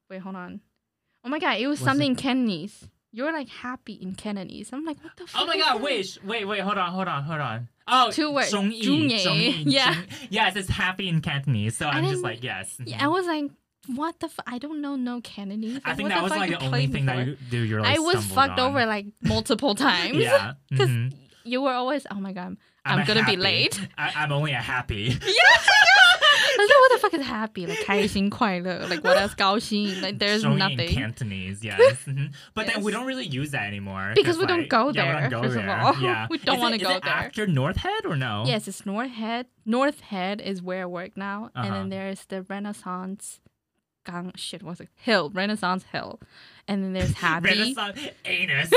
[0.10, 0.62] wait, hold on.
[1.26, 4.72] Oh my god, it was Was something it- in you're like happy in Cantonese.
[4.74, 5.42] I'm like, what the oh fuck?
[5.44, 7.70] Oh my god, wait, wait, wait, hold on, hold on, hold on.
[7.88, 8.52] Oh, two words.
[8.52, 9.64] Zhongyi.
[9.66, 9.94] Yeah.
[9.94, 11.78] Zhong, yes, it's happy in Cantonese.
[11.78, 12.76] So I I'm just like, yes.
[12.84, 13.52] Yeah, I was like,
[13.88, 14.46] what the fuck?
[14.48, 15.76] I don't know no Cantonese.
[15.76, 17.20] Like, I think that was like the only thing before?
[17.20, 17.60] that you do.
[17.60, 18.72] You're like, I was fucked on.
[18.72, 20.18] over like multiple times.
[20.18, 20.54] yeah.
[20.70, 21.16] Because mm-hmm.
[21.44, 23.80] you were always, oh my god, I'm, I'm, gonna be late.
[23.98, 25.20] I, am only a happy.
[25.26, 25.70] yes.
[26.53, 27.67] what the fuck is happy?
[27.67, 28.87] Like 开心快乐.
[28.89, 30.01] Like what else 高兴?
[30.01, 30.95] Like there's 中意 in nothing.
[30.95, 31.79] Cantonese, yes.
[32.07, 32.33] mhm.
[32.55, 32.99] But then we Yes.
[32.99, 34.13] don't really use that anymore.
[34.15, 35.79] Because 'cause, we don't like- go yeah, we there, don't go first of there.
[35.81, 35.97] all.
[36.01, 36.27] Yeah.
[36.31, 37.13] We don't Is it- wanna is go it there.
[37.13, 38.45] After North Head or no?
[38.47, 39.47] Yes, it's North Head.
[39.67, 41.75] North Head is where I work now, and Uh-huh.
[41.75, 43.41] then there's the Renaissance.
[44.07, 44.89] Gang shit, what's it?
[44.97, 46.19] Hill, Renaissance Hill,
[46.67, 47.51] and then there's Happy.
[47.51, 48.71] Renaissance anus.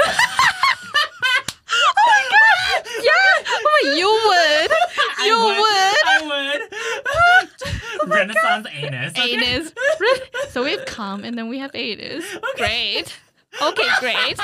[8.76, 9.12] Anus.
[9.12, 9.34] okay?
[9.34, 9.72] Anus.
[10.50, 12.24] So we have come, and then we have anus.
[12.56, 13.14] Great.
[13.60, 14.16] Okay, great.
[14.16, 14.34] Okay,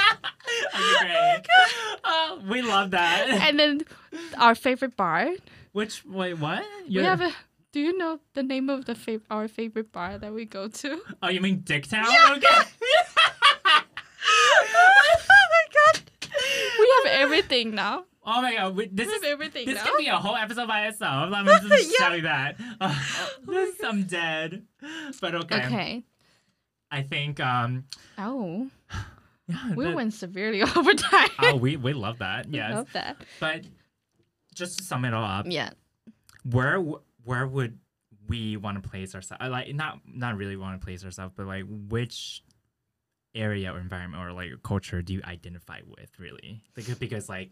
[1.01, 1.47] great.
[2.05, 3.28] Oh, we love that.
[3.30, 3.83] And then
[4.39, 5.30] our favorite bar.
[5.72, 6.64] Which wait, what?
[6.89, 7.33] We have a.
[7.72, 11.01] Do you know the name of the fav- our favorite bar that we go to?
[11.22, 12.05] Oh, you mean Dicktown?
[12.37, 12.47] Okay.
[14.76, 16.01] oh my god.
[16.78, 18.05] We have everything now.
[18.25, 19.85] Oh my god, we, this is everything this now.
[19.85, 21.33] could be a whole episode by itself.
[21.35, 21.97] I'm just Yeah.
[21.99, 22.57] telling you that.
[22.81, 24.63] Oh, this, I'm dead.
[25.21, 25.67] But okay.
[25.67, 26.03] Okay.
[26.91, 27.85] I think um
[28.19, 28.69] Oh,
[29.49, 31.29] yeah, we the- went severely over time.
[31.41, 32.47] Oh, we we love that.
[32.49, 33.17] We love that.
[33.41, 33.65] But
[34.55, 35.71] just to sum it all up, Yeah.
[36.45, 36.79] where
[37.25, 37.79] where would
[38.29, 41.65] we want to place ourselves like not not really want to place ourselves but like
[41.89, 42.43] which
[43.35, 47.51] area or environment or like culture do you identify with really because because like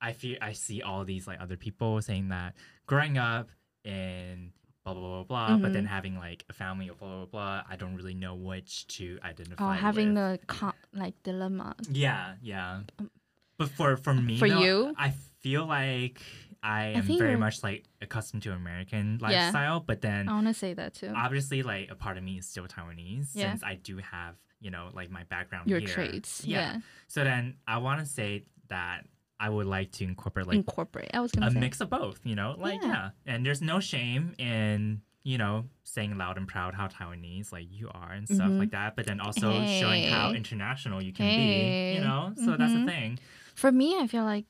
[0.00, 2.54] i feel i see all these like other people saying that
[2.86, 3.48] growing up
[3.84, 4.52] in
[4.84, 5.88] blah blah blah blah but then Mhm.
[5.88, 9.64] having like a family or blah blah blah i don't really know which to identify
[9.70, 10.40] Or having with.
[10.46, 11.74] the like dilemma.
[11.90, 13.10] yeah yeah Um,
[13.56, 14.94] but for for me For though, you?
[14.98, 15.10] i
[15.40, 16.20] feel like
[16.62, 19.28] i am think very you're- much like accustomed to american Yeah.
[19.28, 21.12] lifestyle but then I want to say that too.
[21.14, 23.50] obviously like a part of me is still Taiwanese Yeah.
[23.52, 24.34] since I do have
[24.64, 25.88] you know like my background Your here.
[25.88, 26.44] traits.
[26.44, 26.58] Yeah.
[26.74, 26.80] Yeah.
[27.06, 29.04] So then I want to say that
[29.38, 31.10] I would like to incorporate like Incorporate.
[31.14, 31.60] I was gonna a say.
[31.60, 32.18] mix of both.
[32.24, 32.88] You know, like yeah.
[32.88, 33.10] Yeah.
[33.34, 37.88] and there's no shame in you know saying loud and proud how Taiwanese like you
[37.92, 38.58] are and stuff Mhm.
[38.58, 41.94] like that, but then also showing how international you can be.
[41.96, 42.86] You know, so that's the Mhm.
[42.86, 43.18] thing.
[43.54, 44.46] For me, I feel like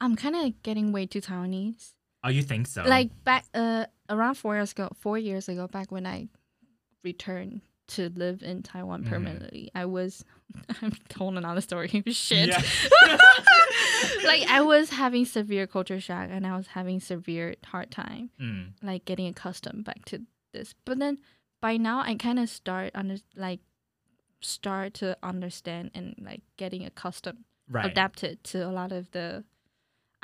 [0.00, 1.92] I'm kind of getting way too Taiwanese.
[2.24, 2.82] Oh, you think so?
[2.84, 6.28] Like back uh around four years ago, four years ago, back when I
[7.02, 9.08] returned to live in Taiwan Mhm.
[9.08, 10.24] permanently, I was.
[10.82, 11.88] I'm told another story.
[12.08, 12.48] Shit.
[12.48, 12.62] Yeah.
[14.24, 18.72] like I was having severe culture shock and I was having severe hard time, Mm,
[18.82, 20.74] like getting accustomed back to this.
[20.84, 21.18] But then
[21.60, 23.60] by now I kind of start under like
[24.40, 27.86] start to understand and like getting accustomed, right.
[27.86, 29.44] adapted to a lot of the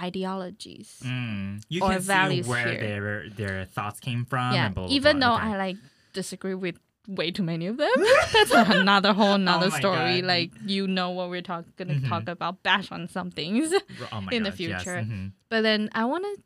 [0.00, 1.00] ideologies.
[1.04, 2.80] Mm, you or can values see where here.
[2.80, 4.54] their their thoughts came from.
[4.54, 5.28] yeah, and blah, blah, even blah.
[5.28, 5.52] though Okay.
[5.54, 5.76] I like
[6.12, 6.76] disagree with
[7.08, 7.90] way too many of them.
[8.32, 10.20] That's another whole another Oh story.
[10.20, 10.28] God.
[10.28, 12.08] Like you know what we're talk- gonna Mhm.
[12.08, 13.72] talk about, bash on some things.
[14.12, 14.96] oh in the gosh, yes, future.
[15.02, 15.32] mhm.
[15.48, 16.42] But then I want to.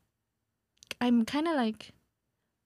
[1.01, 1.91] I'm kind of like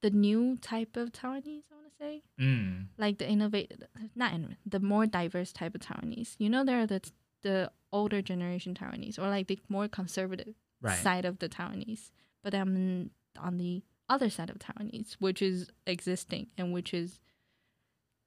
[0.03, 1.65] the new type of Taiwanese.
[1.71, 3.83] I want to say Mm, like the innovative,
[4.15, 6.37] not innov- the more diverse type of Taiwanese.
[6.39, 7.01] You know, there are the
[7.43, 10.99] the older generation Taiwanese or like the more conservative right.
[10.99, 12.11] side of the Taiwanese.
[12.45, 17.19] But I'm on the other side of Taiwanese, which is existing and which is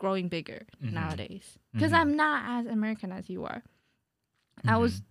[0.02, 0.94] growing bigger Mhm.
[0.94, 1.60] nowadays.
[1.74, 2.00] Because Mhm.
[2.00, 3.62] I'm not as American as you are.
[4.66, 5.06] I was Mhm.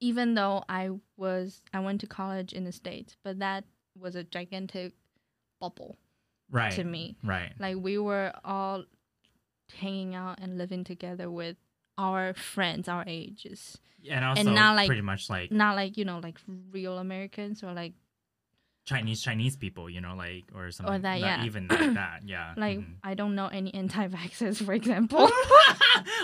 [0.00, 3.64] even though I was I went to college in the States, but that
[3.96, 4.94] was a gigantic
[5.60, 5.96] bubble
[6.50, 7.16] right to me.
[7.22, 7.52] Right.
[7.60, 8.84] Like we were all
[9.76, 11.56] hanging out and living together with
[11.96, 13.78] our friends our ages.
[14.10, 17.72] And also not like- pretty much like Not like, you know, like real Americans or
[17.72, 17.92] like
[18.90, 21.02] Chinese Chinese people, you know, like or something.
[21.02, 21.44] that, not yeah.
[21.44, 22.54] Even like that, yeah.
[22.56, 22.94] like mhm.
[23.10, 25.24] I don't know any anti-vaxxers for example.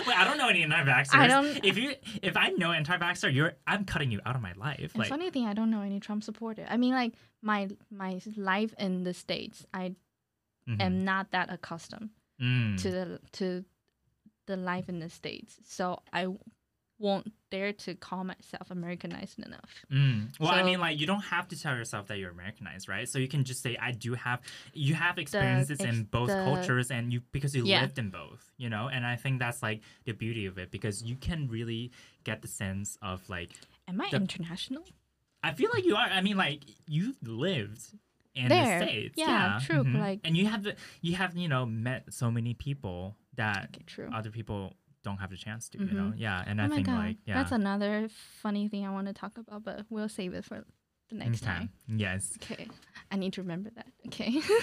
[0.07, 1.15] Wait, I don't know any anti-vaxxers.
[1.25, 1.89] I don't- If you,
[2.21, 4.89] if I know anti-vaxxer, you're, I'm cutting you out of my life.
[4.95, 6.65] Like, funny thing, I don't know any Trump supporter.
[6.69, 9.95] I mean, like my my life in the states, I
[10.69, 10.81] mhm.
[10.81, 12.09] am not that accustomed
[12.41, 12.77] Mm.
[12.83, 13.05] to the
[13.39, 13.65] to
[14.45, 16.27] the life in the states, so I
[16.99, 19.85] won't dare to call myself Americanized enough.
[19.91, 20.37] Mm.
[20.39, 23.07] Well, I mean, like you don't have to tell yourself that you're Americanized, right?
[23.07, 24.41] So you can just say, "I do have."
[24.73, 27.81] You have experiences in both the- cultures, and you because you Yeah.
[27.81, 28.89] lived in both, you know.
[28.89, 31.91] And I think that's like the beauty of it because you can really
[32.23, 33.51] get the sense of like.
[33.87, 34.83] Am I The- international?
[35.43, 36.07] I feel like you are.
[36.07, 37.93] I mean, like you lived
[38.35, 38.79] in There.
[38.79, 39.99] the states, Yeah, true, but, mhm.
[39.99, 43.83] like- and you have the you have you know met so many people that Okay,
[43.85, 44.09] true.
[44.13, 44.75] other people
[45.07, 46.09] don't have the chance to, you know.
[46.11, 46.19] Mhm.
[46.25, 47.35] Yeah, and oh I think god, like yeah.
[47.37, 47.93] that's another
[48.43, 50.57] funny thing I want to talk about, but we'll save it for
[51.09, 51.51] the next Okay.
[51.53, 51.69] time.
[52.05, 52.21] Yes.
[52.41, 52.67] Okay,
[53.13, 53.87] I need to remember that.
[54.07, 54.31] Okay.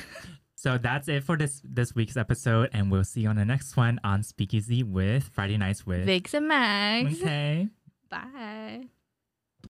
[0.65, 3.77] So that's it for this this week's episode, and we'll see you on the next
[3.77, 6.07] one on Speakeasy with Friday Nights with.
[6.07, 7.21] Vigs and Mags.
[7.21, 7.69] Okay.
[8.09, 8.89] Bye.